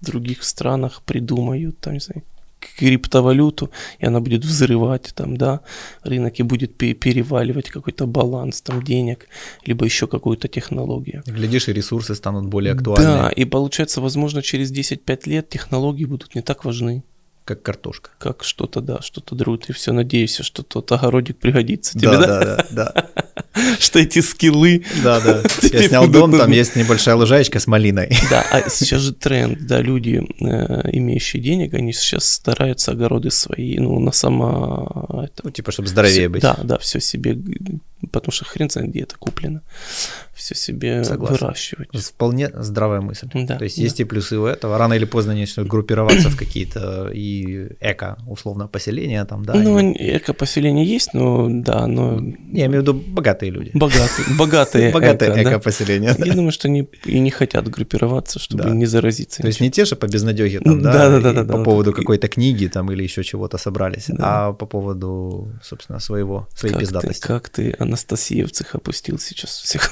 других 0.00 0.44
странах 0.44 1.02
придумают, 1.02 1.80
там, 1.80 1.94
не 1.94 2.00
знаю, 2.00 2.22
криптовалюту, 2.78 3.70
и 3.98 4.06
она 4.06 4.20
будет 4.20 4.44
взрывать 4.44 5.12
там, 5.14 5.36
да, 5.36 5.60
рынок 6.02 6.40
и 6.40 6.42
будет 6.42 6.76
пе- 6.76 6.94
переваливать 6.94 7.70
какой-то 7.70 8.06
баланс 8.06 8.60
там 8.62 8.82
денег, 8.82 9.28
либо 9.66 9.84
еще 9.84 10.06
какую-то 10.06 10.48
технологию. 10.48 11.22
Глядишь, 11.26 11.68
и 11.68 11.72
ресурсы 11.72 12.14
станут 12.14 12.46
более 12.46 12.72
актуальны, 12.74 13.04
Да, 13.04 13.28
и 13.28 13.44
получается, 13.44 14.00
возможно, 14.00 14.42
через 14.42 14.72
10-5 14.72 15.28
лет 15.28 15.48
технологии 15.48 16.04
будут 16.04 16.34
не 16.34 16.42
так 16.42 16.64
важны, 16.64 17.02
как 17.44 17.62
картошка. 17.62 18.10
как 18.18 18.42
что-то, 18.42 18.80
да, 18.80 19.00
что-то 19.02 19.34
друг. 19.34 19.68
И 19.68 19.72
все, 19.72 19.92
надеюсь, 19.92 20.38
что 20.38 20.62
тот 20.62 20.90
огородик 20.92 21.36
пригодится 21.38 21.98
тебе, 21.98 22.10
да? 22.10 22.26
да, 22.26 22.66
да, 22.70 23.10
Что 23.78 24.00
эти 24.00 24.20
скиллы 24.20 24.84
да, 25.02 25.20
да. 25.20 25.42
Я 25.72 25.88
снял 25.88 26.08
дом, 26.08 26.36
там 26.36 26.50
есть 26.50 26.76
небольшая 26.76 27.16
лужаечка 27.16 27.60
с 27.60 27.66
малиной. 27.66 28.10
Да, 28.30 28.44
а 28.50 28.68
сейчас 28.70 29.02
же 29.02 29.12
тренд, 29.12 29.66
да, 29.66 29.80
люди, 29.80 30.22
э, 30.40 30.90
имеющие 30.92 31.42
денег, 31.42 31.74
они 31.74 31.92
сейчас 31.92 32.24
стараются 32.24 32.92
огороды 32.92 33.30
свои, 33.30 33.78
ну, 33.78 33.98
на 34.00 34.12
само... 34.12 35.20
Это, 35.24 35.42
Ну, 35.44 35.50
типа, 35.50 35.70
чтобы 35.72 35.88
здоровее 35.88 36.28
быть. 36.28 36.42
Да, 36.42 36.58
да, 36.62 36.78
все 36.78 37.00
себе, 37.00 37.36
потому 38.12 38.32
что 38.32 38.44
хрен 38.44 38.70
знает, 38.70 38.90
где 38.90 39.00
это 39.00 39.16
куплено, 39.18 39.60
все 40.34 40.54
себе 40.54 41.04
Согласен. 41.04 41.36
выращивать. 41.36 41.88
Вполне 41.96 42.50
здравая 42.54 43.00
мысль. 43.00 43.28
Да, 43.34 43.56
То 43.56 43.64
есть 43.64 43.76
да. 43.76 43.82
есть 43.82 44.00
и 44.00 44.04
плюсы 44.04 44.36
у 44.38 44.46
этого. 44.46 44.78
Рано 44.78 44.94
или 44.94 45.04
поздно 45.04 45.32
они 45.32 45.42
начнут 45.42 45.66
группироваться 45.68 46.28
в 46.30 46.36
какие-то 46.36 47.10
и 47.14 47.68
эко, 47.80 48.18
условно, 48.28 48.66
поселения 48.68 49.24
там, 49.24 49.44
да. 49.44 49.54
ну, 49.54 49.78
и- 49.78 50.16
эко-поселение 50.16 50.84
есть, 50.84 51.14
но 51.14 51.48
да, 51.50 51.86
но 51.86 52.20
Я 52.52 52.66
имею 52.66 52.80
в 52.80 52.82
виду 52.82 52.94
богатые 52.94 53.50
люди. 53.52 53.70
богатые, 53.74 54.36
богатые, 54.38 54.92
Богатые 54.94 55.42
эко-поселения. 55.42 56.14
Я 56.18 56.34
думаю, 56.34 56.52
что 56.52 56.68
они 56.68 56.88
и 57.04 57.20
не 57.20 57.30
хотят 57.30 57.68
группироваться, 57.68 58.38
чтобы 58.38 58.70
не 58.70 58.86
заразиться. 58.86 59.42
То 59.42 59.48
есть 59.48 59.60
не 59.60 59.70
те 59.70 59.84
же 59.84 59.94
по 59.96 60.06
безнадеге 60.06 60.60
там, 60.60 60.82
да, 60.82 61.20
Да, 61.20 61.32
да, 61.32 61.44
по 61.44 61.62
поводу 61.62 61.92
какой-то 61.92 62.28
книги 62.28 62.66
там 62.66 62.90
или 62.92 63.02
еще 63.02 63.22
чего-то 63.22 63.58
собрались, 63.58 64.10
а 64.18 64.52
по 64.52 64.66
поводу, 64.66 65.52
собственно, 65.62 66.00
своего, 66.00 66.48
своей 66.56 66.74
пиздатости. 66.76 67.20
как 67.26 67.48
ты 67.48 67.74
Анастасиевцах 67.94 68.74
опустил 68.74 69.18
сейчас 69.18 69.50
всех. 69.50 69.90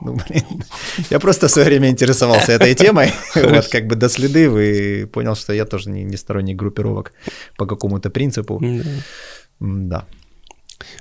Ну, 0.00 0.14
блин. 0.14 0.64
Я 1.10 1.20
просто 1.20 1.46
в 1.46 1.50
свое 1.50 1.68
время 1.68 1.88
интересовался 1.88 2.52
этой 2.52 2.74
темой, 2.74 3.12
вот 3.34 3.68
как 3.68 3.86
бы 3.86 3.94
до 3.94 4.08
следы 4.08 4.44
и 4.44 5.04
понял, 5.06 5.36
что 5.36 5.52
я 5.52 5.64
тоже 5.64 5.90
не, 5.90 6.04
не 6.04 6.16
сторонник 6.16 6.56
группировок 6.56 7.12
по 7.56 7.66
какому-то 7.66 8.10
принципу. 8.10 8.60
Да. 8.60 8.84
Да. 9.60 10.06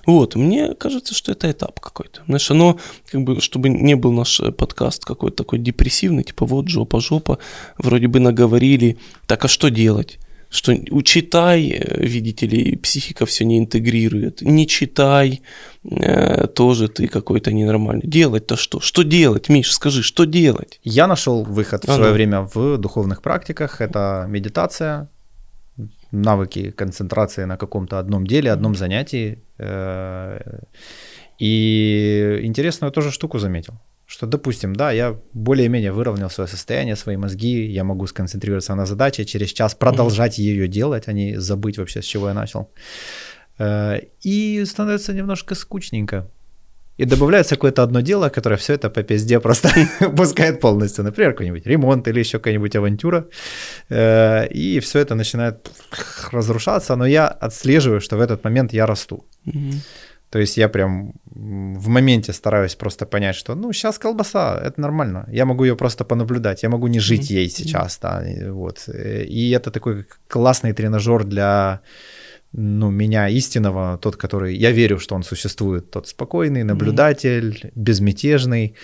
Вот, 0.06 0.36
мне 0.36 0.76
кажется, 0.76 1.16
что 1.16 1.32
это 1.32 1.50
этап 1.50 1.80
какой-то. 1.80 2.22
Знаешь, 2.28 2.52
оно, 2.52 2.80
как 3.12 3.22
бы, 3.22 3.42
чтобы 3.42 3.70
не 3.70 3.96
был 3.96 4.12
наш 4.12 4.40
подкаст 4.56 5.04
какой-то 5.04 5.38
такой 5.38 5.58
депрессивный, 5.58 6.24
типа 6.24 6.46
вот 6.46 6.68
жопа-жопа, 6.68 7.40
вроде 7.80 8.08
бы 8.08 8.20
наговорили, 8.20 8.98
так 9.26 9.46
а 9.46 9.48
что 9.48 9.70
делать? 9.70 10.20
Что 10.52 10.74
учитай, 10.92 11.70
э, 11.70 12.06
видите 12.06 12.46
ли, 12.46 12.76
психика 12.76 13.26
все 13.26 13.46
не 13.46 13.58
интегрирует. 13.58 14.42
Не 14.42 14.68
читай, 14.68 15.42
э, 15.84 16.48
тоже 16.48 16.88
ты 16.90 17.08
какой-то 17.08 17.54
ненормальный. 17.54 18.06
Делать-то 18.06 18.58
что? 18.58 18.82
Что 18.82 19.04
делать, 19.04 19.50
Миш, 19.50 19.72
скажи, 19.72 20.04
что 20.04 20.26
делать? 20.26 20.80
Я 20.84 21.08
нашел 21.08 21.44
выход 21.46 21.86
в 21.86 21.94
свое 21.94 22.12
время 22.12 22.42
в 22.54 22.78
духовных 22.78 23.22
практиках. 23.22 23.80
Это 23.80 24.26
медитация, 24.28 25.08
навыки 26.12 26.72
концентрации 26.72 27.46
на 27.46 27.56
каком-то 27.56 27.98
одном 27.98 28.28
деле, 28.28 28.52
одном 28.52 28.76
занятии. 28.76 29.40
Э, 29.58 30.60
и 31.40 32.40
интересную 32.44 32.92
тоже 32.92 33.12
штуку 33.12 33.40
заметил, 33.40 33.74
что, 34.12 34.28
допустим, 34.28 34.76
да, 34.76 34.92
я 34.92 35.16
более-менее 35.34 35.92
выровнял 35.94 36.30
свое 36.30 36.48
состояние, 36.50 36.96
свои 36.96 37.16
мозги, 37.16 37.66
я 37.66 37.84
могу 37.84 38.08
сконцентрироваться 38.08 38.76
на 38.76 38.86
задаче, 38.86 39.24
через 39.24 39.54
час 39.54 39.74
продолжать 39.74 40.38
mm-hmm. 40.38 40.54
ее 40.54 40.68
делать, 40.68 41.08
а 41.08 41.14
не 41.14 41.40
забыть 41.40 41.78
вообще, 41.78 42.02
с 42.02 42.06
чего 42.06 42.28
я 42.28 42.34
начал. 42.34 42.70
Э, 43.60 44.00
и 44.26 44.66
становится 44.66 45.14
немножко 45.14 45.56
скучненько 45.56 46.28
и 46.98 47.06
добавляется 47.06 47.56
какое-то 47.56 47.84
одно 47.84 48.02
дело, 48.02 48.30
которое 48.30 48.58
все 48.58 48.74
это 48.74 48.90
по 48.90 49.02
пизде 49.04 49.40
просто 49.40 49.70
пускает 50.18 50.60
полностью. 50.60 51.06
Например, 51.06 51.32
какой-нибудь 51.32 51.66
ремонт 51.66 52.08
или 52.08 52.20
еще 52.20 52.38
какая-нибудь 52.38 52.76
авантюра. 52.76 53.26
Э, 53.90 54.46
и 54.48 54.80
все 54.80 55.00
это 55.00 55.16
начинает 55.16 55.72
разрушаться, 56.32 56.96
но 56.98 57.06
я 57.06 57.28
отслеживаю, 57.28 58.02
что 58.02 58.18
в 58.18 58.22
этот 58.22 58.44
момент 58.44 58.74
я 58.74 58.86
расту. 58.86 59.26
То 60.32 60.40
есть 60.40 60.58
я 60.58 60.70
прям 60.70 61.14
в 61.26 61.88
моменте 61.90 62.34
стараюсь 62.34 62.76
просто 62.76 63.06
понять, 63.06 63.36
что 63.36 63.56
ну 63.56 63.74
сейчас 63.74 64.00
колбаса, 64.00 64.60
это 64.64 64.82
нормально. 64.82 65.28
Я 65.32 65.46
могу 65.46 65.66
ее 65.66 65.76
просто 65.76 66.06
понаблюдать, 66.06 66.64
я 66.64 66.70
могу 66.70 66.88
не 66.88 67.00
жить 67.00 67.30
ей 67.30 67.50
сейчас, 67.50 68.00
да, 68.02 68.24
вот. 68.50 68.90
И 69.30 69.52
это 69.52 69.72
такой 69.72 70.06
классный 70.28 70.74
тренажер 70.74 71.26
для 71.26 71.82
ну, 72.54 72.92
меня 72.92 73.30
истинного, 73.30 73.98
тот, 73.98 74.16
который... 74.16 74.56
Я 74.58 74.72
верю, 74.72 75.00
что 75.00 75.16
он 75.16 75.24
существует, 75.24 75.92
тот 75.92 76.08
спокойный, 76.08 76.64
наблюдатель, 76.64 77.62
mm-hmm. 77.64 77.72
безмятежный. 77.76 78.76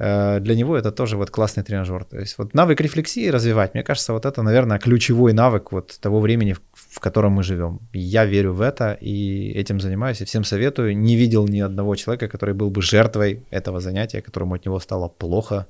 Э, 0.00 0.40
для 0.40 0.54
него 0.54 0.76
это 0.76 0.92
тоже 0.92 1.16
вот 1.16 1.30
классный 1.30 1.62
тренажер. 1.62 2.04
То 2.04 2.18
есть 2.18 2.38
вот 2.38 2.54
навык 2.54 2.80
рефлексии 2.80 3.28
развивать, 3.28 3.74
мне 3.74 3.82
кажется, 3.82 4.12
вот 4.14 4.24
это, 4.24 4.42
наверное, 4.42 4.78
ключевой 4.78 5.34
навык 5.34 5.72
вот 5.72 6.00
того 6.00 6.20
времени, 6.20 6.56
в 6.72 7.00
котором 7.00 7.32
мы 7.32 7.42
живем. 7.42 7.80
Я 7.92 8.24
верю 8.24 8.54
в 8.54 8.62
это 8.62 8.96
и 9.02 9.52
этим 9.52 9.78
занимаюсь, 9.80 10.22
и 10.22 10.24
всем 10.24 10.44
советую. 10.44 10.96
Не 10.96 11.16
видел 11.16 11.46
ни 11.48 11.60
одного 11.60 11.96
человека, 11.96 12.28
который 12.28 12.54
был 12.54 12.70
бы 12.70 12.80
жертвой 12.80 13.42
этого 13.50 13.80
занятия, 13.80 14.22
которому 14.22 14.54
от 14.54 14.64
него 14.64 14.80
стало 14.80 15.08
плохо. 15.08 15.66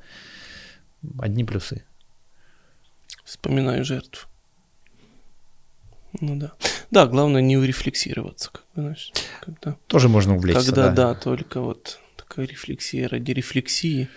Одни 1.19 1.45
плюсы. 1.45 1.83
Вспоминаю 3.25 3.85
жертву. 3.85 4.29
Ну 6.21 6.37
да. 6.37 6.53
Да, 6.91 7.07
главное 7.07 7.43
не 7.43 7.57
урефлексироваться, 7.57 8.51
как 8.53 8.63
бы, 8.75 8.83
знаешь, 8.83 9.13
когда... 9.41 9.77
Тоже 9.87 10.09
можно 10.09 10.35
увлечься, 10.37 10.67
Когда, 10.67 10.89
да. 10.89 11.15
да, 11.15 11.15
только 11.15 11.61
вот 11.61 12.01
такая 12.31 12.47
рефлексия 12.47 13.09
ради 13.09 13.33
рефлексии. 13.33 14.09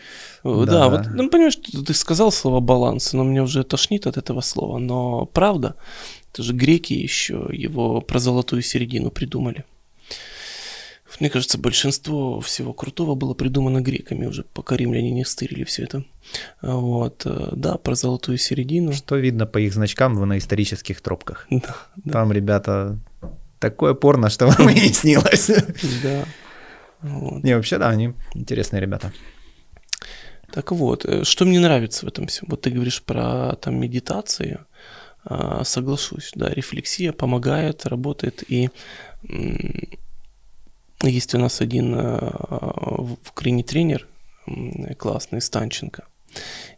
Да, 0.43 0.65
да 0.65 0.89
вот, 0.89 1.07
ну, 1.13 1.29
понимаешь, 1.29 1.55
ты 1.55 1.93
сказал 1.93 2.31
слово 2.31 2.59
баланс, 2.59 3.13
но 3.13 3.23
меня 3.23 3.43
уже 3.43 3.63
тошнит 3.63 4.05
от 4.05 4.17
этого 4.17 4.41
слова, 4.41 4.77
но 4.77 5.25
правда, 5.25 5.75
это 6.31 6.43
же 6.43 6.53
греки 6.53 6.93
еще 6.93 7.49
его 7.51 8.01
про 8.01 8.19
золотую 8.19 8.61
середину 8.61 9.09
придумали. 9.09 9.65
Мне 11.19 11.29
кажется, 11.29 11.59
большинство 11.59 12.39
всего 12.41 12.73
крутого 12.73 13.15
было 13.15 13.33
придумано 13.35 13.81
греками 13.81 14.25
уже, 14.25 14.43
пока 14.53 14.75
римляне 14.75 15.11
не 15.11 15.25
стырили 15.25 15.63
все 15.63 15.83
это. 15.83 16.03
Вот, 16.63 17.21
э, 17.25 17.49
да, 17.51 17.77
про 17.77 17.93
золотую 17.93 18.39
середину. 18.39 18.93
Что 18.93 19.17
видно 19.17 19.45
по 19.45 19.59
их 19.59 19.73
значкам 19.73 20.15
на 20.27 20.37
исторических 20.39 21.01
тропках. 21.01 21.47
Да, 21.51 21.75
да. 21.97 22.11
Там, 22.11 22.31
ребята, 22.31 22.97
такое 23.59 23.93
порно, 23.93 24.29
что 24.29 24.47
вам 24.47 24.69
и 24.71 24.73
не 24.73 24.93
снилось. 24.93 25.51
Да. 26.01 26.25
Вот. 27.03 27.43
Не, 27.43 27.55
вообще, 27.55 27.77
да, 27.77 27.89
они 27.89 28.13
интересные 28.33 28.81
ребята. 28.81 29.11
Так 30.51 30.71
вот, 30.71 31.05
э, 31.05 31.23
что 31.23 31.45
мне 31.45 31.59
нравится 31.59 32.05
в 32.05 32.09
этом 32.09 32.27
всем? 32.27 32.47
Вот 32.49 32.61
ты 32.61 32.69
говоришь 32.69 33.03
про 33.03 33.55
там 33.55 33.79
медитацию, 33.79 34.65
а, 35.25 35.63
соглашусь, 35.63 36.31
да, 36.35 36.49
рефлексия 36.49 37.11
помогает, 37.11 37.85
работает, 37.85 38.43
и 38.49 38.69
есть 41.01 41.33
у 41.33 41.37
нас 41.37 41.61
один 41.61 41.95
э, 41.95 42.19
в 42.21 43.17
Украине 43.29 43.63
тренер, 43.63 44.07
классный, 44.97 45.41
Станченко. 45.41 46.05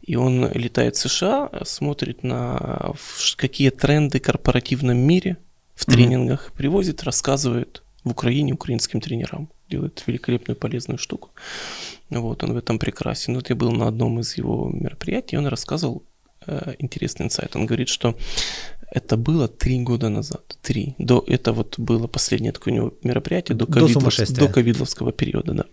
И 0.02 0.16
он 0.16 0.52
летает 0.52 0.96
в 0.96 1.00
США, 1.00 1.50
смотрит 1.64 2.24
на 2.24 2.94
какие 3.38 3.70
тренды 3.70 4.20
в 4.20 4.24
корпоративном 4.24 4.98
мире 4.98 5.38
в 5.76 5.86
тренингах, 5.86 6.50
mm-hmm. 6.50 6.58
привозит, 6.58 7.04
рассказывает 7.04 7.84
в 8.06 8.12
Украине 8.12 8.54
украинским 8.54 9.02
тренерам. 9.02 9.50
Делает 9.70 10.04
великолепную 10.08 10.56
полезную 10.56 10.98
штуку. 10.98 11.32
Вот, 12.10 12.44
он 12.44 12.54
в 12.54 12.58
этом 12.58 12.80
прекрасен. 12.80 13.36
Вот 13.36 13.50
я 13.50 13.56
был 13.56 13.72
на 13.72 13.88
одном 13.88 14.20
из 14.20 14.38
его 14.38 14.70
мероприятий, 14.70 15.38
он 15.38 15.48
рассказывал 15.48 16.04
э, 16.48 16.76
интересный 16.80 17.26
инсайт. 17.26 17.56
Он 17.56 17.66
говорит, 17.66 17.90
что 17.90 18.16
это 18.92 19.18
было 19.18 19.48
три 19.48 19.80
года 19.82 20.10
назад. 20.10 20.58
Три. 20.62 20.96
До, 21.00 21.24
это 21.28 21.52
вот 21.52 21.80
было 21.80 22.08
последнее 22.08 22.52
такое 22.52 22.74
у 22.74 22.78
него 22.78 22.94
мероприятие 23.04 23.58
до, 23.58 23.66
ковидлов, 23.66 24.16
до 24.30 24.48
ковидловского 24.48 25.12
периода, 25.12 25.54
да. 25.54 25.66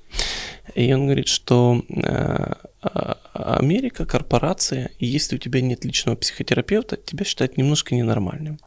И 0.75 0.93
он 0.95 1.05
говорит, 1.05 1.29
что 1.29 1.85
э, 1.89 2.53
а, 2.83 3.19
Америка, 3.35 4.07
корпорация, 4.07 4.91
и 4.99 5.07
если 5.07 5.37
у 5.37 5.39
тебя 5.39 5.61
нет 5.61 5.85
личного 5.85 6.17
психотерапевта, 6.17 6.97
тебя 6.97 7.25
считают 7.25 7.57
немножко 7.57 7.95
ненормальным. 7.95 8.59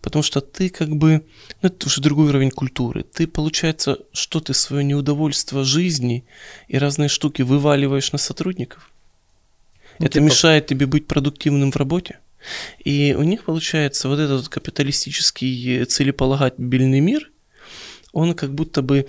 Потому 0.00 0.22
что 0.22 0.40
ты 0.40 0.68
как 0.68 0.90
бы, 0.96 1.24
ну 1.62 1.68
это 1.68 1.86
уже 1.86 2.00
другой 2.00 2.28
уровень 2.28 2.50
культуры. 2.50 3.04
Ты, 3.04 3.26
получается, 3.26 3.98
что 4.12 4.40
ты 4.40 4.54
свое 4.54 4.84
неудовольствие 4.84 5.64
жизни 5.64 6.24
и 6.68 6.78
разные 6.78 7.08
штуки 7.08 7.42
вываливаешь 7.42 8.12
на 8.12 8.18
сотрудников. 8.18 8.90
Ну, 9.98 10.06
это 10.06 10.14
типа... 10.14 10.24
мешает 10.24 10.66
тебе 10.66 10.86
быть 10.86 11.06
продуктивным 11.06 11.70
в 11.70 11.76
работе. 11.76 12.18
И 12.84 13.14
у 13.16 13.22
них 13.22 13.44
получается 13.44 14.08
вот 14.08 14.18
этот 14.18 14.48
капиталистический 14.48 15.84
целеполагательный 15.84 17.00
мир, 17.00 17.30
он 18.12 18.34
как 18.34 18.54
будто 18.54 18.82
бы 18.82 19.06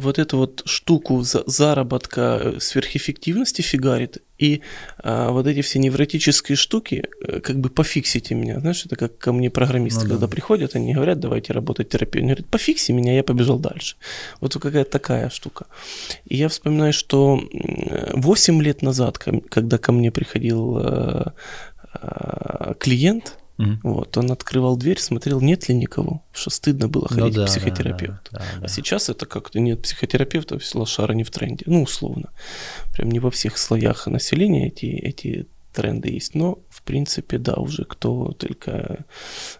вот 0.00 0.18
эту 0.18 0.38
вот 0.38 0.62
штуку 0.64 1.22
заработка 1.22 2.40
э, 2.42 2.60
сверхэффективности 2.60 3.62
фигарит, 3.62 4.22
и 4.36 4.62
а, 4.98 5.30
вот 5.30 5.46
эти 5.46 5.62
все 5.62 5.78
невротические 5.78 6.56
штуки 6.56 7.04
э, 7.20 7.40
как 7.40 7.60
бы 7.60 7.70
пофиксите 7.70 8.34
меня. 8.34 8.60
Знаешь, 8.60 8.84
это 8.84 8.96
как 8.96 9.16
ко 9.18 9.32
мне 9.32 9.48
программисты, 9.50 10.04
ну, 10.04 10.10
когда 10.10 10.26
да. 10.26 10.30
приходят, 10.30 10.74
они 10.74 10.94
говорят, 10.94 11.20
давайте 11.20 11.52
работать 11.52 11.88
терапию. 11.88 12.22
Они 12.22 12.32
говорят, 12.32 12.46
пофикси 12.46 12.92
меня, 12.92 13.14
я 13.14 13.22
побежал 13.22 13.58
дальше. 13.58 13.96
Вот 14.40 14.54
какая-то 14.54 14.90
такая 14.90 15.30
штука. 15.30 15.66
И 16.24 16.36
я 16.36 16.48
вспоминаю, 16.48 16.92
что 16.92 17.40
8 18.12 18.62
лет 18.62 18.82
назад, 18.82 19.18
когда 19.18 19.78
ко 19.78 19.92
мне 19.92 20.10
приходил 20.10 20.78
э, 20.78 21.24
клиент, 22.80 23.38
Угу. 23.58 23.78
Вот, 23.84 24.16
он 24.16 24.32
открывал 24.32 24.76
дверь, 24.76 24.98
смотрел, 24.98 25.40
нет 25.40 25.68
ли 25.68 25.74
никого, 25.74 26.24
что 26.32 26.50
стыдно 26.50 26.88
было 26.88 27.06
ну 27.10 27.16
ходить 27.16 27.36
ну, 27.36 27.42
да, 27.42 27.46
к 27.46 27.50
психотерапевту. 27.50 28.32
Да, 28.32 28.38
да, 28.38 28.44
да, 28.60 28.64
а 28.64 28.68
сейчас 28.68 29.08
это 29.08 29.26
как-то 29.26 29.60
нет 29.60 29.82
психотерапевта, 29.82 30.58
лошара 30.74 31.12
не 31.12 31.22
в 31.22 31.30
тренде, 31.30 31.64
ну, 31.66 31.82
условно. 31.82 32.30
Прям 32.92 33.10
не 33.10 33.20
во 33.20 33.30
всех 33.30 33.56
слоях 33.58 34.06
населения 34.06 34.68
эти, 34.68 34.86
эти 34.86 35.46
тренды 35.74 36.10
есть, 36.10 36.34
но 36.34 36.58
принципе, 36.84 37.38
да, 37.38 37.54
уже 37.54 37.84
кто 37.84 38.32
только, 38.32 39.04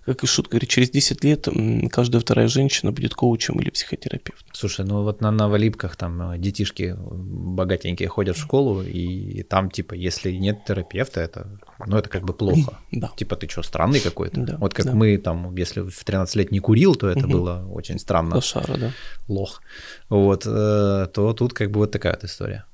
как 0.04 0.22
и 0.22 0.26
шутка 0.26 0.52
говорит, 0.52 0.70
через 0.70 0.90
10 0.90 1.24
лет 1.24 1.48
каждая 1.90 2.20
вторая 2.20 2.48
женщина 2.48 2.92
будет 2.92 3.14
коучем 3.14 3.58
или 3.60 3.70
психотерапевтом. 3.70 4.48
Слушай, 4.52 4.84
ну 4.84 5.02
вот 5.02 5.20
на 5.20 5.30
Новолипках 5.30 5.96
там 5.96 6.32
э, 6.32 6.38
детишки 6.38 6.96
богатенькие 6.98 8.08
ходят 8.08 8.36
в 8.36 8.40
школу, 8.40 8.82
и 8.82 9.42
там, 9.42 9.70
типа, 9.70 9.94
если 9.94 10.32
нет 10.32 10.64
терапевта, 10.64 11.20
это, 11.20 11.58
ну, 11.86 11.96
это 11.96 12.08
как 12.08 12.22
бы 12.22 12.32
плохо. 12.32 12.78
Да. 12.94 13.10
Типа, 13.16 13.34
ты 13.34 13.48
что, 13.48 13.62
странный 13.62 13.98
какой-то? 13.98 14.40
Да, 14.40 14.56
вот 14.58 14.72
как 14.72 14.86
да. 14.86 14.94
мы 14.94 15.16
там, 15.18 15.56
если 15.56 15.80
в 15.80 16.04
13 16.04 16.36
лет 16.36 16.52
не 16.52 16.60
курил, 16.60 16.94
то 16.94 17.08
это 17.08 17.26
угу. 17.26 17.32
было 17.32 17.66
очень 17.72 17.98
странно. 17.98 18.36
Лошара, 18.36 18.76
да. 18.76 18.92
Лох. 19.26 19.60
Вот, 20.08 20.46
э, 20.46 21.08
то 21.12 21.32
тут 21.32 21.54
как 21.54 21.70
бы 21.70 21.80
вот 21.80 21.90
такая 21.90 22.12
вот 22.14 22.24
история. 22.24 22.64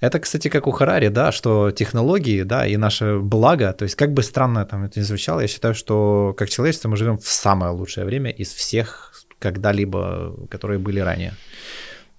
Это, 0.00 0.18
кстати, 0.18 0.48
как 0.48 0.66
у 0.66 0.70
Харари, 0.70 1.08
да, 1.08 1.30
что 1.30 1.70
технологии, 1.70 2.42
да, 2.42 2.66
и 2.66 2.76
наше 2.76 3.18
благо, 3.18 3.72
то 3.72 3.84
есть 3.84 3.96
как 3.96 4.12
бы 4.12 4.22
странно 4.22 4.64
там 4.64 4.84
это 4.84 4.98
ни 4.98 5.04
звучало, 5.04 5.40
я 5.40 5.48
считаю, 5.48 5.74
что 5.74 6.34
как 6.38 6.48
человечество 6.48 6.88
мы 6.88 6.96
живем 6.96 7.18
в 7.18 7.28
самое 7.28 7.72
лучшее 7.72 8.06
время 8.06 8.30
из 8.30 8.52
всех 8.52 9.12
когда-либо, 9.38 10.34
которые 10.50 10.78
были 10.78 11.00
ранее. 11.00 11.34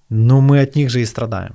Но 0.08 0.40
мы 0.40 0.60
от 0.60 0.76
них 0.76 0.90
же 0.90 1.00
и 1.00 1.04
страдаем. 1.06 1.54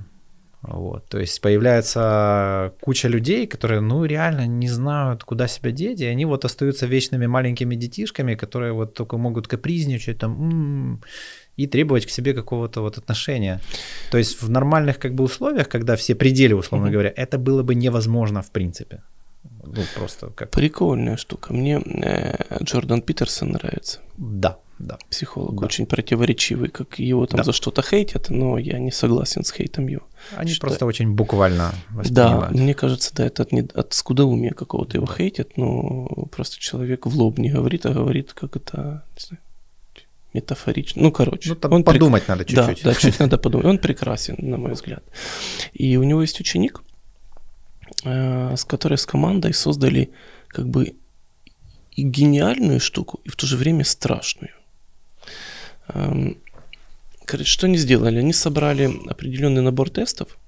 Вот, 0.60 1.06
то 1.06 1.20
есть 1.20 1.40
появляется 1.40 2.74
куча 2.80 3.08
людей, 3.08 3.46
которые, 3.46 3.80
ну, 3.80 4.04
реально 4.04 4.46
не 4.46 4.68
знают, 4.68 5.22
куда 5.22 5.46
себя 5.46 5.70
деть, 5.70 6.00
и 6.00 6.06
они 6.06 6.24
вот 6.24 6.44
остаются 6.44 6.86
вечными 6.86 7.26
маленькими 7.26 7.76
детишками, 7.76 8.34
которые 8.34 8.72
вот 8.72 8.92
только 8.94 9.16
могут 9.18 9.46
капризничать 9.46 10.18
там 10.18 10.32
м-м, 10.32 11.02
и 11.58 11.66
требовать 11.66 12.06
к 12.06 12.10
себе 12.10 12.34
какого-то 12.34 12.80
вот 12.80 12.98
отношения. 12.98 13.60
То 14.10 14.18
есть 14.18 14.40
в 14.40 14.48
нормальных 14.48 14.98
как 14.98 15.14
бы 15.14 15.24
условиях, 15.24 15.68
когда 15.68 15.96
все 15.96 16.14
пределы, 16.14 16.54
условно 16.54 16.86
mm-hmm. 16.86 16.92
говоря, 16.92 17.12
это 17.16 17.36
было 17.38 17.62
бы 17.62 17.74
невозможно 17.74 18.42
в 18.42 18.50
принципе. 18.50 19.02
Ну, 19.64 19.82
просто 19.94 20.28
как... 20.28 20.50
Прикольная 20.50 21.16
штука. 21.16 21.52
Мне 21.52 21.80
э, 21.84 22.62
Джордан 22.62 23.02
Питерсон 23.02 23.50
нравится. 23.50 24.00
Да, 24.16 24.58
да. 24.78 24.98
Психолог 25.10 25.60
да. 25.60 25.66
очень 25.66 25.86
противоречивый, 25.86 26.68
как 26.68 27.00
его 27.00 27.26
там 27.26 27.38
да. 27.38 27.44
за 27.44 27.52
что-то 27.52 27.82
хейтят, 27.82 28.30
но 28.30 28.56
я 28.58 28.78
не 28.78 28.92
согласен 28.92 29.44
с 29.44 29.50
хейтом 29.50 29.88
его. 29.88 30.02
Они 30.36 30.52
что... 30.52 30.60
просто 30.60 30.86
очень 30.86 31.12
буквально 31.12 31.72
воспринимают. 31.90 32.52
Да, 32.52 32.62
мне 32.62 32.74
кажется, 32.74 33.12
да, 33.14 33.26
это 33.26 33.42
от, 33.42 33.52
не... 33.52 33.62
от 33.74 33.92
скудоумия 33.94 34.52
какого-то 34.52 34.96
его 34.96 35.06
хейтят, 35.06 35.56
но 35.56 36.06
просто 36.30 36.58
человек 36.60 37.06
в 37.06 37.16
лоб 37.16 37.38
не 37.38 37.50
говорит, 37.50 37.84
а 37.84 37.90
говорит, 37.90 38.32
как 38.32 38.56
это, 38.56 39.04
не 39.16 39.26
знаю, 39.26 39.42
метафорично. 40.34 41.02
Ну, 41.02 41.12
короче. 41.12 41.50
Ну, 41.50 41.54
там 41.56 41.72
он 41.72 41.84
подумать 41.84 42.24
прек... 42.24 42.28
надо 42.28 42.44
чуть-чуть. 42.44 42.82
Да, 42.84 42.90
да, 42.90 42.94
чуть 42.94 43.18
надо 43.18 43.38
подумать. 43.42 43.66
Он 43.66 43.78
прекрасен, 43.78 44.36
на 44.38 44.56
мой 44.56 44.72
взгляд. 44.72 45.04
И 45.72 45.96
у 45.96 46.02
него 46.02 46.22
есть 46.22 46.40
ученик, 46.40 46.82
э, 48.04 48.56
с 48.56 48.64
которой 48.64 48.98
с 48.98 49.06
командой 49.06 49.54
создали 49.54 50.10
как 50.48 50.68
бы 50.68 50.94
и 51.96 52.02
гениальную 52.02 52.80
штуку, 52.80 53.20
и 53.24 53.28
в 53.28 53.36
то 53.36 53.46
же 53.46 53.56
время 53.56 53.84
страшную. 53.84 54.52
Эм, 55.88 56.38
короче, 57.24 57.50
что 57.50 57.66
они 57.66 57.76
сделали? 57.76 58.18
Они 58.18 58.32
собрали 58.32 58.90
определенный 59.08 59.62
набор 59.62 59.90
тестов, 59.90 60.38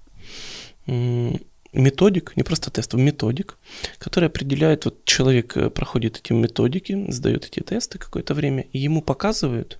методик, 1.72 2.32
не 2.36 2.42
просто 2.42 2.70
тестов, 2.70 3.00
методик, 3.00 3.58
который 3.98 4.28
определяет, 4.28 4.84
вот 4.84 5.04
человек 5.04 5.56
э, 5.56 5.70
проходит 5.70 6.18
эти 6.18 6.32
методики, 6.32 7.10
сдает 7.10 7.44
эти 7.44 7.60
тесты 7.60 7.98
какое-то 7.98 8.34
время, 8.34 8.66
и 8.72 8.78
ему 8.78 9.02
показывают 9.02 9.78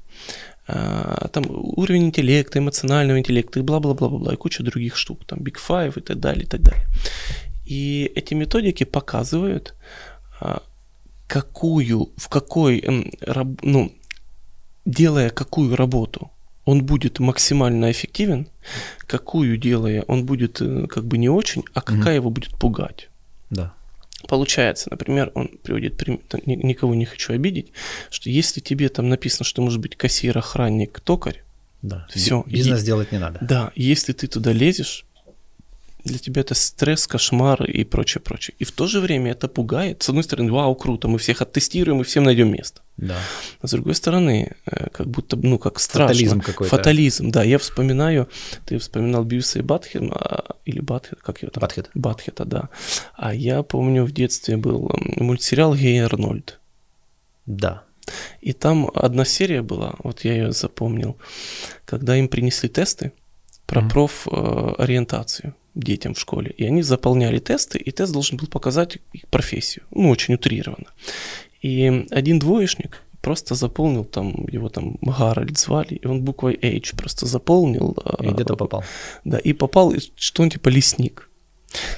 а, 0.66 1.28
там 1.32 1.45
уровень 1.49 2.05
интеллекта, 2.05 2.59
эмоционального 2.59 3.18
интеллекта 3.18 3.59
и 3.59 3.62
бла-бла-бла-бла, 3.62 4.34
и 4.34 4.36
куча 4.36 4.62
других 4.62 4.97
штук, 4.97 5.24
там 5.26 5.41
Big 5.41 5.57
Five 5.57 5.99
и 5.99 6.01
так 6.01 6.20
далее, 6.20 6.45
и 6.45 6.47
так 6.47 6.62
далее. 6.62 6.86
И 7.64 8.12
эти 8.14 8.34
методики 8.34 8.84
показывают, 8.84 9.74
а, 10.41 10.62
какую, 11.26 12.11
в 12.16 12.28
какой, 12.28 12.84
ну, 13.62 13.93
делая 14.84 15.30
какую 15.30 15.76
работу 15.76 16.30
он 16.70 16.84
будет 16.84 17.18
максимально 17.18 17.90
эффективен, 17.90 18.46
какую 19.06 19.56
делая 19.56 20.04
он 20.06 20.24
будет 20.24 20.60
э, 20.60 20.86
как 20.86 21.04
бы 21.04 21.18
не 21.18 21.28
очень, 21.28 21.64
а 21.74 21.80
какая 21.80 22.14
mm 22.14 22.20
его 22.20 22.30
будет 22.30 22.54
пугать. 22.58 23.08
Да. 23.50 23.74
Получается, 24.28 24.88
например, 24.90 25.32
он 25.34 25.48
приводит, 25.62 26.00
никого 26.46 26.94
не 26.94 27.06
хочу 27.06 27.32
обидеть, 27.32 27.72
что 28.10 28.30
если 28.30 28.60
тебе 28.60 28.88
там 28.88 29.08
написано, 29.08 29.44
что 29.44 29.62
может 29.62 29.80
быть 29.80 29.96
кассир, 29.96 30.38
охранник, 30.38 31.00
токарь, 31.00 31.42
да. 31.82 32.06
все. 32.10 32.44
Бизнес 32.46 32.82
и, 32.82 32.86
делать 32.86 33.10
не 33.10 33.18
надо. 33.18 33.38
Да, 33.40 33.72
если 33.74 34.12
ты 34.12 34.28
туда 34.28 34.52
лезешь, 34.52 35.06
для 36.04 36.18
тебя 36.18 36.42
это 36.42 36.54
стресс, 36.54 37.06
кошмар 37.06 37.64
и 37.64 37.84
прочее, 37.84 38.22
прочее. 38.22 38.54
И 38.58 38.64
в 38.64 38.70
то 38.70 38.86
же 38.86 39.00
время 39.00 39.32
это 39.32 39.48
пугает. 39.48 40.02
С 40.02 40.08
одной 40.08 40.24
стороны, 40.24 40.52
вау, 40.52 40.74
круто, 40.76 41.08
мы 41.08 41.18
всех 41.18 41.42
оттестируем 41.42 42.00
и 42.00 42.04
всем 42.04 42.24
найдем 42.24 42.52
место. 42.52 42.80
Да. 43.01 43.16
А 43.62 43.66
с 43.66 43.70
другой 43.70 43.94
стороны, 43.94 44.57
э, 44.66 44.88
как 44.90 45.07
будто, 45.07 45.36
ну, 45.36 45.59
как 45.59 45.80
страшно. 45.80 46.09
Фатализм 46.09 46.40
какой-то. 46.40 46.76
Фатализм, 46.76 47.30
да. 47.30 47.42
Я 47.42 47.59
вспоминаю, 47.59 48.28
ты 48.66 48.78
вспоминал 48.78 49.24
Бивса 49.24 49.59
и 49.61 49.62
Батхет, 49.62 50.03
или 50.66 50.80
Батхет, 50.80 51.20
как 51.22 51.40
его 51.42 51.51
там? 51.51 51.62
Батхет. 51.62 51.90
Батхета, 51.94 52.44
да. 52.44 52.68
А 53.14 53.34
я 53.34 53.62
помню, 53.62 54.05
в 54.05 54.12
детстве 54.12 54.57
был 54.57 54.90
мультсериал 55.16 55.74
«Гей 55.74 55.98
Арнольд». 56.05 56.61
Да. 57.46 57.84
И 58.40 58.53
там 58.53 58.90
одна 58.94 59.24
серия 59.24 59.62
была, 59.62 59.94
вот 60.03 60.24
я 60.24 60.34
ее 60.34 60.53
запомнил, 60.53 61.16
когда 61.86 62.16
им 62.16 62.28
принесли 62.28 62.68
тесты 62.68 63.12
про 63.66 63.80
mm-hmm. 63.80 63.90
профориентацию 63.90 65.55
детям 65.74 66.14
в 66.14 66.20
школе. 66.20 66.51
И 66.51 66.64
они 66.66 66.82
заполняли 66.82 67.38
тесты, 67.38 67.78
и 67.78 67.90
тест 67.92 68.12
должен 68.12 68.36
был 68.36 68.46
показать 68.46 68.98
их 69.12 69.26
профессию. 69.28 69.84
Ну, 69.90 70.11
очень 70.11 70.34
утрированно. 70.34 70.88
И 71.61 72.06
один 72.11 72.38
двоечник 72.38 73.02
просто 73.20 73.54
заполнил 73.54 74.04
там, 74.04 74.46
его 74.48 74.68
там 74.68 74.96
Гарольд 75.02 75.58
звали, 75.58 75.94
и 75.94 76.06
он 76.06 76.22
буквой 76.22 76.58
H 76.62 76.96
просто 76.96 77.26
заполнил. 77.26 77.96
И 78.20 78.28
где-то 78.28 78.56
попал. 78.56 78.84
Да, 79.24 79.38
и 79.38 79.52
попал, 79.52 79.94
что 80.16 80.42
он 80.42 80.50
типа 80.50 80.68
лесник. 80.68 81.28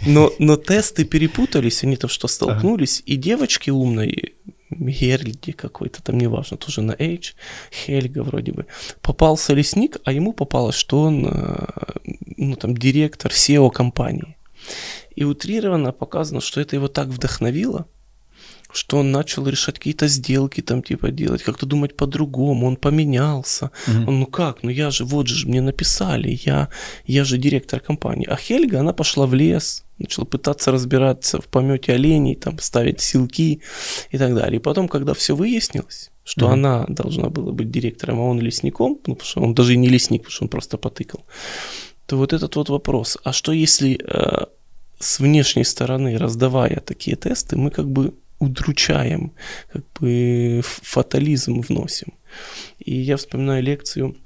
Но, 0.06 0.30
но 0.38 0.56
тесты 0.56 1.04
перепутались, 1.04 1.82
они 1.84 1.96
там 1.96 2.10
что 2.10 2.28
столкнулись, 2.28 3.00
ага. 3.00 3.12
и 3.12 3.16
девочки 3.16 3.70
умные, 3.70 4.32
Геральди 4.70 5.52
какой-то, 5.52 6.02
там 6.02 6.18
неважно, 6.18 6.56
тоже 6.56 6.82
на 6.82 6.92
H, 6.92 7.34
Хельга 7.70 8.22
вроде 8.22 8.52
бы, 8.52 8.66
попался 9.00 9.54
лесник, 9.54 9.98
а 10.04 10.12
ему 10.12 10.32
попалось, 10.32 10.74
что 10.74 11.00
он, 11.02 11.26
э, 11.26 11.66
ну 12.36 12.56
там, 12.56 12.76
директор 12.76 13.30
SEO 13.30 13.70
компании. 13.70 14.36
И 15.14 15.24
утрированно 15.24 15.92
показано, 15.92 16.40
что 16.40 16.60
это 16.60 16.76
его 16.76 16.88
так 16.88 17.08
вдохновило, 17.08 17.86
что 18.72 18.98
он 18.98 19.12
начал 19.12 19.46
решать 19.46 19.78
какие-то 19.78 20.08
сделки 20.08 20.60
там 20.62 20.82
типа 20.82 21.10
делать, 21.10 21.42
как-то 21.42 21.66
думать 21.66 21.96
по-другому, 21.96 22.66
он 22.66 22.76
поменялся. 22.76 23.70
Mm-hmm. 23.86 24.08
Он, 24.08 24.20
ну 24.20 24.26
как, 24.26 24.62
ну 24.62 24.70
я 24.70 24.90
же, 24.90 25.04
вот 25.04 25.28
же 25.28 25.48
мне 25.48 25.60
написали, 25.60 26.40
я, 26.44 26.68
я 27.06 27.24
же 27.24 27.38
директор 27.38 27.80
компании. 27.80 28.26
А 28.28 28.36
Хельга, 28.36 28.80
она 28.80 28.92
пошла 28.92 29.26
в 29.26 29.34
лес, 29.34 29.84
начала 29.98 30.24
пытаться 30.24 30.72
разбираться 30.72 31.40
в 31.40 31.46
помете 31.46 31.92
оленей, 31.92 32.34
там 32.34 32.58
ставить 32.58 33.00
силки 33.00 33.60
и 34.10 34.18
так 34.18 34.34
далее. 34.34 34.56
И 34.56 34.62
потом, 34.62 34.88
когда 34.88 35.12
все 35.12 35.36
выяснилось, 35.36 36.10
что 36.24 36.46
mm-hmm. 36.46 36.52
она 36.52 36.84
должна 36.88 37.28
была 37.28 37.52
быть 37.52 37.70
директором, 37.70 38.20
а 38.20 38.24
он 38.24 38.40
лесником, 38.40 38.98
ну, 39.06 39.14
потому 39.14 39.28
что 39.28 39.40
он 39.42 39.54
даже 39.54 39.74
и 39.74 39.76
не 39.76 39.88
лесник, 39.88 40.22
потому 40.22 40.32
что 40.32 40.44
он 40.44 40.48
просто 40.48 40.78
потыкал, 40.78 41.24
то 42.06 42.16
вот 42.16 42.32
этот 42.32 42.56
вот 42.56 42.68
вопрос, 42.68 43.18
а 43.24 43.32
что 43.32 43.52
если 43.52 44.00
э, 44.02 44.46
с 44.98 45.18
внешней 45.18 45.64
стороны, 45.64 46.16
раздавая 46.16 46.80
такие 46.80 47.16
тесты, 47.16 47.56
мы 47.56 47.70
как 47.70 47.88
бы 47.88 48.14
удручаем, 48.42 49.32
как 49.72 49.84
бы 50.00 50.62
фатализм 50.64 51.60
вносим. 51.60 52.12
И 52.78 52.94
я 52.94 53.16
вспоминаю 53.16 53.62
лекцию 53.62 54.16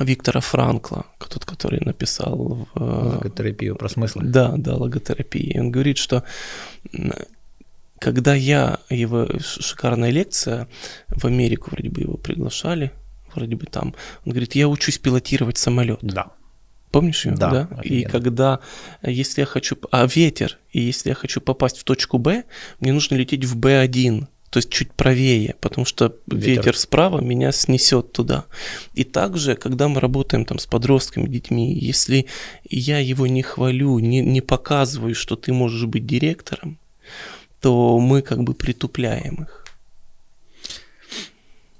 Виктора 0.00 0.40
Франкла, 0.40 1.06
тот, 1.18 1.44
который 1.44 1.80
написал... 1.80 2.68
В, 2.74 3.14
логотерапию 3.14 3.76
про 3.76 3.88
смысл. 3.88 4.20
Да, 4.22 4.54
да, 4.56 4.74
логотерапия. 4.76 5.54
И 5.54 5.58
он 5.58 5.70
говорит, 5.70 5.98
что 5.98 6.24
когда 7.98 8.34
я, 8.34 8.78
его 8.90 9.28
шикарная 9.38 10.10
лекция, 10.10 10.66
в 11.08 11.24
Америку 11.24 11.70
вроде 11.70 11.90
бы 11.90 12.00
его 12.00 12.16
приглашали, 12.16 12.90
вроде 13.34 13.56
бы 13.56 13.66
там, 13.66 13.94
он 14.24 14.32
говорит, 14.32 14.54
я 14.54 14.68
учусь 14.68 14.98
пилотировать 14.98 15.58
самолет. 15.58 16.00
Да. 16.02 16.32
Помнишь 16.92 17.24
ее? 17.24 17.32
Да. 17.32 17.50
да? 17.50 17.80
И 17.82 18.04
когда, 18.04 18.60
если 19.02 19.40
я 19.40 19.46
хочу, 19.46 19.76
а 19.90 20.06
ветер, 20.06 20.58
и 20.70 20.80
если 20.80 21.08
я 21.08 21.14
хочу 21.14 21.40
попасть 21.40 21.78
в 21.78 21.84
точку 21.84 22.18
Б, 22.18 22.44
мне 22.80 22.92
нужно 22.92 23.16
лететь 23.16 23.44
в 23.44 23.58
Б1, 23.58 24.26
то 24.50 24.58
есть 24.58 24.68
чуть 24.68 24.92
правее, 24.92 25.56
потому 25.62 25.86
что 25.86 26.14
ветер, 26.26 26.48
ветер 26.50 26.76
справа 26.76 27.20
меня 27.20 27.52
снесет 27.52 28.12
туда. 28.12 28.44
И 28.92 29.04
также, 29.04 29.54
когда 29.54 29.88
мы 29.88 29.98
работаем 30.00 30.44
там 30.44 30.58
с 30.58 30.66
подростками, 30.66 31.26
детьми, 31.26 31.72
если 31.72 32.26
я 32.68 32.98
его 32.98 33.26
не 33.26 33.40
хвалю, 33.40 33.98
не, 33.98 34.20
не 34.20 34.42
показываю, 34.42 35.14
что 35.14 35.36
ты 35.36 35.54
можешь 35.54 35.86
быть 35.86 36.04
директором, 36.04 36.78
то 37.62 37.98
мы 37.98 38.20
как 38.20 38.44
бы 38.44 38.52
притупляем 38.52 39.44
их. 39.44 39.61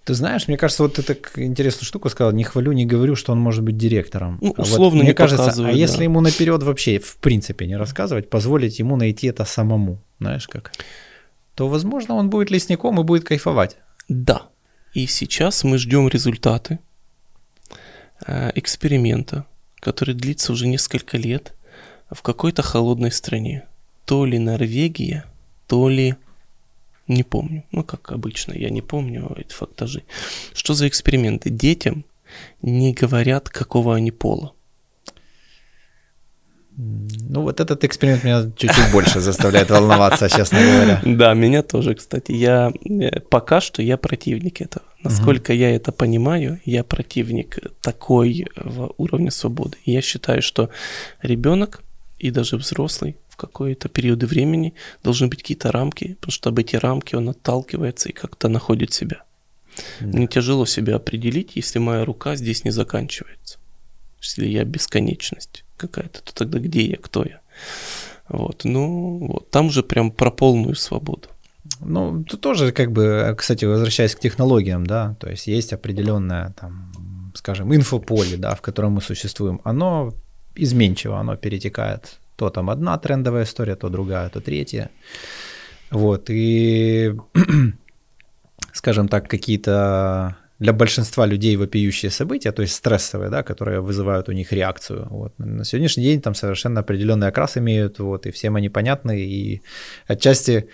Ты 0.05 0.15
знаешь, 0.15 0.49
мне 0.49 0.57
кажется, 0.57 0.83
вот 0.83 0.95
ты 0.95 1.03
так 1.03 1.39
интересную 1.39 1.85
штуку 1.85 2.09
сказал, 2.09 2.33
не 2.33 2.43
хвалю, 2.43 2.73
не 2.73 2.85
говорю, 2.85 3.15
что 3.15 3.33
он 3.33 3.39
может 3.39 3.63
быть 3.63 3.77
директором. 3.77 4.39
Ну, 4.41 4.51
условно 4.57 4.99
вот, 4.99 5.03
не 5.03 5.03
мне 5.03 5.15
кажется, 5.15 5.51
а 5.51 5.55
да. 5.55 5.71
если 5.71 6.03
ему 6.03 6.21
наперед 6.21 6.63
вообще, 6.63 6.99
в 6.99 7.17
принципе, 7.19 7.67
не 7.67 7.77
рассказывать, 7.77 8.29
позволить 8.29 8.81
ему 8.81 8.97
найти 8.97 9.29
это 9.29 9.45
самому, 9.45 10.01
знаешь 10.19 10.49
как, 10.49 10.73
то, 11.55 11.69
возможно, 11.69 12.15
он 12.15 12.31
будет 12.31 12.51
лесником 12.51 13.01
и 13.01 13.05
будет 13.05 13.25
кайфовать. 13.25 13.77
Да. 14.09 14.43
И 14.93 15.07
сейчас 15.07 15.63
мы 15.63 15.79
ждем 15.79 16.09
результаты 16.09 16.81
э, 18.27 18.51
эксперимента, 18.57 19.47
который 19.79 20.15
длится 20.15 20.53
уже 20.53 20.67
несколько 20.67 21.17
лет 21.17 21.55
в 22.11 22.23
какой-то 22.23 22.63
холодной 22.63 23.13
стране. 23.13 23.67
То 24.05 24.25
ли 24.25 24.39
Норвегия, 24.39 25.25
то 25.69 25.89
ли 25.89 26.17
не 27.15 27.23
помню. 27.23 27.65
Ну, 27.73 27.85
как 27.85 28.13
обычно, 28.13 28.53
я 28.53 28.71
не 28.71 28.83
помню 28.83 29.35
эти 29.37 29.53
фактажи. 29.53 30.03
Что 30.55 30.75
за 30.75 30.87
эксперименты? 30.87 31.51
Детям 31.51 32.05
не 32.63 32.93
говорят, 32.93 33.49
какого 33.49 33.95
они 33.95 34.11
пола. 34.11 34.53
Ну, 36.77 37.43
вот 37.43 37.61
этот 37.61 37.85
эксперимент 37.85 38.25
меня 38.25 38.51
чуть-чуть 38.57 38.93
больше 38.93 39.21
заставляет 39.21 39.71
волноваться, 39.71 40.29
честно 40.29 40.59
говоря. 40.59 41.03
Да, 41.05 41.35
меня 41.35 41.63
тоже, 41.63 41.95
кстати. 41.95 42.33
Я 42.33 42.73
э, 42.85 43.21
пока 43.21 43.61
что 43.61 43.83
я 43.83 43.97
противник 43.97 44.63
этого. 44.63 44.85
Насколько 45.03 45.53
я 45.53 45.71
это 45.71 45.93
понимаю, 45.93 46.61
я 46.65 46.83
противник 46.85 47.59
такой 47.83 48.47
уровня 48.97 49.31
свободы. 49.31 49.77
я 49.85 50.01
считаю, 50.01 50.43
что 50.43 50.71
ребенок 51.23 51.83
и 52.19 52.31
даже 52.31 52.57
взрослый 52.57 53.17
какие-то 53.47 53.89
периоды 53.89 54.27
времени 54.27 54.75
должны 55.03 55.29
быть 55.29 55.43
какие-то 55.43 55.73
рамки, 55.73 56.15
потому 56.21 56.33
что 56.33 56.51
об 56.51 56.59
эти 56.59 56.77
рамки 56.77 57.15
он 57.15 57.29
отталкивается 57.29 58.09
и 58.09 58.13
как-то 58.13 58.49
находит 58.49 58.93
себя. 58.93 59.25
Да. 60.01 60.07
Мне 60.07 60.27
тяжело 60.27 60.67
себя 60.67 60.97
определить, 60.97 61.57
если 61.57 61.79
моя 61.79 62.05
рука 62.05 62.37
здесь 62.37 62.65
не 62.65 62.71
заканчивается. 62.71 63.59
Если 64.21 64.47
я 64.47 64.65
бесконечность 64.65 65.65
какая-то, 65.77 66.23
то 66.23 66.35
тогда 66.35 66.59
где 66.59 66.87
я, 66.87 66.97
кто 66.97 67.25
я? 67.25 67.41
Вот, 68.29 68.65
ну, 68.65 69.19
вот, 69.19 69.51
там 69.51 69.71
же 69.71 69.83
прям 69.83 70.11
про 70.11 70.31
полную 70.31 70.75
свободу. 70.75 71.29
Ну, 71.81 72.25
тут 72.25 72.41
тоже, 72.41 72.73
как 72.73 72.93
бы, 72.93 73.35
кстати, 73.37 73.65
возвращаясь 73.65 74.15
к 74.15 74.21
технологиям, 74.21 74.87
да, 74.87 75.17
то 75.21 75.31
есть 75.31 75.47
есть 75.47 75.73
определенное, 75.73 76.55
там, 76.61 76.93
скажем, 77.35 77.75
инфополе, 77.75 78.37
да, 78.37 78.55
в 78.55 78.61
котором 78.61 78.93
мы 78.93 79.01
существуем, 79.01 79.61
оно 79.65 80.13
изменчиво, 80.55 81.19
оно 81.19 81.37
перетекает. 81.37 82.19
То 82.37 82.51
там 82.51 82.71
одна 82.71 82.99
трендовая 82.99 83.45
история, 83.45 83.77
то 83.77 83.89
другая, 83.89 84.29
то 84.29 84.41
третья. 84.41 84.91
Вот, 85.91 86.31
и, 86.31 87.15
скажем 88.73 89.09
так, 89.09 89.29
какие-то 89.29 90.37
для 90.63 90.73
большинства 90.73 91.27
людей 91.27 91.57
вопиющие 91.57 92.11
события, 92.11 92.53
то 92.53 92.63
есть 92.63 92.75
стрессовые, 92.75 93.31
да, 93.31 93.43
которые 93.43 93.81
вызывают 93.81 94.29
у 94.29 94.33
них 94.33 94.53
реакцию. 94.53 95.09
Вот. 95.11 95.33
На 95.39 95.65
сегодняшний 95.65 96.05
день 96.05 96.21
там 96.21 96.35
совершенно 96.35 96.81
определенный 96.81 97.27
окрас 97.27 97.57
имеют, 97.57 97.99
вот, 97.99 98.27
и 98.27 98.31
всем 98.31 98.55
они 98.55 98.69
понятны, 98.69 99.21
и 99.21 99.63
отчасти 100.07 100.69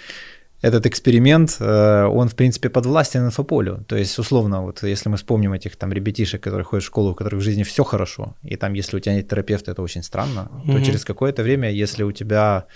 этот 0.61 0.87
эксперимент, 0.87 1.57
э, 1.61 2.05
он, 2.05 2.29
в 2.29 2.35
принципе, 2.35 2.69
подвластен 2.69 3.25
инфополю. 3.27 3.85
То 3.87 3.97
есть, 3.97 4.19
условно, 4.19 4.63
вот 4.63 4.83
если 4.83 5.09
мы 5.09 5.17
вспомним 5.17 5.53
этих 5.53 5.77
там 5.77 5.93
ребятишек, 5.93 6.43
которые 6.43 6.65
ходят 6.65 6.83
в 6.83 6.87
школу, 6.87 7.11
у 7.11 7.15
которых 7.15 7.41
в 7.41 7.45
жизни 7.45 7.63
все 7.63 7.85
хорошо, 7.85 8.35
и 8.43 8.57
там, 8.57 8.75
если 8.75 8.97
у 8.97 9.01
тебя 9.01 9.15
нет 9.15 9.29
терапевта, 9.29 9.71
это 9.71 9.83
очень 9.83 10.03
странно, 10.03 10.49
mm-hmm. 10.51 10.73
то 10.73 10.85
через 10.85 11.05
какое-то 11.05 11.43
время, 11.43 11.71
если 11.71 12.05
у 12.05 12.13
тебя 12.13 12.67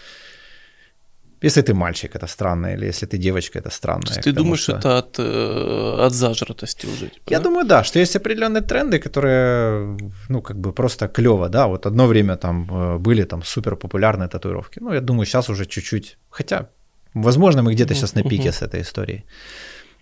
если 1.43 1.63
ты 1.63 1.75
мальчик, 1.75 2.15
это 2.15 2.27
странно, 2.29 2.75
или 2.75 2.87
если 2.87 3.07
ты 3.07 3.19
девочка, 3.19 3.59
это 3.59 3.71
странно. 3.71 4.03
То 4.03 4.11
есть 4.11 4.23
ты 4.23 4.33
думаешь, 4.33 4.63
что... 4.63 4.73
это 4.73 4.99
от, 4.99 5.19
э, 5.19 6.07
от 6.07 6.13
зажратости 6.13 6.87
уже? 6.87 7.09
Типа, 7.09 7.31
Я 7.31 7.39
да? 7.39 7.45
думаю, 7.45 7.67
да, 7.67 7.83
что 7.85 7.99
есть 7.99 8.17
определенные 8.17 8.63
тренды, 8.63 9.01
которые, 9.01 9.97
ну, 10.29 10.41
как 10.41 10.57
бы 10.57 10.73
просто 10.73 11.09
клево, 11.09 11.49
да, 11.49 11.67
вот 11.67 11.87
одно 11.87 12.07
время 12.07 12.37
там 12.37 12.69
э, 12.71 12.99
были 12.99 13.25
там 13.25 13.43
супер 13.43 13.77
популярные 13.77 14.29
татуировки, 14.29 14.79
ну, 14.81 14.93
я 14.93 15.01
думаю, 15.01 15.27
сейчас 15.27 15.51
уже 15.51 15.67
чуть-чуть, 15.67 16.19
хотя 16.31 16.69
Возможно, 17.15 17.63
мы 17.63 17.75
где-то 17.75 17.95
сейчас 17.95 18.15
на 18.15 18.23
пике 18.23 18.53
с 18.53 18.63
этой 18.63 18.81
историей. 18.81 19.25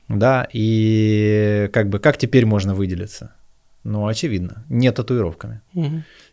Да, 0.09 0.49
и 0.53 1.69
как 1.73 1.89
бы 1.89 1.99
как 1.99 2.17
теперь 2.17 2.45
можно 2.45 2.75
выделиться? 2.75 3.31
Ну, 3.85 4.07
очевидно, 4.07 4.65
не 4.69 4.93
татуировками. 4.93 5.61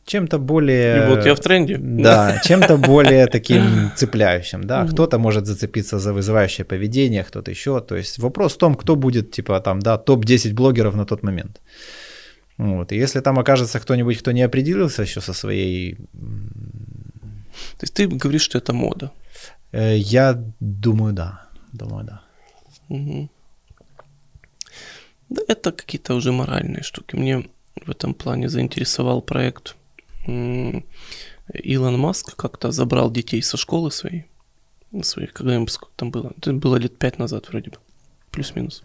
Чем-то 0.05 0.39
более... 0.39 1.05
И 1.05 1.09
вот 1.09 1.25
я 1.25 1.35
в 1.35 1.39
тренде. 1.39 1.77
Да, 1.77 2.39
чем-то 2.43 2.77
более 2.77 3.27
таким 3.27 3.91
цепляющим, 3.95 4.63
да. 4.63 4.85
Кто-то 4.85 5.19
может 5.19 5.45
зацепиться 5.45 5.99
за 5.99 6.13
вызывающее 6.13 6.65
поведение, 6.65 7.23
кто-то 7.23 7.51
еще. 7.51 7.79
То 7.81 7.95
есть 7.95 8.19
вопрос 8.19 8.55
в 8.55 8.57
том, 8.57 8.75
кто 8.75 8.95
будет, 8.95 9.31
типа, 9.31 9.59
там, 9.59 9.79
да, 9.79 9.97
топ-10 9.97 10.53
блогеров 10.53 10.95
на 10.95 11.05
тот 11.05 11.23
момент. 11.23 11.61
Вот. 12.57 12.91
И 12.91 12.97
если 12.97 13.21
там 13.21 13.37
окажется 13.37 13.79
кто-нибудь, 13.79 14.17
кто 14.17 14.31
не 14.31 14.41
определился 14.41 15.03
еще 15.03 15.21
со 15.21 15.33
своей... 15.33 15.95
То 17.77 17.83
есть 17.83 17.93
ты 17.93 18.07
говоришь, 18.07 18.41
что 18.41 18.57
это 18.57 18.73
мода? 18.73 19.11
Э, 19.71 19.97
я 19.97 20.43
думаю, 20.59 21.13
да. 21.13 21.47
Думаю, 21.73 22.05
да. 22.05 22.21
Угу. 22.89 23.29
Да, 25.29 25.41
это 25.47 25.71
какие-то 25.71 26.15
уже 26.15 26.31
моральные 26.31 26.83
штуки. 26.83 27.15
Мне 27.15 27.49
в 27.85 27.89
этом 27.89 28.13
плане 28.13 28.49
заинтересовал 28.49 29.21
проект. 29.21 29.75
Илон 30.25 31.99
Маск 31.99 32.35
как-то 32.35 32.71
забрал 32.71 33.11
детей 33.11 33.41
со 33.41 33.57
школы 33.57 33.91
своей. 33.91 34.25
Своих, 35.01 35.33
когда 35.33 35.55
им 35.55 35.67
там 35.95 36.11
было? 36.11 36.33
Это 36.37 36.53
было 36.53 36.77
лет 36.77 36.97
пять 36.97 37.19
назад 37.19 37.49
вроде 37.49 37.71
бы. 37.71 37.77
Плюс-минус. 38.31 38.83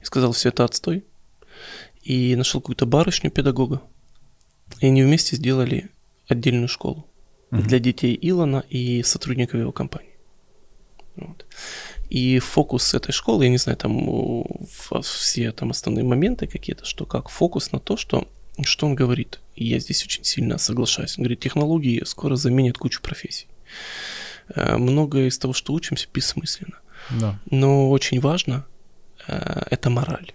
И 0.00 0.04
сказал, 0.04 0.32
все 0.32 0.48
это 0.48 0.64
отстой. 0.64 1.04
И 2.02 2.34
нашел 2.36 2.60
какую-то 2.60 2.86
барышню 2.86 3.30
педагога. 3.30 3.80
И 4.80 4.86
они 4.86 5.02
вместе 5.02 5.36
сделали 5.36 5.90
отдельную 6.28 6.68
школу 6.68 7.06
угу. 7.52 7.62
для 7.62 7.78
детей 7.78 8.18
Илона 8.20 8.64
и 8.68 9.02
сотрудников 9.02 9.60
его 9.60 9.72
компании. 9.72 10.10
Вот. 11.16 11.44
И 12.08 12.38
фокус 12.38 12.94
этой 12.94 13.12
школы, 13.12 13.44
я 13.44 13.50
не 13.50 13.58
знаю, 13.58 13.78
там 13.78 14.44
все 15.02 15.52
там 15.52 15.70
основные 15.70 16.04
моменты 16.04 16.46
какие-то, 16.46 16.84
что 16.84 17.06
как 17.06 17.28
фокус 17.28 17.72
на 17.72 17.78
то, 17.78 17.96
что, 17.96 18.28
что 18.62 18.86
он 18.86 18.94
говорит. 18.94 19.40
И 19.54 19.66
я 19.66 19.78
здесь 19.78 20.04
очень 20.04 20.24
сильно 20.24 20.58
соглашаюсь. 20.58 21.18
Он 21.18 21.24
говорит, 21.24 21.40
технологии 21.40 22.02
скоро 22.04 22.36
заменят 22.36 22.78
кучу 22.78 23.00
профессий. 23.02 23.46
Э, 24.54 24.76
многое 24.76 25.28
из 25.28 25.38
того, 25.38 25.52
что 25.52 25.72
учимся, 25.72 26.08
бессмысленно. 26.12 26.78
Да. 27.10 27.38
Но 27.50 27.90
очень 27.90 28.20
важно 28.20 28.66
э, 29.26 29.62
это 29.70 29.90
мораль. 29.90 30.32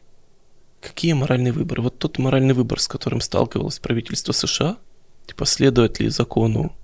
Какие 0.79 1.13
моральные 1.13 1.53
выборы? 1.53 1.81
Вот 1.81 1.97
тот 1.97 2.19
моральный 2.19 2.53
выбор, 2.53 2.79
с 2.79 2.87
которым 2.87 3.19
сталкивалось 3.19 3.79
правительство 3.79 4.31
США, 4.31 4.77
типа 5.25 5.45
следует 5.45 5.99
ли 5.99 6.09
закону 6.09 6.75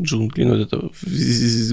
джунгли, 0.00 0.44
ну, 0.44 0.54
это 0.54 0.90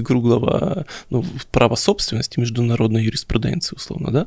круглого 0.04 0.86
ну, 1.10 1.24
права 1.50 1.76
собственности, 1.76 2.40
международной 2.40 3.04
юриспруденции, 3.04 3.76
условно, 3.76 4.10
да? 4.10 4.26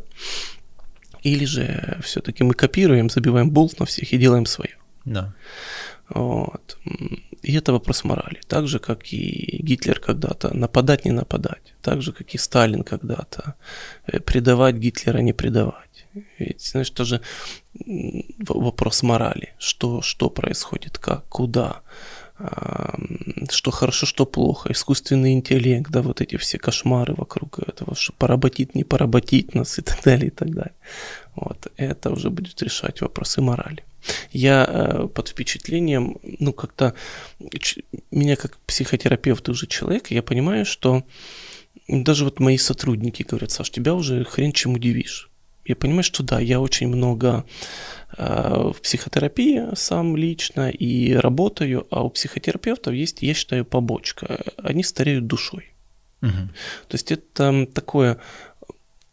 Или 1.23 1.45
же 1.45 1.99
все-таки 2.03 2.43
мы 2.43 2.53
копируем, 2.53 3.09
забиваем 3.09 3.49
болт 3.49 3.79
на 3.79 3.85
всех 3.85 4.13
и 4.13 4.17
делаем 4.17 4.45
свое. 4.45 4.77
Да. 5.05 5.33
Вот. 6.09 6.77
И 7.41 7.53
это 7.53 7.71
вопрос 7.73 8.03
морали. 8.03 8.41
Так 8.47 8.67
же, 8.67 8.79
как 8.79 9.13
и 9.13 9.59
Гитлер 9.63 9.99
когда-то. 9.99 10.55
Нападать, 10.55 11.05
не 11.05 11.11
нападать. 11.11 11.73
Так 11.81 12.01
же, 12.01 12.11
как 12.11 12.35
и 12.35 12.37
Сталин 12.37 12.83
когда-то. 12.83 13.55
Э, 14.07 14.19
предавать 14.19 14.75
Гитлера, 14.75 15.19
не 15.19 15.33
предавать. 15.33 16.05
Ведь, 16.39 16.61
знаешь, 16.61 16.89
тоже 16.89 17.21
вопрос 18.47 19.03
морали. 19.03 19.53
Что, 19.59 20.01
что 20.01 20.29
происходит, 20.29 20.97
как, 20.97 21.27
куда 21.27 21.81
что 23.49 23.71
хорошо, 23.71 24.05
что 24.05 24.25
плохо, 24.25 24.71
искусственный 24.71 25.33
интеллект, 25.33 25.89
да, 25.89 26.01
вот 26.01 26.19
эти 26.21 26.35
все 26.35 26.57
кошмары 26.57 27.13
вокруг 27.13 27.59
этого, 27.59 27.95
что 27.95 28.13
поработит, 28.13 28.75
не 28.75 28.83
поработит 28.83 29.55
нас 29.55 29.79
и 29.79 29.81
так 29.83 30.03
далее, 30.03 30.27
и 30.27 30.31
так 30.31 30.53
далее. 30.53 30.75
Вот, 31.35 31.67
это 31.77 32.11
уже 32.11 32.29
будет 32.29 32.61
решать 32.61 33.01
вопросы 33.01 33.41
морали. 33.41 33.83
Я 34.31 34.65
э, 34.67 35.07
под 35.07 35.29
впечатлением, 35.29 36.17
ну, 36.39 36.53
как-то, 36.53 36.93
меня 38.11 38.35
как 38.35 38.57
психотерапевт 38.67 39.47
уже 39.49 39.65
человек, 39.67 40.11
я 40.11 40.21
понимаю, 40.21 40.65
что 40.65 41.03
даже 41.87 42.25
вот 42.25 42.39
мои 42.39 42.57
сотрудники 42.57 43.23
говорят, 43.23 43.51
Саш, 43.51 43.69
тебя 43.69 43.93
уже 43.93 44.23
хрен 44.25 44.51
чем 44.51 44.73
удивишь 44.73 45.29
я 45.65 45.75
понимаю, 45.75 46.03
что 46.03 46.23
да, 46.23 46.39
я 46.39 46.59
очень 46.59 46.87
много 46.87 47.45
э, 48.17 48.71
в 48.73 48.81
психотерапии 48.81 49.75
сам 49.75 50.15
лично 50.15 50.69
и 50.69 51.13
работаю, 51.13 51.87
а 51.89 52.03
у 52.03 52.09
психотерапевтов 52.09 52.93
есть, 52.93 53.21
я 53.21 53.33
считаю, 53.33 53.65
побочка. 53.65 54.43
Они 54.57 54.83
стареют 54.83 55.27
душой. 55.27 55.73
Угу. 56.21 56.31
То 56.87 56.95
есть 56.95 57.11
это 57.11 57.67
такое, 57.73 58.19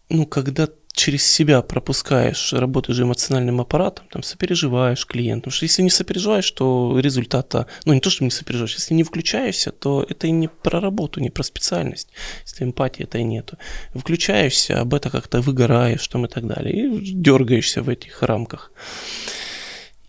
ну, 0.09 0.27
когда 0.27 0.69
через 0.93 1.27
себя 1.27 1.63
пропускаешь, 1.63 2.53
работаешь 2.53 3.01
эмоциональным 3.01 3.61
аппаратом, 3.61 4.07
там, 4.11 4.23
сопереживаешь 4.23 5.07
клиенту. 5.07 5.45
Потому 5.45 5.57
что 5.57 5.65
если 5.65 5.83
не 5.83 5.91
сопереживаешь, 5.91 6.51
то 6.51 6.99
результата, 6.99 7.67
ну 7.85 7.95
не 7.95 8.01
то, 8.01 8.11
что 8.11 8.25
не 8.25 8.31
сопереживаешь, 8.31 8.75
если 8.75 8.95
не 8.95 9.03
включаешься, 9.03 9.73
то 9.73 10.05
это 10.09 10.27
и 10.27 10.31
не 10.31 10.49
про 10.49 10.81
работу, 10.81 11.21
не 11.21 11.31
про 11.31 11.43
специальность. 11.43 12.09
Если 12.47 12.65
эмпатии 12.65 13.05
это 13.05 13.19
и 13.19 13.25
нету. 13.25 13.59
Включаешься, 13.95 14.81
об 14.81 14.95
этом 14.95 15.11
как-то 15.11 15.41
выгораешь 15.41 16.07
там 16.09 16.27
и 16.27 16.29
так 16.29 16.47
далее, 16.47 16.97
и 16.97 17.13
дергаешься 17.13 17.83
в 17.83 17.89
этих 17.89 18.23
рамках. 18.23 18.71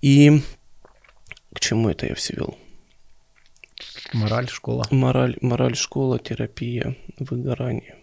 И 0.02 0.42
к 1.54 1.60
чему 1.62 1.90
это 1.90 2.08
я 2.08 2.16
все 2.16 2.36
вел? 2.36 2.58
Мораль, 4.12 4.50
школа. 4.50 4.86
Мораль, 4.92 5.38
мораль, 5.42 5.76
школа, 5.76 6.20
терапия, 6.20 6.98
выгорание. 7.18 7.96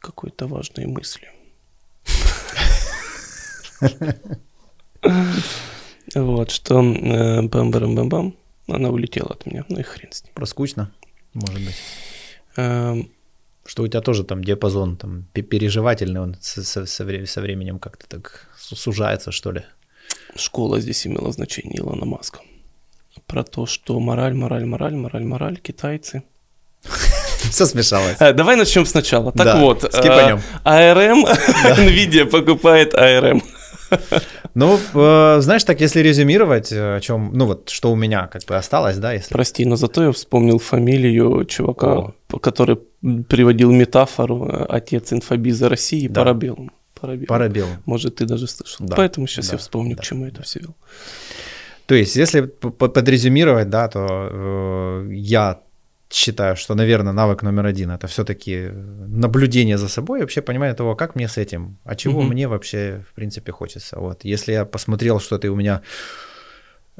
Какой-то 0.00 0.46
важной 0.46 0.86
мысли. 0.86 1.28
Вот, 6.14 6.50
что 6.50 6.82
э, 6.82 7.42
бам-барам-бам-бам, 7.42 8.36
она 8.68 8.90
улетела 8.90 9.30
от 9.30 9.46
меня, 9.46 9.64
ну 9.68 9.78
и 9.78 9.82
хрен 9.82 10.12
с 10.12 10.22
ним. 10.24 10.32
Проскучно, 10.34 10.92
может 11.32 11.64
быть. 11.64 11.76
Эм, 12.56 13.10
что 13.64 13.82
у 13.82 13.88
тебя 13.88 14.00
тоже 14.00 14.24
там 14.24 14.44
диапазон 14.44 14.96
там 14.96 15.24
переживательный, 15.32 16.20
он 16.20 16.36
со, 16.40 16.62
со, 16.62 16.84
со 16.86 17.04
временем 17.40 17.78
как-то 17.78 18.06
так 18.06 18.48
сужается, 18.58 19.32
что 19.32 19.52
ли? 19.52 19.62
Школа 20.36 20.80
здесь 20.80 21.06
имела 21.06 21.32
значение 21.32 21.78
Илона 21.78 22.04
Маска. 22.04 22.40
Про 23.26 23.44
то, 23.44 23.66
что 23.66 23.98
мораль, 24.00 24.34
мораль, 24.34 24.64
мораль, 24.64 24.94
мораль, 24.94 25.24
мораль, 25.24 25.58
китайцы. 25.58 26.24
Все 27.50 27.66
смешалось. 27.66 28.16
А, 28.18 28.32
давай 28.32 28.56
начнем 28.56 28.86
сначала. 28.86 29.32
Так 29.32 29.44
Да, 29.44 29.60
вот, 29.60 29.82
скипанем. 29.82 30.40
ARM, 30.64 31.24
NVIDIA 31.76 32.24
покупает 32.26 32.94
ARM. 32.94 33.42
Ну, 34.54 34.78
э, 34.94 35.40
знаешь, 35.40 35.64
так 35.64 35.80
если 35.80 36.00
резюмировать, 36.00 36.72
э, 36.72 36.96
о 36.96 37.00
чем, 37.00 37.30
ну 37.32 37.46
вот, 37.46 37.70
что 37.70 37.90
у 37.90 37.96
меня 37.96 38.26
как 38.26 38.42
бы 38.44 38.56
осталось, 38.56 38.98
да, 38.98 39.12
если... 39.14 39.32
Прости, 39.32 39.64
но 39.64 39.76
зато 39.76 40.04
я 40.04 40.12
вспомнил 40.12 40.58
фамилию 40.58 41.44
чувака, 41.46 42.12
О. 42.32 42.38
который 42.40 42.76
приводил 43.28 43.72
метафору 43.72 44.46
э, 44.46 44.66
«Отец 44.68 45.12
инфобиза 45.12 45.68
России» 45.68 46.06
Да. 46.08 46.20
Парабеллум. 46.22 46.70
Парабеллум. 47.00 47.26
Парабел. 47.26 47.66
Может, 47.86 48.16
ты 48.16 48.26
даже 48.26 48.46
слышал. 48.46 48.86
Да. 48.86 48.96
Поэтому 48.96 49.26
сейчас 49.26 49.46
Да. 49.48 49.54
я 49.54 49.58
вспомню, 49.58 49.96
Да. 49.96 50.02
к 50.02 50.04
чему 50.04 50.26
это 50.26 50.42
все 50.42 50.60
вел. 50.60 50.76
То 51.86 51.94
есть, 51.94 52.14
если 52.16 52.42
подрезюмировать, 52.42 53.70
да, 53.70 53.88
то 53.88 54.28
э, 54.30 55.08
я 55.12 55.60
считаю, 56.12 56.56
что, 56.56 56.74
наверное, 56.74 57.12
навык 57.12 57.42
номер 57.42 57.66
один 57.66 57.90
это 57.90 58.06
все-таки 58.06 58.70
наблюдение 59.08 59.78
за 59.78 59.88
собой, 59.88 60.18
и 60.18 60.22
вообще 60.22 60.42
понимание 60.42 60.74
того, 60.74 60.94
как 60.94 61.14
мне 61.16 61.28
с 61.28 61.38
этим, 61.38 61.78
а 61.84 61.94
чего 61.94 62.20
Мгм. 62.20 62.32
мне 62.32 62.48
вообще, 62.48 63.04
в 63.10 63.14
принципе, 63.14 63.52
хочется. 63.52 63.98
Вот, 63.98 64.24
если 64.24 64.52
я 64.52 64.64
посмотрел, 64.64 65.20
что 65.20 65.38
ты 65.38 65.48
у 65.50 65.56
меня 65.56 65.82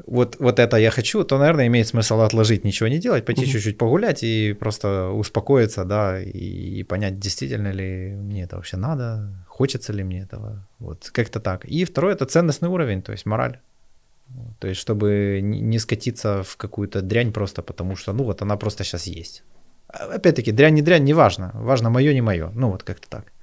вот, 0.07 0.37
вот 0.39 0.59
это 0.59 0.77
я 0.77 0.89
хочу, 0.89 1.23
то, 1.23 1.37
наверное, 1.37 1.67
имеет 1.67 1.87
смысл 1.87 2.21
отложить, 2.21 2.65
ничего 2.65 2.89
не 2.89 2.99
делать, 2.99 3.25
пойти 3.25 3.41
Мгм. 3.43 3.51
чуть-чуть 3.51 3.77
погулять 3.77 4.23
и 4.23 4.53
просто 4.53 5.09
успокоиться, 5.09 5.85
да, 5.85 6.19
и, 6.19 6.79
и 6.79 6.83
понять, 6.83 7.19
действительно 7.19 7.71
ли 7.71 8.15
мне 8.15 8.43
это 8.43 8.55
вообще 8.55 8.77
надо, 8.77 9.45
хочется 9.47 9.93
ли 9.93 10.03
мне 10.03 10.21
этого, 10.21 10.67
вот, 10.79 11.09
как-то 11.11 11.39
так. 11.39 11.65
И 11.65 11.85
второе, 11.85 12.15
это 12.15 12.25
ценностный 12.25 12.69
уровень, 12.69 13.01
то 13.03 13.11
есть 13.11 13.25
мораль. 13.25 13.59
То 14.63 14.69
есть, 14.69 14.79
чтобы 14.79 15.41
не 15.43 15.79
скатиться 15.79 16.41
в 16.43 16.55
какую-то 16.55 17.01
дрянь 17.01 17.33
просто 17.33 17.61
потому, 17.61 17.97
что, 17.97 18.13
ну, 18.13 18.23
вот 18.23 18.41
она 18.41 18.55
просто 18.55 18.83
сейчас 18.85 19.07
есть. 19.07 19.43
А, 19.89 20.15
Опять-таки, 20.15 20.53
дрянь 20.53 20.73
не 20.73 20.81
дрянь, 20.81 21.03
не 21.03 21.13
важно. 21.13 21.51
Важно 21.53 21.89
мое, 21.89 22.13
не 22.13 22.21
мое. 22.21 22.49
Ну, 22.55 22.69
вот 22.69 22.83
как-то 22.83 23.09
так. 23.09 23.33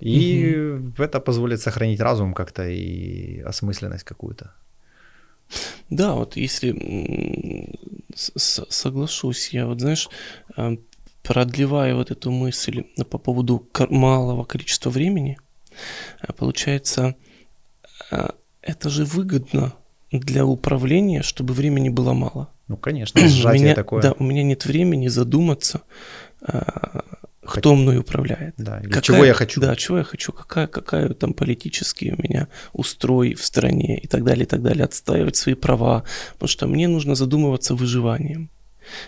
И 0.00 0.80
это 0.96 1.20
позволит 1.20 1.60
сохранить 1.60 2.00
разум 2.00 2.32
как-то 2.32 2.62
и 2.62 3.40
осмысленность 3.40 4.04
какую-то. 4.04 4.54
Да, 5.90 6.14
вот 6.14 6.36
если 6.36 6.72
соглашусь, 8.14 9.52
я 9.52 9.66
вот, 9.66 9.80
знаешь, 9.80 10.08
э, 10.56 10.76
продлевая 11.22 11.94
вот 11.94 12.10
эту 12.10 12.30
мысль 12.30 12.84
по 13.10 13.18
поводу 13.18 13.68
малого 13.90 14.44
количества 14.44 14.88
времени, 14.88 15.36
э, 16.22 16.32
получается, 16.32 17.14
э, 18.10 18.30
это 18.68 18.90
же 18.90 19.04
выгодно 19.04 19.72
для 20.12 20.44
управления, 20.44 21.22
чтобы 21.22 21.54
времени 21.54 21.88
было 21.88 22.12
мало. 22.12 22.48
Ну, 22.68 22.76
конечно, 22.76 23.20
у 23.20 23.28
сжатие 23.28 23.62
меня, 23.64 23.74
такое. 23.74 24.02
Да, 24.02 24.12
у 24.18 24.24
меня 24.24 24.42
нет 24.42 24.66
времени 24.66 25.08
задуматься, 25.08 25.80
э, 26.46 26.60
кто 27.42 27.74
мной 27.74 27.98
управляет. 27.98 28.54
Да, 28.58 28.78
или 28.80 28.88
Какая- 28.88 29.02
чего 29.02 29.24
я 29.24 29.32
хочу. 29.34 29.60
Да, 29.60 29.74
чего 29.74 29.98
я 29.98 30.04
хочу, 30.04 30.32
какая, 30.32 30.66
какая 30.66 31.08
там 31.14 31.32
политические 31.32 32.14
у 32.14 32.22
меня 32.22 32.48
устрой 32.74 33.34
в 33.34 33.44
стране 33.44 33.98
и 33.98 34.06
так 34.06 34.22
далее, 34.22 34.44
и 34.44 34.46
так 34.46 34.62
далее, 34.62 34.84
отстаивать 34.84 35.36
свои 35.36 35.54
права, 35.54 36.04
потому 36.34 36.48
что 36.48 36.66
мне 36.66 36.88
нужно 36.88 37.14
задумываться 37.14 37.74
выживанием, 37.74 38.50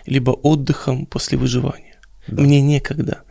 либо 0.07 0.31
отдыхом 0.31 1.05
после 1.05 1.37
выживания. 1.37 1.99
Да. 2.27 2.41
Мне 2.41 2.61
некогда 2.61 3.21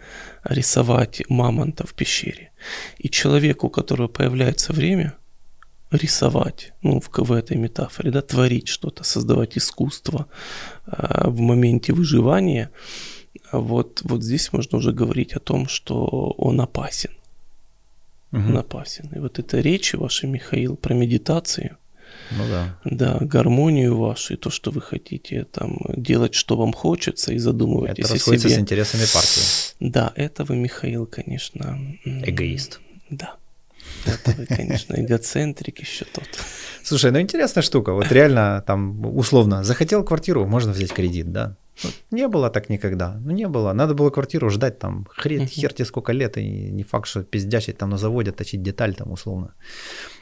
рисовать 0.44 1.22
мамонта 1.28 1.86
в 1.86 1.94
пещере. 1.94 2.50
И 2.98 3.08
человеку, 3.10 3.66
у 3.66 3.70
которого 3.70 4.08
появляется 4.08 4.72
время, 4.72 5.12
рисовать, 5.90 6.72
ну, 6.82 7.00
в, 7.00 7.10
в 7.12 7.32
этой 7.32 7.56
метафоре, 7.56 8.10
да, 8.10 8.22
творить 8.22 8.68
что-то, 8.68 9.04
создавать 9.04 9.58
искусство 9.58 10.26
а, 10.86 11.28
в 11.28 11.40
моменте 11.40 11.92
выживания, 11.92 12.70
вот, 13.52 14.00
вот 14.04 14.22
здесь 14.22 14.52
можно 14.52 14.78
уже 14.78 14.92
говорить 14.92 15.32
о 15.32 15.40
том, 15.40 15.66
что 15.68 16.04
он 16.38 16.60
опасен. 16.60 17.10
Мгм. 18.30 18.50
Он 18.50 18.58
опасен. 18.58 19.10
И 19.14 19.18
вот 19.18 19.38
эта 19.40 19.58
речь 19.60 19.94
ваша, 19.94 20.26
Михаил, 20.28 20.76
про 20.76 20.94
медитацию, 20.94 21.76
Ну 22.30 22.44
да. 22.48 22.78
да, 22.84 23.18
гармонию 23.20 23.96
вашу, 23.96 24.34
и 24.34 24.36
то, 24.36 24.50
что 24.50 24.70
вы 24.70 24.80
хотите 24.80 25.44
там 25.44 25.78
делать, 25.96 26.34
что 26.34 26.56
вам 26.56 26.72
хочется, 26.72 27.32
и 27.32 27.38
задумываетесь 27.38 28.04
Это 28.04 28.14
о 28.14 28.18
себе. 28.18 28.38
с 28.38 28.58
интересами 28.58 29.02
партии. 29.12 29.42
Да, 29.80 30.12
это 30.14 30.44
вы, 30.44 30.54
Михаил, 30.56 31.06
конечно... 31.06 31.76
Эгоист. 32.04 32.80
Да. 33.10 33.34
Это 34.06 34.30
вы, 34.32 34.46
конечно, 34.46 34.94
эгоцентрик 34.96 35.80
еще 35.80 36.04
тот. 36.04 36.28
Слушай, 36.82 37.10
ну 37.12 37.20
интересная 37.20 37.62
штука. 37.62 37.92
Вот 37.92 38.12
реально 38.12 38.62
там 38.66 39.04
условно 39.16 39.64
захотел 39.64 40.04
квартиру, 40.04 40.46
можно 40.46 40.72
взять 40.72 40.92
кредит, 40.92 41.32
да? 41.32 41.56
Вот 41.82 41.94
не 42.10 42.28
было 42.28 42.50
так 42.50 42.68
никогда. 42.68 43.16
Ну 43.24 43.30
не 43.30 43.48
было. 43.48 43.72
Надо 43.72 43.94
было 43.94 44.10
квартиру 44.10 44.50
ждать 44.50 44.78
там 44.78 45.06
хрен, 45.10 45.46
хер 45.46 45.72
тебе 45.72 45.86
сколько 45.86 46.12
лет, 46.12 46.36
и 46.36 46.70
не 46.70 46.82
факт, 46.82 47.06
что 47.06 47.22
пиздячить 47.22 47.78
там 47.78 47.90
на 47.90 47.96
заводе, 47.96 48.32
точить 48.32 48.62
деталь 48.62 48.94
там 48.94 49.12
условно. 49.12 49.54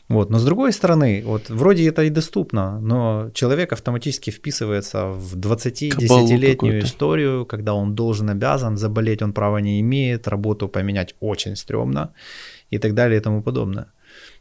Вот. 0.08 0.30
Но 0.30 0.38
с 0.38 0.44
другой 0.44 0.72
стороны, 0.72 1.22
вот 1.24 1.50
вроде 1.50 1.88
это 1.88 2.02
и 2.02 2.10
доступно, 2.10 2.80
но 2.80 3.30
человек 3.34 3.72
автоматически 3.72 4.30
вписывается 4.30 5.06
в 5.06 5.30
Кабалу 5.30 5.56
20-10-летнюю 5.56 6.52
какую-то. 6.52 6.86
историю, 6.86 7.46
когда 7.46 7.74
он 7.74 7.94
должен, 7.94 8.30
обязан, 8.30 8.76
заболеть 8.76 9.22
он 9.22 9.32
права 9.32 9.60
не 9.60 9.80
имеет, 9.80 10.28
работу 10.28 10.68
поменять 10.68 11.14
очень 11.20 11.56
стрёмно 11.56 12.12
и 12.70 12.78
так 12.78 12.94
далее 12.94 13.18
и 13.18 13.22
тому 13.22 13.42
подобное. 13.42 13.86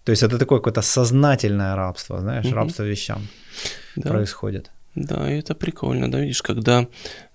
То 0.03 0.11
есть 0.11 0.23
это 0.23 0.38
такое 0.38 0.59
какое-то 0.59 0.82
сознательное 0.82 1.75
рабство, 1.75 2.19
знаешь, 2.19 2.45
Мгм. 2.45 2.55
рабство 2.55 2.84
вещам 2.84 3.28
Да, 3.95 4.09
происходит. 4.09 4.71
да, 4.95 5.32
и 5.32 5.39
это 5.39 5.53
прикольно, 5.55 6.09
да, 6.11 6.19
видишь, 6.19 6.41
когда 6.41 6.88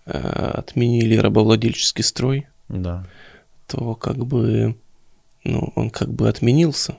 э, 0.06 0.18
отменили 0.58 1.16
рабовладельческий 1.16 2.02
строй, 2.04 2.46
Да. 2.68 3.06
то 3.66 3.94
как 3.94 4.16
бы, 4.26 4.74
ну, 5.44 5.72
он 5.76 5.90
как 5.90 6.08
бы 6.12 6.28
отменился, 6.28 6.96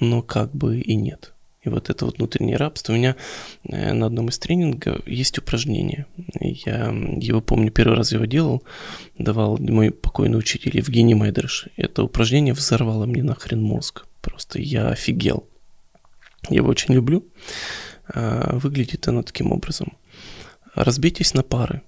но 0.00 0.22
как 0.22 0.50
бы 0.54 0.78
и 0.80 0.96
нет. 0.96 1.32
И 1.68 1.70
вот 1.70 1.90
это 1.90 2.06
вот 2.06 2.16
внутреннее 2.18 2.56
рабство. 2.56 2.92
У 2.92 2.96
меня 2.96 3.16
э, 3.64 3.92
на 3.92 4.06
одном 4.06 4.28
из 4.28 4.38
тренингов 4.38 5.06
есть 5.06 5.38
упражнение. 5.38 6.06
Я 6.40 6.86
его 7.20 7.40
помню, 7.40 7.70
первый 7.70 7.96
раз 7.96 8.12
его 8.12 8.24
делал, 8.24 8.62
давал 9.18 9.58
мой 9.58 9.90
покойный 9.90 10.38
учитель 10.38 10.76
Евгений 10.76 11.14
Майдрыш. 11.14 11.68
Это 11.76 12.02
упражнение 12.02 12.54
взорвало 12.54 13.06
мне 13.06 13.22
нахрен 13.22 13.62
мозг. 13.62 14.06
Просто 14.22 14.60
я 14.60 14.88
офигел. 14.88 15.46
Я 16.48 16.56
его 16.56 16.70
очень 16.70 16.94
люблю. 16.94 17.24
А, 18.12 18.58
Выглядит 18.58 19.06
оно 19.08 19.22
таким 19.22 19.52
образом. 19.52 19.92
Разбейтесь 20.74 21.34
на 21.34 21.42
пары. 21.42 21.82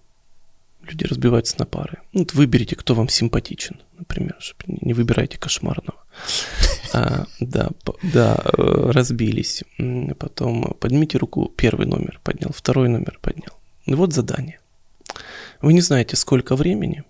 Люди 0.91 1.05
разбиваются 1.05 1.57
на 1.59 1.67
пары. 1.67 1.99
Ну, 2.13 2.21
вот 2.21 2.35
выберите, 2.35 2.75
кто 2.77 2.95
вам 2.95 3.09
симпатичен, 3.09 3.81
например, 3.99 4.37
чтобы 4.41 4.79
не- 4.81 4.93
выбирайте 4.93 5.39
кошмарного. 5.39 5.99
А, 6.93 7.27
да, 7.39 7.71
да, 8.03 8.37
э, 8.59 8.91
разбились. 8.91 9.63
Потом 10.19 10.75
поднимите 10.81 11.19
руку, 11.19 11.47
первый 11.57 11.87
номер 11.87 12.19
поднял, 12.25 12.51
второй 12.53 12.89
номер 12.89 13.17
поднял. 13.23 13.53
И 13.87 13.95
вот 13.95 14.13
задание. 14.13 14.59
Вы 15.63 15.73
не 15.73 15.83
знаете, 15.83 16.17
сколько 16.17 16.57
времени, 16.57 17.05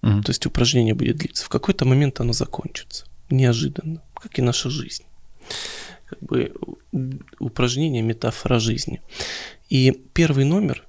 Мгм. 0.00 0.22
то 0.22 0.30
есть 0.30 0.46
упражнение 0.46 0.94
будет 0.94 1.16
длиться. 1.18 1.44
В 1.44 1.50
какой-то 1.50 1.84
момент 1.84 2.18
оно 2.20 2.32
закончится. 2.32 3.04
Неожиданно, 3.28 4.00
как 4.14 4.38
и 4.38 4.42
наша 4.42 4.70
жизнь. 4.70 5.04
Как 6.06 6.18
бы 6.22 6.54
упражнение 7.38 8.00
метафора 8.00 8.58
жизни. 8.58 9.02
И 9.68 9.92
первый 10.14 10.46
номер 10.46 10.82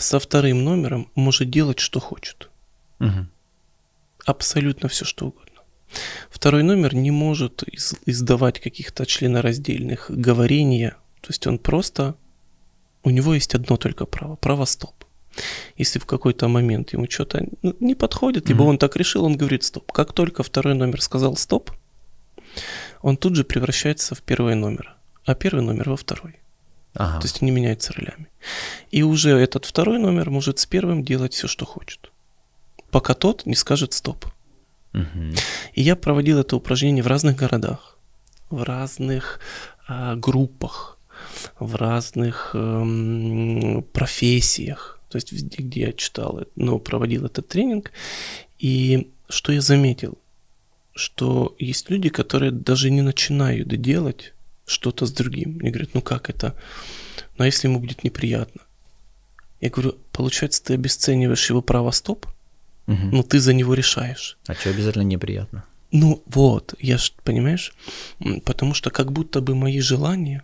со 0.00 0.18
вторым 0.18 0.64
номером 0.64 1.10
может 1.14 1.50
делать, 1.50 1.78
что 1.78 2.00
хочет. 2.00 2.48
Мгм. 2.98 3.28
Абсолютно 4.26 4.88
все, 4.88 5.04
что 5.04 5.26
угодно. 5.26 5.60
Второй 6.30 6.62
номер 6.62 6.94
не 6.94 7.10
может 7.10 7.62
из- 7.64 7.94
издавать 8.06 8.60
каких-то 8.60 9.04
членораздельных 9.06 10.10
говорения. 10.10 10.96
То 11.20 11.28
есть 11.30 11.46
он 11.46 11.58
просто... 11.58 12.14
У 13.02 13.10
него 13.10 13.34
есть 13.34 13.54
одно 13.54 13.76
только 13.76 14.06
право. 14.06 14.36
Право 14.36 14.64
стоп. 14.66 14.94
Если 15.76 15.98
в 15.98 16.06
какой-то 16.06 16.48
момент 16.48 16.92
ему 16.92 17.06
что-то 17.08 17.46
не 17.80 17.94
подходит, 17.94 18.48
либо 18.48 18.60
Мгм. 18.62 18.70
он 18.70 18.78
так 18.78 18.96
решил, 18.96 19.24
он 19.24 19.36
говорит 19.36 19.62
стоп. 19.64 19.92
Как 19.92 20.12
только 20.12 20.42
второй 20.42 20.74
номер 20.74 21.00
сказал 21.02 21.36
стоп, 21.36 21.70
он 23.02 23.16
тут 23.16 23.36
же 23.36 23.44
превращается 23.44 24.14
в 24.14 24.20
первый 24.22 24.54
номер, 24.54 24.96
а 25.24 25.34
первый 25.34 25.62
номер 25.64 25.90
во 25.90 25.96
второй. 25.96 26.39
Ага. 26.94 27.20
То 27.20 27.26
есть 27.26 27.42
они 27.42 27.50
меняются 27.50 27.92
ролями. 27.92 28.28
И 28.90 29.02
уже 29.02 29.30
этот 29.30 29.64
второй 29.64 29.98
номер 29.98 30.30
может 30.30 30.58
с 30.58 30.66
первым 30.66 31.04
делать 31.04 31.34
все, 31.34 31.46
что 31.46 31.64
хочет. 31.64 32.10
Пока 32.90 33.14
тот 33.14 33.46
не 33.46 33.54
скажет 33.54 33.92
стоп. 33.92 34.26
Мгм. 34.92 35.34
И 35.74 35.82
я 35.82 35.94
проводил 35.94 36.40
это 36.40 36.56
упражнение 36.56 37.04
в 37.04 37.06
разных 37.06 37.36
городах, 37.36 37.96
в 38.50 38.64
разных 38.64 39.40
а, 39.86 40.16
группах, 40.16 40.98
в 41.58 41.76
разных 41.76 42.50
эм, 42.54 43.84
профессиях. 43.92 45.00
То 45.10 45.16
есть 45.16 45.32
везде, 45.32 45.62
где 45.62 45.80
я 45.80 45.92
читал, 45.92 46.42
ну, 46.56 46.78
проводил 46.78 47.26
этот 47.26 47.46
тренинг. 47.48 47.92
И 48.58 49.10
что 49.28 49.52
я 49.52 49.60
заметил? 49.60 50.18
Что 50.92 51.54
есть 51.58 51.88
люди, 51.90 52.08
которые 52.08 52.50
даже 52.50 52.90
не 52.90 53.02
начинают 53.02 53.68
делать 53.68 54.34
что-то 54.70 55.06
с 55.06 55.12
другим. 55.12 55.58
Они 55.60 55.70
говорят, 55.70 55.90
ну 55.94 56.00
как 56.02 56.30
это? 56.30 56.54
Ну 57.36 57.44
а 57.44 57.46
если 57.46 57.68
ему 57.68 57.80
будет 57.80 58.04
неприятно? 58.04 58.62
Я 59.60 59.68
говорю, 59.70 59.96
получается, 60.12 60.62
ты 60.64 60.74
обесцениваешь 60.74 61.50
его 61.50 61.60
право 61.62 61.90
стоп, 61.90 62.26
Мгм. 62.86 63.10
но 63.10 63.22
ты 63.22 63.40
за 63.40 63.52
него 63.52 63.74
решаешь. 63.74 64.38
А 64.46 64.54
что 64.54 64.70
обязательно 64.70 65.02
неприятно? 65.02 65.64
Ну 65.92 66.22
вот, 66.26 66.74
я 66.78 66.98
ж, 66.98 67.12
понимаешь, 67.24 67.74
потому 68.44 68.74
что 68.74 68.90
как 68.90 69.12
будто 69.12 69.40
бы 69.40 69.54
мои 69.54 69.80
желания, 69.80 70.42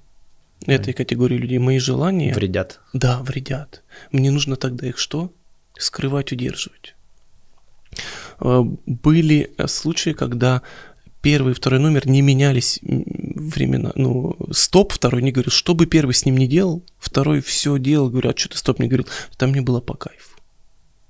этой 0.67 0.93
категории 0.93 1.37
людей, 1.39 1.59
мои 1.59 1.79
желания, 1.79 2.35
Вредят. 2.35 2.81
да, 2.93 3.23
вредят. 3.23 3.83
Мне 4.11 4.31
нужно 4.31 4.57
тогда 4.57 4.87
их 4.89 4.99
что? 4.99 5.31
Скрывать, 5.79 6.33
удерживать. 6.33 6.95
Э, 8.41 8.63
Были 8.87 9.51
э, 9.57 9.69
случаи, 9.69 10.11
когда 10.15 10.63
первый 11.23 11.53
и 11.53 11.55
второй 11.55 11.79
номер 11.81 12.07
не 12.09 12.23
менялись 12.23 12.81
времена. 13.37 13.93
Ну, 13.95 14.37
стоп, 14.51 14.93
второй 14.93 15.23
не 15.23 15.33
говорил, 15.33 15.53
что 15.53 15.75
бы 15.75 15.87
первый 15.87 16.13
с 16.13 16.25
ним 16.25 16.37
не 16.37 16.49
делал, 16.49 16.83
второй 16.99 17.41
все 17.41 17.79
делал, 17.79 18.11
говорю, 18.11 18.31
а 18.31 18.37
что 18.37 18.49
ты 18.49 18.57
стоп 18.57 18.79
не 18.81 18.89
говорил? 18.89 19.07
Там 19.37 19.51
мне 19.51 19.61
было 19.61 19.81
по 19.81 19.95
кайфу. 19.95 20.39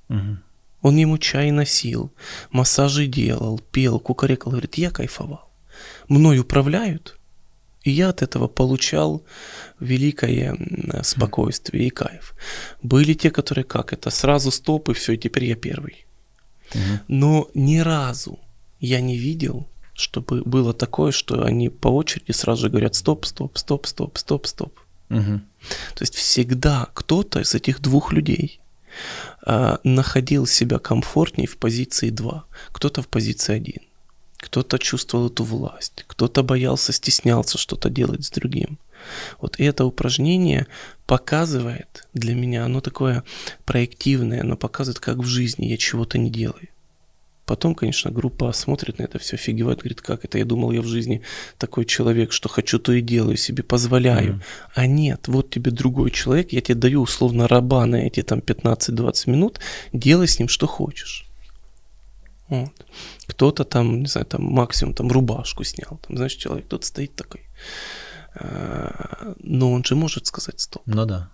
Мгм. 0.09 0.43
Он 0.83 0.97
ему 0.97 1.19
чай 1.19 1.51
носил, 1.51 2.13
массажи 2.51 3.07
делал, 3.07 3.61
пел, 3.73 3.99
кукарекал. 3.99 4.53
Говорит, 4.53 4.77
я 4.77 4.91
кайфовал. 4.91 5.51
Мной 6.09 6.39
управляют, 6.39 7.19
и 7.83 7.91
я 7.91 8.11
от 8.11 8.23
этого 8.23 8.49
получал 8.49 9.25
великое 9.81 10.57
спокойствие 11.03 11.87
и 11.87 11.91
кайф. 11.91 12.35
Были 12.83 13.15
те, 13.15 13.31
которые 13.31 13.65
как 13.65 13.93
это, 13.93 14.11
сразу 14.11 14.51
стоп, 14.51 14.89
и 14.91 14.93
все, 14.93 15.13
и 15.13 15.19
теперь 15.19 15.45
я 15.45 15.57
первый. 15.57 16.07
Мгм. 16.75 17.01
Но 17.09 17.51
ни 17.55 17.79
разу 17.79 18.39
я 18.81 19.01
не 19.01 19.17
видел, 19.17 19.69
чтобы 19.97 20.43
было 20.43 20.73
такое, 20.73 21.11
что 21.11 21.43
они 21.43 21.69
по 21.69 21.89
очереди 21.89 22.33
сразу 22.33 22.63
же 22.63 22.69
говорят 22.69 22.95
стоп, 22.95 23.25
стоп, 23.25 23.57
стоп, 23.57 23.87
стоп, 23.87 24.19
стоп, 24.19 24.47
стоп. 24.47 24.79
Мгм. 25.09 25.47
То 25.95 26.03
есть 26.03 26.15
всегда 26.15 26.89
кто-то 26.95 27.41
из 27.41 27.55
этих 27.55 27.81
двух 27.81 28.13
людей 28.13 28.61
а, 29.43 29.81
находил 29.85 30.47
себя 30.47 30.79
комфортнее 30.79 31.49
в 31.49 31.57
позиции 31.57 32.11
2, 32.11 32.45
кто-то 32.73 33.03
в 33.03 33.09
позиции 33.09 33.55
1. 33.55 33.75
Кто-то 34.39 34.79
чувствовал 34.79 35.29
эту 35.29 35.45
власть, 35.45 36.05
кто-то 36.07 36.43
боялся, 36.43 36.93
стеснялся 36.93 37.57
что-то 37.57 37.89
делать 37.89 38.25
с 38.25 38.31
другим. 38.31 38.79
Вот 39.41 39.59
и 39.59 39.65
это 39.65 39.85
упражнение 39.85 40.67
показывает 41.07 42.07
для 42.13 42.35
меня, 42.35 42.65
оно 42.65 42.81
такое 42.81 43.25
проективное, 43.65 44.43
оно 44.43 44.57
показывает, 44.57 45.01
как 45.01 45.19
в 45.19 45.27
жизни 45.27 45.67
я 45.67 45.77
чего-то 45.77 46.19
не 46.19 46.31
делаю. 46.31 46.69
Потом, 47.47 47.77
конечно, 47.77 48.11
группа 48.11 48.53
смотрит 48.53 48.99
на 48.99 49.05
это 49.05 49.21
все, 49.21 49.37
офигевает, 49.37 49.79
говорит, 49.79 50.03
как 50.03 50.25
это, 50.25 50.37
я 50.37 50.45
думал, 50.45 50.73
я 50.73 50.83
в 50.83 50.87
жизни 50.87 51.23
такой 51.59 51.85
человек, 51.85 52.33
что 52.33 52.49
хочу, 52.49 52.81
то 52.81 52.93
и 52.93 53.01
делаю, 53.01 53.37
себе 53.37 53.63
позволяю. 53.63 54.33
Мгм. 54.33 54.43
А 54.75 54.87
нет, 54.87 55.29
вот 55.29 55.51
тебе 55.51 55.71
другой 55.71 56.11
человек, 56.11 56.53
я 56.53 56.61
тебе 56.61 56.75
даю 56.75 57.03
условно 57.03 57.47
раба 57.47 57.87
на 57.87 57.97
эти 57.97 58.23
там 58.23 58.41
15-20 58.41 59.31
минут, 59.31 59.61
делай 59.93 60.27
с 60.27 60.41
ним 60.41 60.49
что 60.49 60.67
хочешь. 60.67 61.25
Вот. 62.49 62.73
Кто-то 63.27 63.65
там, 63.65 64.01
не 64.01 64.07
знаю, 64.07 64.27
там 64.27 64.43
максимум 64.43 64.95
там 64.95 65.09
рубашку 65.09 65.63
снял, 65.65 66.01
там, 66.07 66.17
знаешь, 66.17 66.35
человек, 66.35 66.67
тот 66.67 66.85
стоит 66.85 67.15
такой. 67.15 67.43
А, 68.35 69.35
Но 69.39 69.73
он 69.73 69.85
же 69.85 69.95
может 69.95 70.27
сказать 70.27 70.61
стоп. 70.61 70.83
Ну 70.87 71.07
да. 71.07 71.31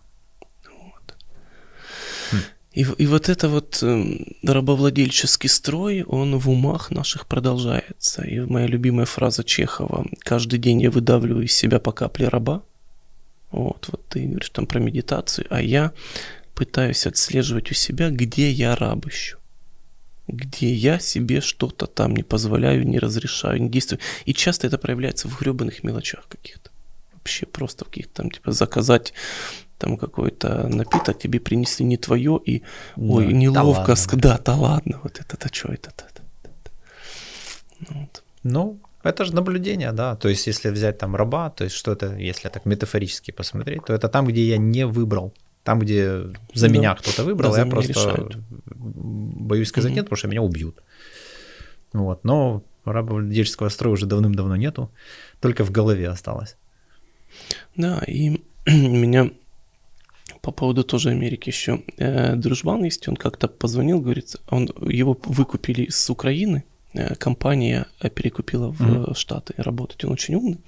И, 2.73 2.87
и 2.99 3.07
вот 3.07 3.29
это 3.29 3.49
вот 3.49 3.83
эм, 3.83 4.27
рабовладельческий 4.43 5.49
строй, 5.49 6.03
он 6.05 6.39
в 6.39 6.49
умах 6.49 6.91
наших 6.91 7.27
продолжается. 7.27 8.23
И 8.23 8.41
моя 8.41 8.67
любимая 8.67 9.05
фраза 9.05 9.45
Чехова 9.45 10.07
«Каждый 10.21 10.59
день 10.59 10.81
я 10.81 10.91
выдавливаю 10.91 11.45
из 11.45 11.53
себя 11.53 11.79
по 11.79 11.93
капле 11.93 12.29
раба». 12.29 12.63
Вот, 13.51 13.89
вот 13.93 14.09
ты 14.09 14.27
говоришь 14.27 14.49
там 14.51 14.67
про 14.67 14.81
медитацию, 14.81 15.47
а 15.51 15.61
я 15.61 15.93
пытаюсь 16.55 17.07
отслеживать 17.07 17.71
у 17.71 17.75
себя, 17.75 18.09
где 18.09 18.51
я 18.51 18.75
раб 18.75 19.07
ищу. 19.07 19.37
Где 20.27 20.73
я 20.73 20.99
себе 20.99 21.43
что-то 21.43 21.87
там 21.87 22.17
не 22.17 22.23
позволяю, 22.23 22.89
не 22.89 22.99
разрешаю, 22.99 23.61
не 23.61 23.69
действую. 23.69 24.01
И 24.25 24.33
часто 24.33 24.67
это 24.67 24.79
проявляется 24.79 25.29
в 25.29 25.39
гребаных 25.39 25.85
мелочах 25.85 26.27
каких-то. 26.29 26.71
Вообще 27.13 27.45
просто 27.45 27.85
в 27.85 27.89
каких-то 27.89 28.15
там, 28.15 28.31
типа, 28.31 28.53
заказать 28.53 29.13
там 29.83 29.97
какой-то 29.97 30.69
напиток, 30.69 31.19
тебе 31.19 31.41
принесли 31.41 31.85
не 31.85 31.97
твое, 31.97 32.41
и 32.47 32.63
ой, 32.97 33.27
Да, 33.27 33.33
неловко. 33.33 33.53
да 33.55 33.63
ладно, 33.65 34.19
да, 34.23 34.39
да 34.45 34.55
ладно, 34.55 35.01
вот 35.03 35.19
это-то 35.21 35.49
что 35.53 35.73
это-то. 35.73 36.05
Вот. 37.91 38.23
Ну, 38.45 38.79
это 39.03 39.25
же 39.25 39.35
наблюдение, 39.35 39.93
да. 39.93 40.15
То 40.17 40.29
есть, 40.29 40.47
если 40.47 40.71
взять 40.71 40.99
там 40.99 41.17
раба, 41.17 41.51
то 41.51 41.65
есть, 41.65 41.77
что 41.77 41.91
это, 41.93 42.15
если 42.17 42.49
так 42.49 42.65
метафорически 42.67 43.33
посмотреть, 43.33 43.85
то 43.87 43.93
это 43.93 44.09
там, 44.09 44.27
где 44.27 44.43
я 44.47 44.57
не 44.57 44.87
выбрал. 44.87 45.33
Там, 45.65 45.79
где 45.81 46.23
за 46.55 46.69
Да. 46.69 46.73
меня 46.75 46.95
кто-то 46.95 47.25
выбрал, 47.25 47.53
Да, 47.53 47.59
я 47.61 47.67
просто 47.67 47.93
решают. 47.93 48.37
боюсь 48.67 49.69
сказать 49.69 49.91
Мгм. 49.91 49.97
нет, 49.97 50.05
потому 50.07 50.17
что 50.17 50.29
меня 50.29 50.43
убьют. 50.43 50.81
Вот. 51.93 52.25
Но 52.25 52.63
рабовладельческого 52.85 53.69
строя 53.71 53.95
уже 53.95 54.07
давным-давно 54.07 54.57
нету, 54.57 54.91
только 55.41 55.65
в 55.65 55.71
голове 55.73 56.09
осталось. 56.09 56.57
Да, 57.77 57.99
и 58.07 58.41
меня 58.67 59.31
по 60.43 60.51
поводу 60.51 60.83
тоже 60.83 61.11
Америки 61.11 61.49
еще 61.49 61.83
э, 61.99 62.35
дружбан 62.35 62.85
есть, 62.85 63.09
он 63.09 63.17
как-то 63.17 63.49
позвонил, 63.49 64.01
говорит, 64.01 64.37
он, 64.51 64.69
его 64.81 65.17
выкупили 65.25 65.89
с 65.89 66.11
Украины, 66.11 66.65
э, 66.95 67.15
компания 67.15 67.87
перекупила 68.15 68.69
в 68.69 69.11
э, 69.11 69.15
Штаты 69.15 69.55
работать, 69.57 70.05
он 70.05 70.13
очень 70.13 70.35
умный, 70.35 70.59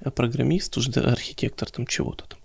э, 0.00 0.10
программист, 0.10 0.76
уже 0.76 0.90
архитектор 1.00 1.70
там 1.70 1.86
чего-то 1.86 2.26
там. 2.28 2.38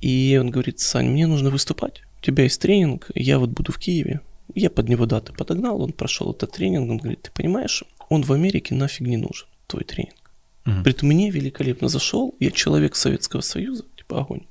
И 0.00 0.38
он 0.40 0.50
говорит, 0.50 0.78
Сань, 0.78 1.08
мне 1.08 1.26
нужно 1.26 1.50
выступать, 1.50 2.02
у 2.20 2.24
тебя 2.24 2.44
есть 2.44 2.62
тренинг, 2.62 3.10
я 3.14 3.40
вот 3.40 3.50
буду 3.50 3.72
в 3.72 3.78
Киеве. 3.78 4.20
Я 4.54 4.70
под 4.70 4.88
него 4.88 5.04
даты 5.06 5.32
подогнал, 5.32 5.82
он 5.82 5.92
прошел 5.92 6.32
этот 6.32 6.52
тренинг, 6.52 6.90
он 6.90 6.98
говорит, 6.98 7.22
ты 7.22 7.30
понимаешь, 7.32 7.84
он 8.08 8.22
в 8.22 8.32
Америке 8.32 8.74
нафиг 8.74 9.06
не 9.06 9.18
нужен, 9.18 9.46
твой 9.66 9.84
тренинг. 9.84 10.14
Мгм. 10.64 10.76
Говорит, 10.78 11.02
мне 11.02 11.30
великолепно 11.30 11.88
зашел, 11.88 12.34
я 12.40 12.50
человек 12.50 12.96
Советского 12.96 13.42
Союза, 13.42 13.84
типа 14.08 14.20
огонь. 14.20 14.46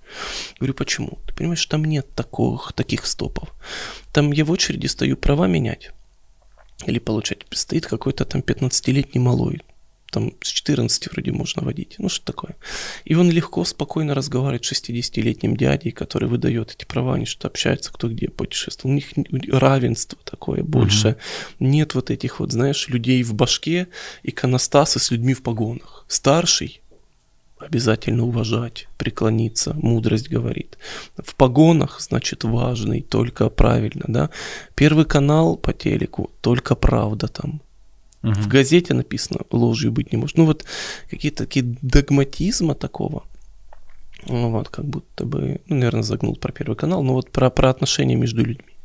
Говорю, 0.60 0.74
почему? 0.74 1.20
Ты 1.28 1.34
понимаешь, 1.34 1.66
там 1.66 1.84
нет 1.86 2.08
таких, 2.16 2.74
таких 2.76 3.06
стопов. 3.06 3.54
Там 4.14 4.32
я 4.32 4.46
в 4.46 4.52
очереди 4.52 4.88
стою 4.88 5.18
права 5.18 5.48
менять 5.48 5.92
или 6.86 7.00
получать. 7.00 7.40
Стоит 7.52 7.88
какой-то 7.88 8.26
там 8.26 8.42
15-летний 8.42 9.20
малой, 9.20 9.62
там 10.12 10.34
с 10.42 10.48
14 10.48 11.12
вроде 11.12 11.32
можно 11.32 11.64
водить, 11.64 11.96
ну 11.98 12.08
что 12.08 12.26
такое. 12.26 12.56
И 13.04 13.16
он 13.16 13.30
легко, 13.32 13.66
спокойно 13.66 14.14
разговаривает 14.14 14.64
с 14.64 14.72
60-летним 14.72 15.58
дядей, 15.58 15.92
который 15.92 16.30
выдает 16.30 16.72
эти 16.72 16.86
права, 16.86 17.16
они 17.16 17.26
что-то 17.26 17.48
общаются, 17.48 17.92
кто 17.92 18.08
где 18.08 18.30
путешествовал. 18.30 18.94
У 18.94 18.96
них 18.96 19.12
равенство 19.50 20.18
такое 20.24 20.64
больше. 20.64 21.18
Нет 21.60 21.96
вот 21.96 22.10
этих 22.10 22.40
вот, 22.40 22.52
знаешь, 22.52 22.88
людей 22.88 23.24
в 23.24 23.34
башке, 23.34 23.88
иконостасы 24.24 25.00
с 25.00 25.12
людьми 25.12 25.34
в 25.34 25.42
погонах. 25.42 26.06
Старший 26.08 26.82
обязательно 27.60 28.26
уважать, 28.26 28.88
преклониться, 28.98 29.74
мудрость 29.74 30.30
говорит. 30.30 30.78
В 31.18 31.36
погонах, 31.36 32.00
значит, 32.02 32.44
важный, 32.44 33.02
только 33.02 33.50
правильно, 33.50 34.06
да. 34.08 34.30
Первый 34.76 35.06
канал 35.06 35.58
по 35.58 35.74
телеку, 35.74 36.32
только 36.42 36.76
правда 36.76 37.28
там. 37.28 37.62
Мгм. 38.22 38.34
В 38.34 38.48
газете 38.48 38.94
написано, 38.94 39.40
ложью 39.52 39.92
быть 39.92 40.12
не 40.12 40.18
может. 40.18 40.38
Ну 40.38 40.46
вот 40.46 40.66
какие-то 41.10 41.46
такие 41.46 41.78
догматизма 41.82 42.76
такого. 42.76 43.24
Ну 44.26 44.50
Вот, 44.52 44.70
как 44.70 44.86
будто 44.86 45.26
бы, 45.26 45.62
ну, 45.68 45.76
наверное, 45.76 46.04
загнул 46.04 46.36
про 46.36 46.52
первый 46.52 46.76
канал, 46.76 47.04
но 47.04 47.14
вот 47.14 47.32
про, 47.32 47.50
про 47.50 47.70
отношения 47.70 48.16
между 48.16 48.44
людьми. 48.44 48.76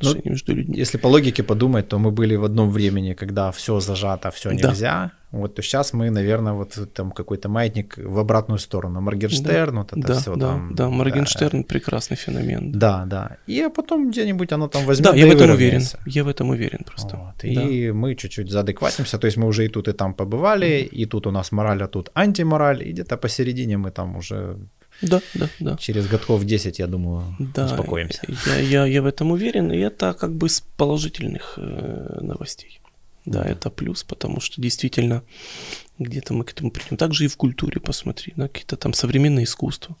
Ну, 0.00 0.08
Отношения 0.10 0.30
между 0.30 0.54
людьми. 0.54 0.76
Если 0.78 0.98
по 0.98 1.08
логике 1.08 1.42
подумать, 1.42 1.88
то 1.88 1.98
мы 1.98 2.10
были 2.10 2.36
в 2.36 2.44
одном 2.44 2.70
времени, 2.70 3.14
когда 3.14 3.50
все 3.50 3.80
зажато, 3.80 4.30
все 4.30 4.50
Да. 4.50 4.68
нельзя. 4.68 5.10
Вот 5.30 5.54
то 5.54 5.62
сейчас 5.62 5.92
мы, 5.92 6.10
наверное, 6.10 6.52
вот 6.54 6.78
там 6.94 7.10
какой-то 7.10 7.48
маятник 7.48 7.98
в 7.98 8.18
обратную 8.18 8.58
сторону. 8.58 9.00
Моргенштерн, 9.00 9.76
вот 9.78 9.92
это 9.92 10.06
да, 10.08 10.14
все 10.14 10.34
да, 10.36 10.46
там. 10.46 10.74
да, 10.74 10.88
Моргенштерн 10.88 11.64
прекрасный 11.64 12.16
феномен. 12.16 12.72
Да, 12.72 12.78
Да, 12.78 13.04
да. 13.28 13.36
И 13.46 13.60
а 13.60 13.68
потом 13.70 14.10
где-нибудь 14.10 14.52
оно 14.52 14.68
там 14.68 14.84
возьмет. 14.86 15.10
да 15.10 15.16
я 15.16 15.26
да 15.26 15.32
в 15.32 15.34
этом 15.36 15.50
уверен. 15.50 15.82
Я 16.06 16.24
в 16.24 16.28
этом 16.28 16.48
уверен 16.50 16.84
просто. 16.86 17.16
Вот. 17.16 17.34
Да. 17.42 17.62
И 17.62 17.90
мы 17.92 18.14
чуть-чуть 18.14 18.50
заадекватимся. 18.50 19.18
То 19.18 19.26
есть 19.26 19.36
мы 19.36 19.46
уже 19.46 19.64
и 19.64 19.68
тут, 19.68 19.88
и 19.88 19.92
там 19.92 20.14
побывали, 20.14 20.88
и 21.00 21.04
тут 21.06 21.26
у 21.26 21.30
нас 21.30 21.52
мораль, 21.52 21.82
а 21.82 21.88
тут 21.88 22.10
антимораль, 22.14 22.82
и 22.88 22.92
где-то 22.92 23.16
посередине 23.18 23.76
мы 23.76 23.90
там 23.90 24.16
уже 24.16 24.56
Да, 25.00 25.20
да, 25.34 25.48
да. 25.60 25.76
через 25.76 26.08
годков 26.08 26.44
10, 26.44 26.78
я 26.78 26.86
думаю, 26.86 27.36
Да, 27.38 27.66
успокоимся. 27.66 28.20
Я, 28.46 28.58
я, 28.58 28.86
я 28.86 29.02
в 29.02 29.06
этом 29.06 29.30
уверен, 29.30 29.70
и 29.72 29.78
это 29.78 30.12
как 30.12 30.34
бы 30.34 30.48
с 30.48 30.60
положительных 30.76 31.54
э, 31.56 32.18
новостей. 32.20 32.80
Да, 33.24 33.44
это 33.44 33.70
плюс, 33.70 34.04
потому 34.04 34.40
что 34.40 34.60
действительно 34.60 35.22
где-то 35.98 36.32
мы 36.34 36.44
к 36.44 36.52
этому 36.52 36.70
придем. 36.70 36.96
Также 36.96 37.24
и 37.26 37.28
в 37.28 37.36
культуре 37.36 37.80
посмотри, 37.80 38.32
да, 38.36 38.48
какие-то 38.48 38.76
там 38.76 38.92
современные 38.94 39.44
искусства, 39.44 39.96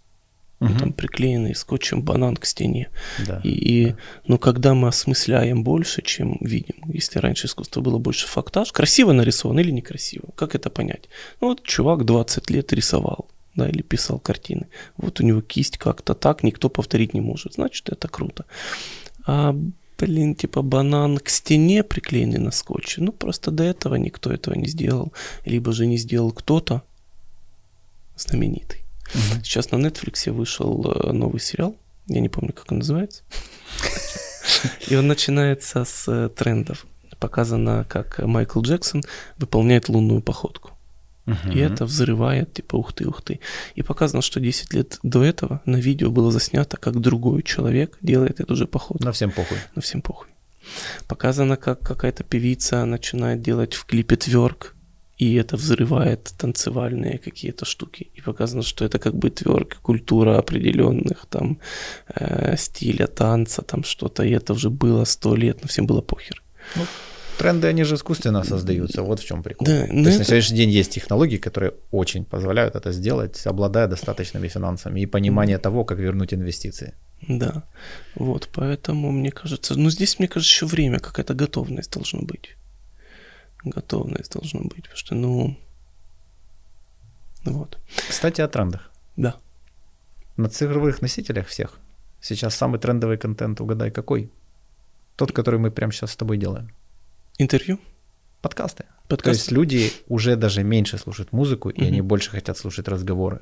Мгм. 0.60 0.78
там 0.78 0.92
приклеенный 0.92 1.54
скотчем 1.54 2.02
банан 2.02 2.36
к 2.36 2.44
стене. 2.44 2.88
Да. 3.26 3.40
И, 3.44 3.50
и 3.50 3.94
ну, 4.26 4.38
когда 4.38 4.74
мы 4.74 4.88
осмысляем 4.88 5.62
больше, 5.62 6.02
чем 6.02 6.36
видим, 6.40 6.74
если 6.92 7.20
раньше 7.20 7.46
искусство 7.46 7.80
было 7.80 7.98
больше 7.98 8.26
фактаж, 8.26 8.72
красиво 8.72 9.12
нарисовано 9.12 9.60
или 9.60 9.70
некрасиво, 9.70 10.30
как 10.34 10.56
это 10.56 10.68
понять? 10.68 11.08
Ну 11.40 11.48
вот 11.48 11.62
чувак 11.62 12.04
20 12.04 12.50
лет 12.50 12.72
рисовал, 12.72 13.28
да, 13.54 13.68
или 13.68 13.82
писал 13.82 14.18
картины. 14.18 14.68
Вот 14.96 15.20
у 15.20 15.24
него 15.24 15.40
кисть 15.40 15.78
как-то 15.78 16.14
так, 16.14 16.42
никто 16.42 16.68
повторить 16.68 17.14
не 17.14 17.20
может. 17.20 17.54
Значит, 17.54 17.88
это 17.88 18.08
круто. 18.08 18.44
А, 19.26 19.54
блин, 19.98 20.34
типа 20.34 20.62
банан 20.62 21.18
к 21.18 21.28
стене 21.28 21.82
приклеенный 21.82 22.38
на 22.38 22.50
скотче. 22.50 23.02
Ну, 23.02 23.12
просто 23.12 23.50
до 23.50 23.64
этого 23.64 23.96
никто 23.96 24.32
этого 24.32 24.54
не 24.54 24.68
сделал. 24.68 25.12
Либо 25.44 25.72
же 25.72 25.86
не 25.86 25.98
сделал 25.98 26.32
кто-то 26.32 26.82
знаменитый. 28.16 28.84
Угу. 29.14 29.44
Сейчас 29.44 29.70
на 29.70 29.76
Netflix 29.76 30.30
вышел 30.30 30.84
э, 30.84 31.12
новый 31.12 31.40
сериал. 31.40 31.76
Я 32.06 32.20
не 32.20 32.28
помню, 32.28 32.52
как 32.52 32.70
он 32.72 32.78
называется. 32.78 33.22
И 34.88 34.96
он 34.96 35.06
начинается 35.06 35.84
с 35.84 36.08
э, 36.08 36.28
трендов. 36.28 36.86
Показано, 37.18 37.84
как 37.88 38.20
Майкл 38.20 38.60
Джексон 38.60 39.02
выполняет 39.36 39.88
лунную 39.88 40.22
походку. 40.22 40.77
Uh-huh. 41.28 41.54
И 41.54 41.58
это 41.58 41.84
взрывает, 41.84 42.54
типа, 42.54 42.76
ух 42.76 42.92
ты, 42.92 43.06
ух 43.06 43.22
ты. 43.22 43.40
И 43.74 43.82
показано, 43.82 44.22
что 44.22 44.40
10 44.40 44.74
лет 44.74 44.98
до 45.02 45.22
этого 45.22 45.60
на 45.66 45.76
видео 45.76 46.10
было 46.10 46.32
заснято, 46.32 46.76
как 46.76 47.00
другой 47.00 47.42
человек 47.42 47.98
делает 48.00 48.40
эту 48.40 48.56
же 48.56 48.66
походку. 48.66 49.04
На 49.04 49.12
всем 49.12 49.30
похуй. 49.30 49.58
На 49.74 49.82
всем 49.82 50.00
похуй. 50.00 50.28
Показано, 51.06 51.56
как 51.56 51.80
какая-то 51.80 52.24
певица 52.24 52.84
начинает 52.84 53.42
делать 53.42 53.74
в 53.74 53.84
клипе 53.84 54.16
тверк, 54.16 54.74
и 55.18 55.34
это 55.34 55.56
взрывает 55.56 56.32
танцевальные 56.38 57.18
какие-то 57.18 57.64
штуки. 57.64 58.10
И 58.14 58.20
показано, 58.20 58.62
что 58.62 58.84
это 58.84 58.98
как 58.98 59.14
бы 59.14 59.30
тверк, 59.30 59.78
культура 59.82 60.38
определенных 60.38 61.26
там 61.26 61.58
э, 62.14 62.56
стиля 62.56 63.06
танца, 63.06 63.62
там 63.62 63.82
что-то. 63.82 64.22
И 64.22 64.30
это 64.30 64.52
уже 64.52 64.70
было 64.70 65.04
сто 65.04 65.34
лет, 65.34 65.58
но 65.62 65.68
всем 65.68 65.86
было 65.86 66.00
похер. 66.00 66.42
Ну, 66.76 66.86
тренды, 67.38 67.68
они 67.68 67.84
же 67.84 67.94
искусственно 67.94 68.44
создаются, 68.44 69.02
вот 69.02 69.20
в 69.20 69.24
чем 69.24 69.42
прикол. 69.42 69.66
Да, 69.66 69.86
То 69.86 69.92
есть 69.92 70.08
это... 70.08 70.18
на 70.18 70.24
сегодняшний 70.24 70.56
день 70.56 70.70
есть 70.70 70.92
технологии, 70.92 71.38
которые 71.38 71.72
очень 71.90 72.24
позволяют 72.24 72.74
это 72.76 72.92
сделать, 72.92 73.46
обладая 73.46 73.86
достаточными 73.86 74.48
финансами 74.48 75.00
и 75.00 75.06
понимание 75.06 75.58
того, 75.58 75.84
как 75.84 75.98
вернуть 75.98 76.34
инвестиции. 76.34 76.94
Да, 77.28 77.64
вот, 78.14 78.48
поэтому 78.52 79.10
мне 79.10 79.30
кажется, 79.30 79.74
ну 79.74 79.90
здесь, 79.90 80.18
мне 80.18 80.28
кажется, 80.28 80.54
еще 80.54 80.66
время, 80.66 80.98
какая-то 80.98 81.34
готовность 81.34 81.92
должна 81.92 82.20
быть. 82.20 82.56
Готовность 83.64 84.32
должна 84.32 84.60
быть, 84.60 84.82
потому 84.82 84.96
что, 84.96 85.14
ну, 85.14 85.56
вот. 87.44 87.78
Кстати, 88.08 88.40
о 88.40 88.48
трендах. 88.48 88.90
Да. 89.16 89.36
На 90.36 90.48
цифровых 90.48 91.02
носителях 91.02 91.46
всех 91.46 91.78
сейчас 92.20 92.54
самый 92.54 92.78
трендовый 92.78 93.18
контент, 93.18 93.60
угадай 93.60 93.90
какой? 93.90 94.30
Тот, 95.16 95.32
который 95.32 95.58
мы 95.58 95.70
прямо 95.70 95.92
сейчас 95.92 96.12
с 96.12 96.16
тобой 96.16 96.36
делаем. 96.36 96.70
Интервью? 97.38 97.78
Подкасты. 98.42 98.84
Подкасты. 99.08 99.24
То 99.24 99.30
есть 99.30 99.52
люди 99.52 99.92
уже 100.08 100.36
даже 100.36 100.62
меньше 100.64 100.98
слушают 100.98 101.32
музыку, 101.32 101.70
и 101.70 101.84
они 101.84 102.00
больше 102.02 102.30
хотят 102.30 102.58
слушать 102.58 102.88
разговоры. 102.88 103.40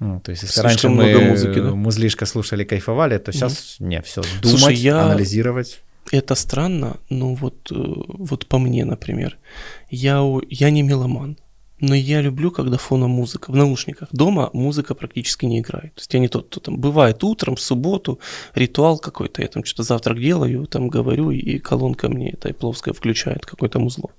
Ну, 0.00 0.20
то 0.20 0.32
есть, 0.32 0.42
если 0.42 0.60
Слишком 0.60 0.98
раньше 0.98 1.20
мы 1.20 1.30
музыки, 1.30 1.60
да? 1.60 1.74
музлишко 1.74 2.26
слушали, 2.26 2.64
кайфовали, 2.64 3.16
то 3.18 3.32
сейчас 3.32 3.76
угу. 3.78 3.88
не, 3.88 4.02
все, 4.02 4.22
думать, 4.42 4.60
Слушай, 4.60 4.74
я... 4.74 5.02
анализировать. 5.02 5.82
Это 6.10 6.34
странно, 6.34 6.98
но 7.08 7.34
вот, 7.34 7.70
э, 7.70 7.74
вот 7.74 8.46
по 8.46 8.58
мне, 8.58 8.84
например, 8.84 9.38
я, 9.88 10.20
я 10.50 10.70
не 10.70 10.82
меломан. 10.82 11.38
Но 11.86 11.94
я 11.94 12.22
люблю, 12.22 12.50
когда 12.50 12.78
фоном 12.78 13.10
музыка. 13.10 13.50
В 13.50 13.56
наушниках. 13.56 14.08
Дома 14.10 14.48
музыка 14.54 14.94
практически 14.94 15.44
не 15.44 15.60
играет. 15.60 15.94
То 15.94 16.00
есть 16.00 16.14
я 16.14 16.20
не 16.20 16.28
тот, 16.28 16.46
кто 16.46 16.60
там 16.60 16.78
бывает 16.78 17.22
утром, 17.22 17.56
в 17.56 17.60
субботу, 17.60 18.20
ритуал 18.54 18.98
какой-то. 18.98 19.42
Я 19.42 19.48
там 19.48 19.64
что-то 19.64 19.82
завтрак 19.82 20.18
делаю, 20.18 20.66
там 20.66 20.88
говорю, 20.88 21.30
и 21.30 21.58
колонка 21.58 22.08
мне 22.08 22.30
эта 22.30 22.50
Ипловская 22.50 22.94
включает 22.94 23.44
какое-то 23.44 23.80
музло. 23.80 24.10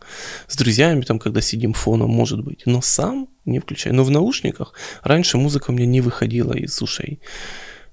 С 0.47 0.55
друзьями 0.57 1.01
там, 1.01 1.17
когда 1.17 1.41
сидим 1.41 1.73
фоном, 1.73 2.11
может 2.11 2.43
быть. 2.43 2.61
Но 2.67 2.81
сам 2.81 3.29
не 3.45 3.57
включаю. 3.57 3.95
Но 3.95 4.03
в 4.03 4.11
наушниках 4.11 4.73
раньше 5.01 5.37
музыка 5.37 5.71
у 5.71 5.73
меня 5.73 5.87
не 5.87 6.01
выходила 6.01 6.53
из 6.53 6.79
ушей. 6.83 7.19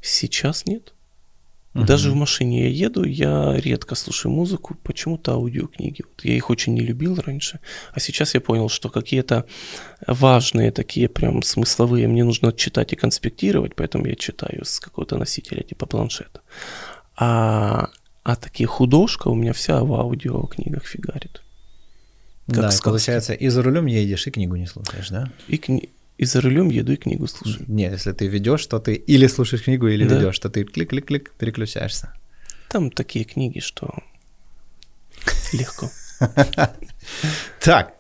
Сейчас 0.03 0.67
нет. 0.67 0.93
Угу. 1.75 1.85
Даже 1.85 2.11
в 2.11 2.15
машине 2.15 2.69
я 2.69 2.87
еду, 2.87 3.05
я 3.05 3.55
редко 3.57 3.95
слушаю 3.95 4.33
музыку, 4.33 4.77
почему-то 4.83 5.33
аудиокниги. 5.33 6.03
Вот 6.07 6.25
я 6.25 6.35
их 6.35 6.51
очень 6.51 6.75
не 6.75 6.83
любил 6.83 7.17
раньше, 7.17 7.61
а 7.95 8.01
сейчас 8.01 8.35
я 8.35 8.41
понял, 8.41 8.69
что 8.69 8.91
какие-то 8.91 9.47
важные 10.07 10.71
такие 10.71 11.09
прям 11.09 11.43
смысловые 11.43 12.09
мне 12.09 12.25
нужно 12.25 12.53
читать 12.53 12.93
и 12.93 12.97
конспектировать, 12.97 13.75
поэтому 13.75 14.07
я 14.07 14.17
читаю 14.17 14.65
с 14.65 14.81
какого-то 14.81 15.17
носителя 15.17 15.63
типа 15.63 15.87
планшета. 15.87 16.43
А, 17.17 17.89
а 18.23 18.37
такие 18.37 18.67
художка 18.67 19.29
у 19.29 19.35
меня 19.35 19.55
вся 19.55 19.83
в 19.83 19.95
аудиокнигах 19.95 20.85
фигарит. 20.85 21.43
Как 22.47 22.57
да, 22.57 22.71
сказки. 22.71 22.85
получается, 22.85 23.33
и 23.33 23.49
за 23.49 23.63
рулем 23.63 23.87
едешь, 23.87 24.27
и 24.27 24.31
книгу 24.31 24.57
не 24.57 24.67
слушаешь, 24.67 25.09
да? 25.09 25.31
И 25.49 25.57
кни... 25.57 25.89
И 26.19 26.25
за 26.25 26.41
рулем 26.41 26.69
еду 26.71 26.93
и 26.93 26.97
книгу 26.97 27.27
слушаю. 27.27 27.65
Нет, 27.69 27.93
если 27.93 28.13
ты 28.13 28.27
ведешь, 28.27 28.67
то 28.67 28.79
ты 28.79 28.95
или 28.95 29.27
слушаешь 29.27 29.65
книгу, 29.65 29.89
или 29.89 30.07
да. 30.07 30.17
ведешь, 30.17 30.39
то 30.39 30.49
ты 30.49 30.65
клик-клик-клик 30.65 31.33
переключаешься. 31.39 32.13
Там 32.69 32.91
такие 32.91 33.25
книги, 33.25 33.61
что 33.61 33.95
легко. 35.53 35.91
Так, 37.61 37.95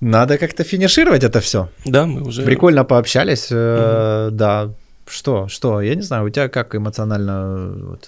надо 0.00 0.38
как-то 0.38 0.64
финишировать 0.64 1.24
это 1.24 1.40
все. 1.40 1.70
Да, 1.84 2.06
мы 2.06 2.22
уже. 2.22 2.42
Прикольно 2.42 2.84
пообщались. 2.84 3.48
Да. 3.50 4.74
Что, 5.06 5.46
что? 5.48 5.80
Я 5.80 5.94
не 5.94 6.02
знаю, 6.02 6.24
у 6.24 6.30
тебя 6.30 6.48
как 6.48 6.74
эмоционально 6.74 7.98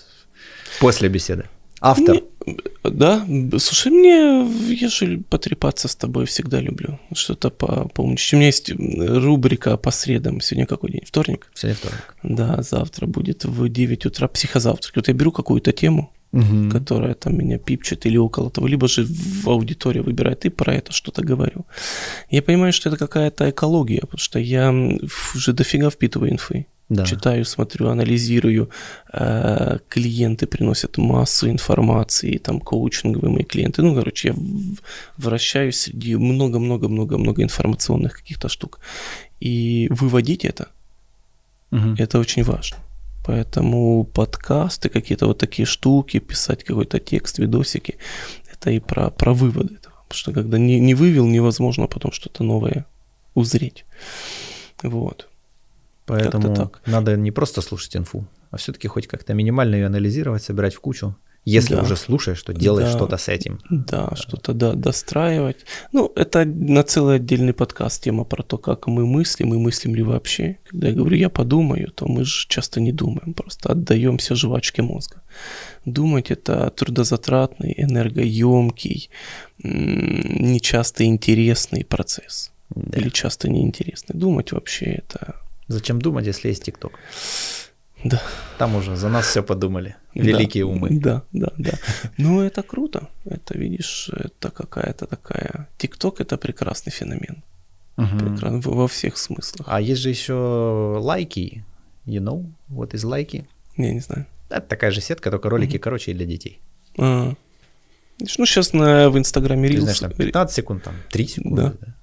после 0.81 1.09
беседы? 1.09 1.45
Автор. 1.81 2.16
Мне, 2.16 2.57
да, 2.85 3.24
слушай, 3.59 3.93
мне, 3.93 4.49
я 4.74 4.89
же 4.89 5.18
потрепаться 5.29 5.89
с 5.89 5.97
тобой 5.97 6.26
всегда 6.26 6.61
люблю. 6.61 6.99
Что-то 7.12 7.51
по, 7.51 7.89
поумничать. 7.89 8.33
У 8.35 8.37
меня 8.37 8.47
есть 8.47 8.70
рубрика 8.70 9.76
по 9.76 9.91
средам. 9.91 10.41
Сегодня 10.41 10.66
какой 10.66 10.91
день? 10.91 11.03
Вторник? 11.07 11.51
Сегодня 11.55 11.76
вторник. 11.76 12.14
Да, 12.22 12.62
завтра 12.62 13.07
будет 13.07 13.45
в 13.45 13.68
9 13.68 14.07
утра 14.07 14.29
психозавтрак. 14.29 14.97
Вот 14.97 15.09
я 15.09 15.14
беру 15.14 15.33
какую-то 15.33 15.72
тему, 15.72 16.12
угу. 16.33 16.70
которая 16.70 17.14
там 17.14 17.37
меня 17.37 17.59
пипчет 17.59 18.07
или 18.07 18.16
около 18.16 18.51
того, 18.51 18.66
либо 18.66 18.89
же 18.89 19.05
в 19.05 19.49
аудитории 19.49 20.01
выбирает 20.01 20.45
и 20.45 20.49
про 20.49 20.74
это 20.74 20.93
что-то 20.93 21.22
говорю. 21.22 21.66
Я 22.31 22.43
понимаю, 22.43 22.72
что 22.72 22.89
это 22.89 22.99
какая-то 22.99 23.51
экология, 23.51 24.01
потому 24.01 24.18
что 24.18 24.39
я 24.39 24.72
уже 25.35 25.53
дофига 25.53 25.91
впитываю 25.91 26.33
инфы. 26.33 26.66
Да. 26.89 27.05
Читаю, 27.05 27.45
смотрю, 27.45 27.89
анализирую. 27.89 28.70
Э, 29.12 29.78
клиенты 29.89 30.47
приносят 30.47 30.97
массу 30.97 31.51
информации, 31.51 32.39
там 32.39 32.61
коучинговые 32.61 33.30
мои 33.30 33.45
клиенты. 33.45 33.82
Ну, 33.82 33.95
короче, 33.95 34.28
я 34.28 34.34
вращаюсь 35.18 35.80
среди 35.80 36.16
много-много-много-много 36.16 37.43
информационных 37.43 38.14
каких-то 38.14 38.49
штук. 38.49 38.80
И 39.39 39.89
выводить 39.91 40.47
это, 40.47 40.68
угу. 41.70 41.95
это 41.99 42.18
очень 42.18 42.43
важно. 42.43 42.78
Поэтому 43.26 44.05
подкасты, 44.05 44.89
какие-то 44.89 45.26
вот 45.26 45.39
такие 45.39 45.66
штуки, 45.66 46.18
писать 46.18 46.64
какой-то 46.64 46.99
текст, 46.99 47.39
видосики, 47.39 47.99
это 48.51 48.70
и 48.70 48.80
про, 48.80 49.11
про 49.11 49.34
выводы. 49.34 49.76
Потому 50.09 50.18
что 50.18 50.32
когда 50.32 50.57
не, 50.57 50.80
не 50.80 50.95
вывел, 50.95 51.26
невозможно 51.26 51.86
потом 51.86 52.12
что-то 52.12 52.45
новое 52.45 52.86
узреть. 53.34 53.84
Вот. 54.82 55.28
Поэтому 56.09 56.54
так. 56.54 56.80
надо 56.86 57.16
не 57.16 57.30
просто 57.30 57.61
слушать 57.61 57.96
инфу, 57.96 58.26
а 58.50 58.56
все-таки 58.56 58.88
хоть 58.88 59.06
как-то 59.06 59.34
минимально 59.34 59.76
ее 59.76 59.86
анализировать, 59.86 60.42
собирать 60.42 60.74
в 60.74 60.80
кучу. 60.80 61.14
Если 61.44 61.74
да. 61.74 61.82
уже 61.82 61.96
слушаешь, 61.96 62.42
то 62.42 62.52
делаешь 62.52 62.90
да. 62.90 62.96
что-то 62.96 63.16
с 63.16 63.28
этим. 63.28 63.59
Да, 63.70 64.09
да. 64.11 64.16
что-то 64.16 64.52
да, 64.52 64.74
достраивать. 64.74 65.64
Ну, 65.92 66.12
это 66.14 66.44
на 66.44 66.82
целый 66.82 67.16
отдельный 67.16 67.54
подкаст 67.54 68.02
тема 68.02 68.24
про 68.24 68.42
то, 68.42 68.59
как 68.59 68.86
мы 68.86 69.06
мыслим, 69.06 69.54
и 69.54 69.56
мыслим 69.56 69.94
ли 69.94 70.02
вообще. 70.02 70.59
Когда 70.68 70.88
я 70.88 70.94
говорю, 70.94 71.16
я 71.16 71.30
подумаю, 71.30 71.90
то 71.90 72.06
мы 72.06 72.24
же 72.26 72.46
часто 72.48 72.80
не 72.80 72.92
думаем, 72.92 73.32
просто 73.32 73.72
отдаемся 73.72 74.34
жвачке 74.34 74.82
мозга. 74.82 75.22
Думать 75.86 76.30
это 76.30 76.70
трудозатратный, 76.70 77.74
энергоемкий, 77.78 79.09
нечасто 79.62 81.04
интересный 81.04 81.82
процесс. 81.82 82.52
Да. 82.68 82.98
Или 82.98 83.09
часто 83.09 83.48
неинтересный. 83.48 84.18
Думать 84.18 84.52
вообще 84.52 84.84
это 84.86 85.36
Зачем 85.68 86.00
думать, 86.00 86.26
если 86.26 86.48
есть 86.48 86.64
ТикТок? 86.64 86.98
Да. 88.04 88.22
Там 88.58 88.76
уже 88.76 88.96
за 88.96 89.08
нас 89.08 89.26
все 89.26 89.42
подумали. 89.42 89.96
Великие 90.14 90.64
да, 90.64 90.70
умы. 90.70 90.88
Да, 90.90 91.22
да, 91.32 91.53
да. 91.58 91.72
Ну, 92.16 92.40
это 92.40 92.62
круто. 92.62 93.08
Это, 93.24 93.58
видишь, 93.58 94.11
это 94.12 94.50
какая-то 94.50 95.07
такая... 95.07 95.68
ТикТок— 95.76 96.20
это 96.20 96.36
прекрасный 96.36 96.92
феномен. 96.92 97.42
Угу. 97.96 98.18
Прекрасный 98.18 98.61
во 98.61 98.86
всех 98.86 99.18
смыслах. 99.18 99.66
А 99.68 99.80
есть 99.80 100.00
же 100.00 100.11
еще 100.11 100.34
лайки. 101.00 101.64
You 102.07 102.20
know 102.20 102.46
what 102.70 102.92
is 102.92 103.07
лайки? 103.07 103.46
Не, 103.76 103.92
не 103.95 104.00
знаю. 104.00 104.26
Это 104.49 104.66
такая 104.66 104.90
же 104.90 105.00
сетка, 105.00 105.30
только 105.30 105.50
ролики 105.50 105.76
угу. 105.76 105.82
короче 105.82 106.12
и 106.12 106.14
для 106.14 106.26
детей. 106.26 106.61
А. 106.99 107.34
Ну, 108.38 108.46
сейчас 108.46 108.72
на, 108.72 109.11
в 109.11 109.18
Инстаграме 109.18 109.68
Reels... 109.68 109.80
знаешь, 109.80 110.00
там 110.00 110.12
15 110.12 110.57
секунд, 110.57 110.82
там 110.84 110.95
3 111.11 111.26
секунды. 111.26 111.62
Да. 111.62 111.74
да 111.80 111.95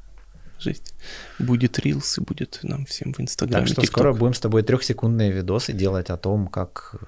жесть. 0.60 0.94
Будет 1.40 1.80
рилс 1.80 2.18
и 2.18 2.22
будет 2.22 2.60
нам 2.64 2.86
всем 2.86 3.14
в 3.14 3.20
Инстаграме. 3.20 3.66
Так 3.66 3.74
что 3.74 3.82
TikTok. 3.82 3.88
скоро 3.88 4.14
будем 4.14 4.34
с 4.34 4.40
тобой 4.40 4.64
трехсекундные 4.64 5.32
видосы 5.32 5.74
делать 5.74 6.10
о 6.10 6.18
том, 6.18 6.48
как 6.48 6.96
э, 7.02 7.06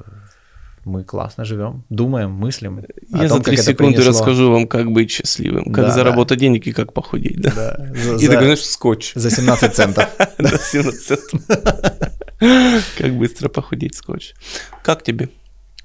мы 0.86 1.03
классно 1.03 1.45
живем, 1.45 1.84
думаем, 1.90 2.32
мыслим. 2.32 2.84
Я 3.10 3.28
за 3.28 3.41
три 3.41 3.57
секунды 3.57 4.03
расскажу 4.03 4.52
вам, 4.52 4.68
как 4.68 4.91
быть 4.91 5.11
счастливым, 5.11 5.65
как 5.65 5.86
да, 5.86 5.91
заработать 5.91 6.40
да. 6.40 6.45
денег 6.45 6.68
и 6.68 6.72
как 6.72 6.94
похудеть. 6.94 7.41
Да. 7.41 7.52
Да. 7.52 7.94
За, 7.94 8.15
и 8.15 8.28
ты 8.28 8.34
говоришь 8.34 8.65
скотч. 8.65 9.14
За 9.15 9.30
17 9.30 9.74
центов. 9.74 10.10
За 10.38 10.57
17 10.57 11.02
центов. 11.02 11.41
Как 12.98 13.18
быстро 13.18 13.49
похудеть 13.49 13.95
скотч. 13.95 14.34
Как 14.84 15.02
тебе? 15.02 15.30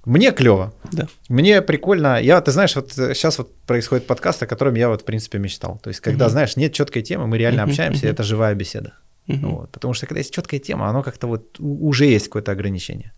Мне 0.04 0.32
клево. 0.32 0.72
Да. 0.92 1.06
Мне 1.28 1.62
прикольно. 1.62 2.20
Я, 2.20 2.40
ты 2.40 2.50
знаешь, 2.50 2.74
вот 2.76 2.92
сейчас 2.92 3.38
вот 3.38 3.54
происходит 3.66 4.06
подкаст, 4.06 4.42
о 4.42 4.46
котором 4.46 4.74
я 4.74 4.88
вот 4.88 5.02
в 5.02 5.04
принципе 5.04 5.38
мечтал. 5.38 5.78
То 5.82 5.90
есть, 5.90 6.00
когда, 6.00 6.28
знаешь, 6.28 6.56
нет 6.56 6.72
четкой 6.72 7.02
темы, 7.02 7.26
мы 7.26 7.38
реально 7.38 7.62
общаемся, 7.62 8.08
это 8.08 8.22
живая 8.22 8.54
беседа. 8.54 8.94
Угу. 9.28 9.48
Вот, 9.48 9.70
потому 9.70 9.94
что 9.94 10.06
когда 10.06 10.18
есть 10.18 10.34
четкая 10.34 10.58
тема, 10.58 10.88
оно 10.88 11.02
как-то 11.04 11.28
вот 11.28 11.60
уже 11.60 12.06
есть 12.06 12.26
какое-то 12.26 12.50
ограничение. 12.50 13.12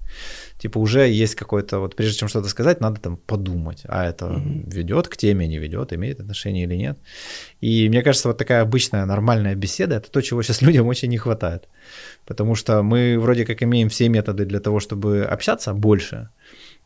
Типа 0.59 0.79
уже 0.79 1.09
есть 1.09 1.35
какое-то 1.35 1.79
вот 1.79 1.97
прежде 1.97 2.19
чем 2.19 2.29
что-то 2.29 2.49
сказать, 2.49 2.81
надо 2.81 3.01
там 3.01 3.17
подумать, 3.17 3.83
а 3.89 4.05
это 4.05 4.27
угу. 4.27 4.65
ведет 4.67 5.09
к 5.09 5.17
теме, 5.17 5.49
не 5.49 5.59
ведет, 5.59 5.95
имеет 5.95 6.21
отношение 6.21 6.65
или 6.65 6.75
нет. 6.77 6.99
И 7.63 7.89
мне 7.89 8.03
кажется, 8.03 8.29
вот 8.29 8.37
такая 8.37 8.61
обычная 8.61 9.07
нормальная 9.07 9.55
беседа 9.55 9.97
это 9.97 10.11
то, 10.11 10.21
чего 10.21 10.43
сейчас 10.43 10.63
людям 10.67 10.87
очень 10.89 11.09
не 11.09 11.19
хватает, 11.19 11.69
потому 12.27 12.55
что 12.55 12.83
мы 12.83 13.19
вроде 13.19 13.47
как 13.47 13.63
имеем 13.63 13.89
все 13.89 14.09
методы 14.11 14.45
для 14.45 14.61
того, 14.61 14.81
чтобы 14.81 15.25
общаться 15.25 15.73
больше. 15.73 16.29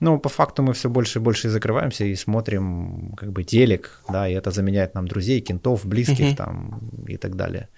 Но 0.01 0.19
по 0.19 0.29
факту 0.29 0.63
мы 0.63 0.73
все 0.73 0.89
больше 0.89 1.19
и 1.19 1.23
больше 1.23 1.49
закрываемся 1.49 2.05
и 2.05 2.15
смотрим 2.15 3.15
как 3.17 3.33
бы 3.33 3.43
телек, 3.43 4.01
да, 4.09 4.29
и 4.29 4.35
это 4.35 4.51
заменяет 4.51 4.95
нам 4.95 5.09
друзей, 5.09 5.41
кентов, 5.41 5.85
близких 5.85 6.29
угу. 6.29 6.37
там 6.37 6.91
и 7.09 7.17
так 7.17 7.35
далее 7.35 7.69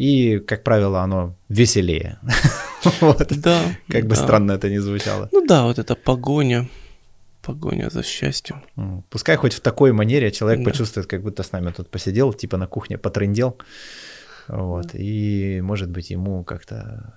и, 0.00 0.38
как 0.38 0.64
правило, 0.64 1.02
оно 1.02 1.34
веселее. 1.50 2.18
вот. 3.00 3.28
Да. 3.36 3.60
Как 3.88 4.06
бы 4.06 4.16
странно 4.16 4.52
это 4.52 4.70
ни 4.70 4.78
звучало. 4.78 5.28
Ну 5.30 5.46
да, 5.46 5.64
вот 5.64 5.78
это 5.78 5.94
погоня, 5.94 6.68
погоня 7.42 7.90
за 7.90 8.02
счастьем. 8.02 8.62
Пускай 9.10 9.36
хоть 9.36 9.52
в 9.52 9.60
такой 9.60 9.92
манере 9.92 10.30
человек 10.30 10.64
почувствует, 10.64 11.06
как 11.06 11.22
будто 11.22 11.42
с 11.42 11.52
нами 11.52 11.70
тут 11.70 11.90
посидел, 11.90 12.32
типа 12.32 12.56
на 12.56 12.66
кухне 12.66 12.96
потрындел, 12.96 13.58
вот, 14.48 14.94
и, 14.94 15.60
может 15.60 15.90
быть, 15.90 16.10
ему 16.10 16.44
как-то 16.44 17.14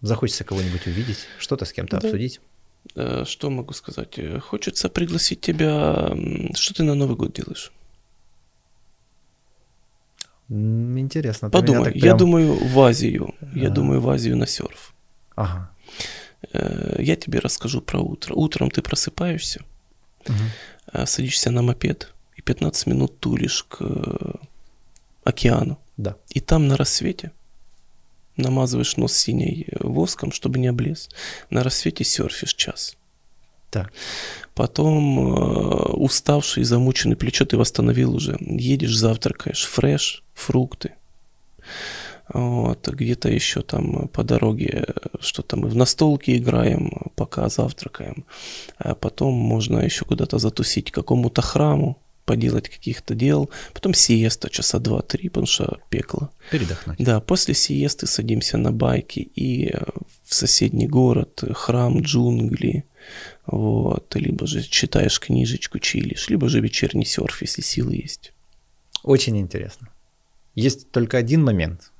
захочется 0.00 0.44
кого-нибудь 0.44 0.86
увидеть, 0.86 1.28
что-то 1.38 1.64
с 1.64 1.72
кем-то 1.72 1.98
обсудить. 1.98 2.40
Э, 2.94 3.24
что 3.26 3.50
могу 3.50 3.72
сказать? 3.72 4.18
Хочется 4.42 4.88
пригласить 4.88 5.40
тебя. 5.40 6.16
Что 6.54 6.74
ты 6.74 6.82
на 6.82 6.94
Новый 6.94 7.16
год 7.16 7.32
делаешь? 7.32 7.72
Интересно. 10.48 11.50
Подумай, 11.50 11.92
прям... 11.92 12.04
я 12.04 12.14
думаю 12.14 12.54
в 12.54 12.80
Азию. 12.80 13.34
Я 13.54 13.70
думаю 13.70 14.00
в 14.00 14.08
Азию 14.08 14.36
на 14.36 14.46
серф. 14.46 14.94
Ага. 15.36 15.70
Э, 16.52 16.96
я 16.98 17.16
тебе 17.16 17.38
расскажу 17.38 17.80
про 17.80 18.00
утро. 18.00 18.34
Утром 18.34 18.70
ты 18.70 18.82
просыпаешься, 18.82 19.62
угу. 20.26 21.06
садишься 21.06 21.50
на 21.50 21.62
мопед 21.62 22.12
и 22.36 22.42
15 22.42 22.86
минут 22.86 23.18
тулишь 23.20 23.64
к 23.64 23.78
э, 23.80 24.32
океану. 25.24 25.78
Да. 25.96 26.16
И 26.28 26.40
там 26.40 26.68
на 26.68 26.76
рассвете 26.76 27.32
намазываешь 28.36 28.96
нос 28.96 29.14
синей 29.14 29.66
воском, 29.80 30.32
чтобы 30.32 30.58
не 30.58 30.68
облез. 30.68 31.08
На 31.50 31.62
рассвете 31.62 32.04
серфишь 32.04 32.54
час. 32.54 32.96
Так. 33.70 33.92
Потом 34.54 35.18
э, 35.18 35.92
уставший, 35.94 36.64
замученный, 36.64 37.16
плечо 37.16 37.44
ты 37.44 37.56
восстановил 37.56 38.14
уже. 38.14 38.36
Едешь, 38.40 38.96
завтракаешь, 38.96 39.64
фреш, 39.64 40.22
фрукты. 40.32 40.92
Вот, 42.32 42.88
где-то 42.88 43.28
еще 43.28 43.60
там 43.60 44.08
по 44.08 44.22
дороге 44.24 44.86
что-то 45.20 45.56
мы 45.56 45.68
в 45.68 45.76
настолке 45.76 46.36
играем, 46.36 47.10
пока 47.16 47.48
завтракаем. 47.48 48.24
А 48.78 48.94
потом 48.94 49.34
можно 49.34 49.80
еще 49.80 50.04
куда-то 50.04 50.38
затусить 50.38 50.90
к 50.90 50.94
какому-то 50.94 51.42
храму, 51.42 51.98
поделать 52.24 52.68
каких-то 52.68 53.14
дел. 53.14 53.50
Потом 53.72 53.94
сиеста 53.94 54.50
часа 54.50 54.78
два-три, 54.78 55.28
потому 55.28 55.46
что 55.46 55.80
пекло. 55.88 56.30
Передохнуть. 56.50 56.98
Да, 56.98 57.20
после 57.20 57.54
сиесты 57.54 58.06
садимся 58.06 58.58
на 58.58 58.72
байки 58.72 59.20
и 59.20 59.74
в 60.24 60.34
соседний 60.34 60.86
город, 60.86 61.44
храм, 61.52 62.00
джунгли, 62.00 62.84
вот, 63.46 64.14
либо 64.16 64.46
же 64.46 64.62
читаешь 64.62 65.20
книжечку, 65.20 65.78
чилишь, 65.78 66.28
либо 66.28 66.48
же 66.48 66.60
вечерний 66.60 67.04
серф, 67.04 67.42
если 67.42 67.62
силы 67.62 67.96
есть. 67.96 68.32
Очень 69.02 69.38
интересно. 69.38 69.90
Есть 70.54 70.90
только 70.90 71.18
один 71.18 71.44
момент, 71.44 71.92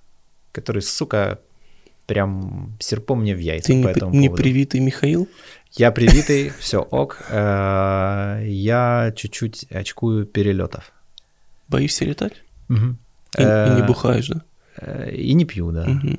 который, 0.53 0.81
сука, 0.81 1.41
прям 2.07 2.77
серпом 2.81 3.21
мне 3.21 3.35
в 3.35 3.39
яйца 3.39 3.73
Ты 3.73 3.83
по 3.83 3.87
не, 3.87 3.93
этому 3.93 4.15
не 4.15 4.29
поводу. 4.29 4.43
привитый 4.43 4.81
Михаил? 4.81 5.29
Я 5.73 5.91
привитый, 5.91 6.51
все 6.59 6.79
ок. 6.79 7.23
Э, 7.31 8.43
я 8.47 9.13
чуть-чуть 9.17 9.67
очкую 9.71 10.27
перелетов. 10.27 10.93
Боишься 11.69 12.05
летать? 12.05 12.43
Угу. 12.69 12.97
И, 13.39 13.43
и 13.43 13.77
не 13.77 13.83
бухаешь, 13.87 14.29
да? 14.29 14.43
Э, 14.77 15.11
и 15.11 15.35
не 15.35 15.45
пью, 15.45 15.73
да. 15.73 15.85
Угу. 15.85 16.19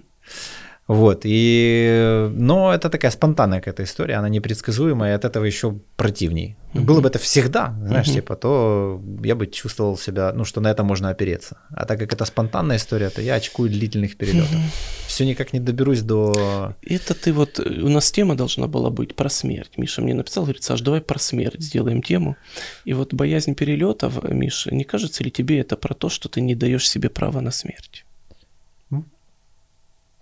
Вот, 0.87 1.21
и, 1.23 2.29
но 2.35 2.71
это 2.71 2.89
такая 2.89 3.09
спонтанная 3.09 3.59
какая-то 3.59 3.83
история, 3.83 4.15
она 4.15 4.29
непредсказуемая, 4.29 5.13
и 5.13 5.15
от 5.15 5.25
этого 5.25 5.45
еще 5.45 5.79
противней. 5.95 6.57
Mm-hmm. 6.75 6.83
Было 6.83 6.99
бы 6.99 7.07
это 7.07 7.19
всегда, 7.19 7.73
знаешь, 7.79 8.07
mm-hmm. 8.07 8.13
типа, 8.13 8.35
то 8.35 9.01
я 9.23 9.35
бы 9.35 9.47
чувствовал 9.47 9.97
себя, 9.97 10.33
ну, 10.33 10.43
что 10.43 10.59
на 10.59 10.69
это 10.69 10.83
можно 10.83 11.09
опереться. 11.09 11.57
А 11.69 11.85
так 11.85 11.99
как 11.99 12.11
это 12.11 12.25
спонтанная 12.25 12.75
история, 12.75 13.09
то 13.09 13.21
я 13.21 13.35
очкую 13.35 13.69
длительных 13.69 14.17
перелетов. 14.17 14.51
Mm-hmm. 14.51 15.07
Все 15.07 15.25
никак 15.25 15.53
не 15.53 15.61
доберусь 15.61 16.01
до... 16.01 16.75
Это 16.81 17.13
ты 17.13 17.31
вот, 17.31 17.59
у 17.59 17.89
нас 17.89 18.11
тема 18.11 18.35
должна 18.35 18.67
была 18.67 18.89
быть 18.89 19.15
про 19.15 19.29
смерть. 19.29 19.71
Миша 19.77 20.01
мне 20.01 20.13
написал, 20.13 20.43
говорит, 20.43 20.63
Саш, 20.63 20.81
давай 20.81 20.99
про 20.99 21.17
смерть 21.17 21.61
сделаем 21.61 22.01
тему. 22.01 22.35
И 22.83 22.93
вот 22.93 23.13
боязнь 23.13 23.55
перелетов, 23.55 24.21
Миша, 24.23 24.75
не 24.75 24.83
кажется 24.83 25.23
ли 25.23 25.31
тебе 25.31 25.59
это 25.59 25.77
про 25.77 25.93
то, 25.93 26.09
что 26.09 26.27
ты 26.27 26.41
не 26.41 26.55
даешь 26.55 26.89
себе 26.89 27.09
права 27.09 27.39
на 27.39 27.51
смерть? 27.51 28.03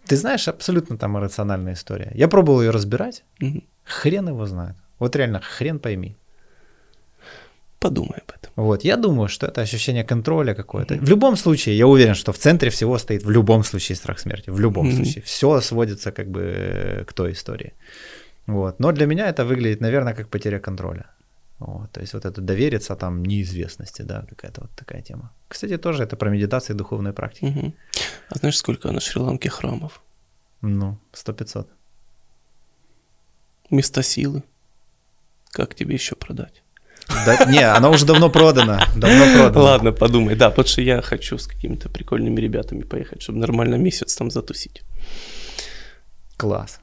Ты 0.06 0.18
знаешь, 0.18 0.50
абсолютно 0.50 0.98
там 0.98 1.18
иррациональная 1.18 1.74
история. 1.74 2.12
Я 2.14 2.28
пробовал 2.28 2.62
ее 2.62 2.72
разбирать. 2.72 3.24
Угу. 3.42 3.64
Хрен 3.86 4.28
его 4.28 4.46
знает. 4.46 4.76
Вот 5.00 5.16
реально, 5.16 5.40
хрен 5.40 5.80
пойми. 5.80 6.18
Подумай 7.84 8.20
об 8.20 8.32
этом. 8.32 8.52
Вот, 8.56 8.86
я 8.86 8.98
думаю, 8.98 9.28
что 9.28 9.46
это 9.46 9.62
ощущение 9.62 10.04
контроля 10.06 10.54
какое-то. 10.54 10.96
В 10.96 11.10
любом 11.10 11.36
случае, 11.36 11.78
я 11.78 11.86
уверен, 11.86 12.16
что 12.16 12.32
в 12.32 12.38
центре 12.38 12.70
всего 12.70 12.98
стоит 12.98 13.24
в 13.24 13.30
любом 13.30 13.64
случае 13.64 13.96
страх 13.96 14.20
смерти. 14.20 14.52
В 14.52 14.60
любом 14.60 14.88
mm-hmm. 14.88 14.96
случае. 14.96 15.22
Все 15.24 15.62
сводится 15.62 16.12
как 16.12 16.28
бы 16.28 17.04
к 17.06 17.14
той 17.14 17.32
истории. 17.32 17.74
Вот. 18.48 18.80
Но 18.80 18.92
для 18.92 19.06
меня 19.06 19.28
это 19.28 19.44
выглядит, 19.44 19.82
наверное, 19.82 20.14
как 20.14 20.30
потеря 20.30 20.60
контроля. 20.60 21.06
Вот, 21.60 21.92
то 21.92 22.02
есть 22.02 22.14
вот 22.14 22.26
это 22.26 22.42
довериться 22.42 22.96
там 22.96 23.26
неизвестности, 23.26 24.02
да, 24.04 24.26
какая-то 24.30 24.62
вот 24.62 24.72
такая 24.76 25.02
тема. 25.02 25.32
Кстати, 25.48 25.78
тоже 25.78 26.04
это 26.04 26.16
про 26.16 26.30
медитации 26.30 26.74
и 26.74 26.78
духовные 26.78 27.14
практики. 27.14 27.46
Угу. 27.46 27.74
А 28.30 28.40
знаешь, 28.40 28.58
сколько 28.58 28.92
на 28.92 29.00
Шри-Ланке 29.00 29.50
храмов? 29.50 30.02
Ну, 30.62 30.98
сто 31.12 31.34
пятьсот. 31.34 31.68
Места 33.70 34.04
силы. 34.04 34.42
Как 35.52 35.76
тебе 35.76 35.94
еще 35.94 36.16
продать? 36.16 36.63
Да, 37.08 37.46
не, 37.46 37.60
оно 37.60 37.92
уже 37.92 38.06
давно 38.06 38.30
продано. 38.30 38.80
Давно 38.96 39.26
продано. 39.34 39.64
Ладно, 39.64 39.92
подумай. 39.92 40.36
Да, 40.36 40.50
потому 40.50 40.68
что 40.68 40.82
я 40.82 41.02
хочу 41.02 41.38
с 41.38 41.48
какими-то 41.48 41.90
прикольными 41.90 42.40
ребятами 42.40 42.84
поехать, 42.84 43.22
чтобы 43.22 43.40
нормально 43.40 43.76
месяц 43.76 44.16
там 44.16 44.32
затусить. 44.32 44.82
Класс. 46.38 46.80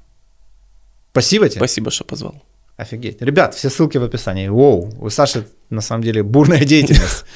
Спасибо 1.13 1.49
тебе. 1.49 1.59
Спасибо, 1.59 1.91
что 1.91 2.05
позвал. 2.05 2.43
Офигеть. 2.77 3.21
Ребят, 3.21 3.55
все 3.55 3.69
ссылки 3.69 3.99
в 3.99 4.05
описании. 4.05 4.49
Воу, 4.49 4.91
у 5.01 5.11
Саши 5.11 5.47
на 5.69 5.81
самом 5.81 6.03
деле 6.03 6.23
бурная 6.23 6.65
деятельность. 6.65 7.25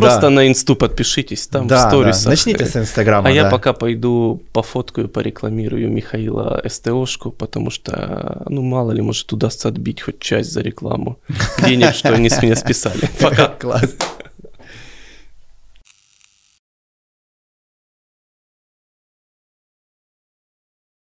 Просто 0.00 0.20
да. 0.22 0.30
на 0.30 0.48
инсту 0.48 0.76
подпишитесь, 0.76 1.46
там 1.46 1.66
да, 1.66 1.86
в 1.86 1.88
сторисах. 1.88 2.24
Да. 2.24 2.30
Начните 2.30 2.66
с 2.66 2.76
инстаграма. 2.76 3.28
А 3.28 3.32
да. 3.32 3.34
я 3.34 3.50
пока 3.50 3.72
пойду 3.72 4.42
пофоткаю, 4.52 5.08
порекламирую 5.08 5.90
Михаила 5.90 6.62
СТОшку, 6.66 7.30
потому 7.30 7.70
что, 7.70 8.42
ну, 8.48 8.62
мало 8.62 8.92
ли, 8.92 9.02
может, 9.02 9.32
удастся 9.32 9.68
отбить 9.68 10.00
хоть 10.02 10.20
часть 10.20 10.52
за 10.52 10.60
рекламу 10.60 11.18
денег, 11.64 11.94
что 11.94 12.10
они 12.10 12.30
с 12.30 12.42
меня 12.42 12.56
списали. 12.56 13.08
Пока. 13.20 13.48
Класс. 13.48 13.96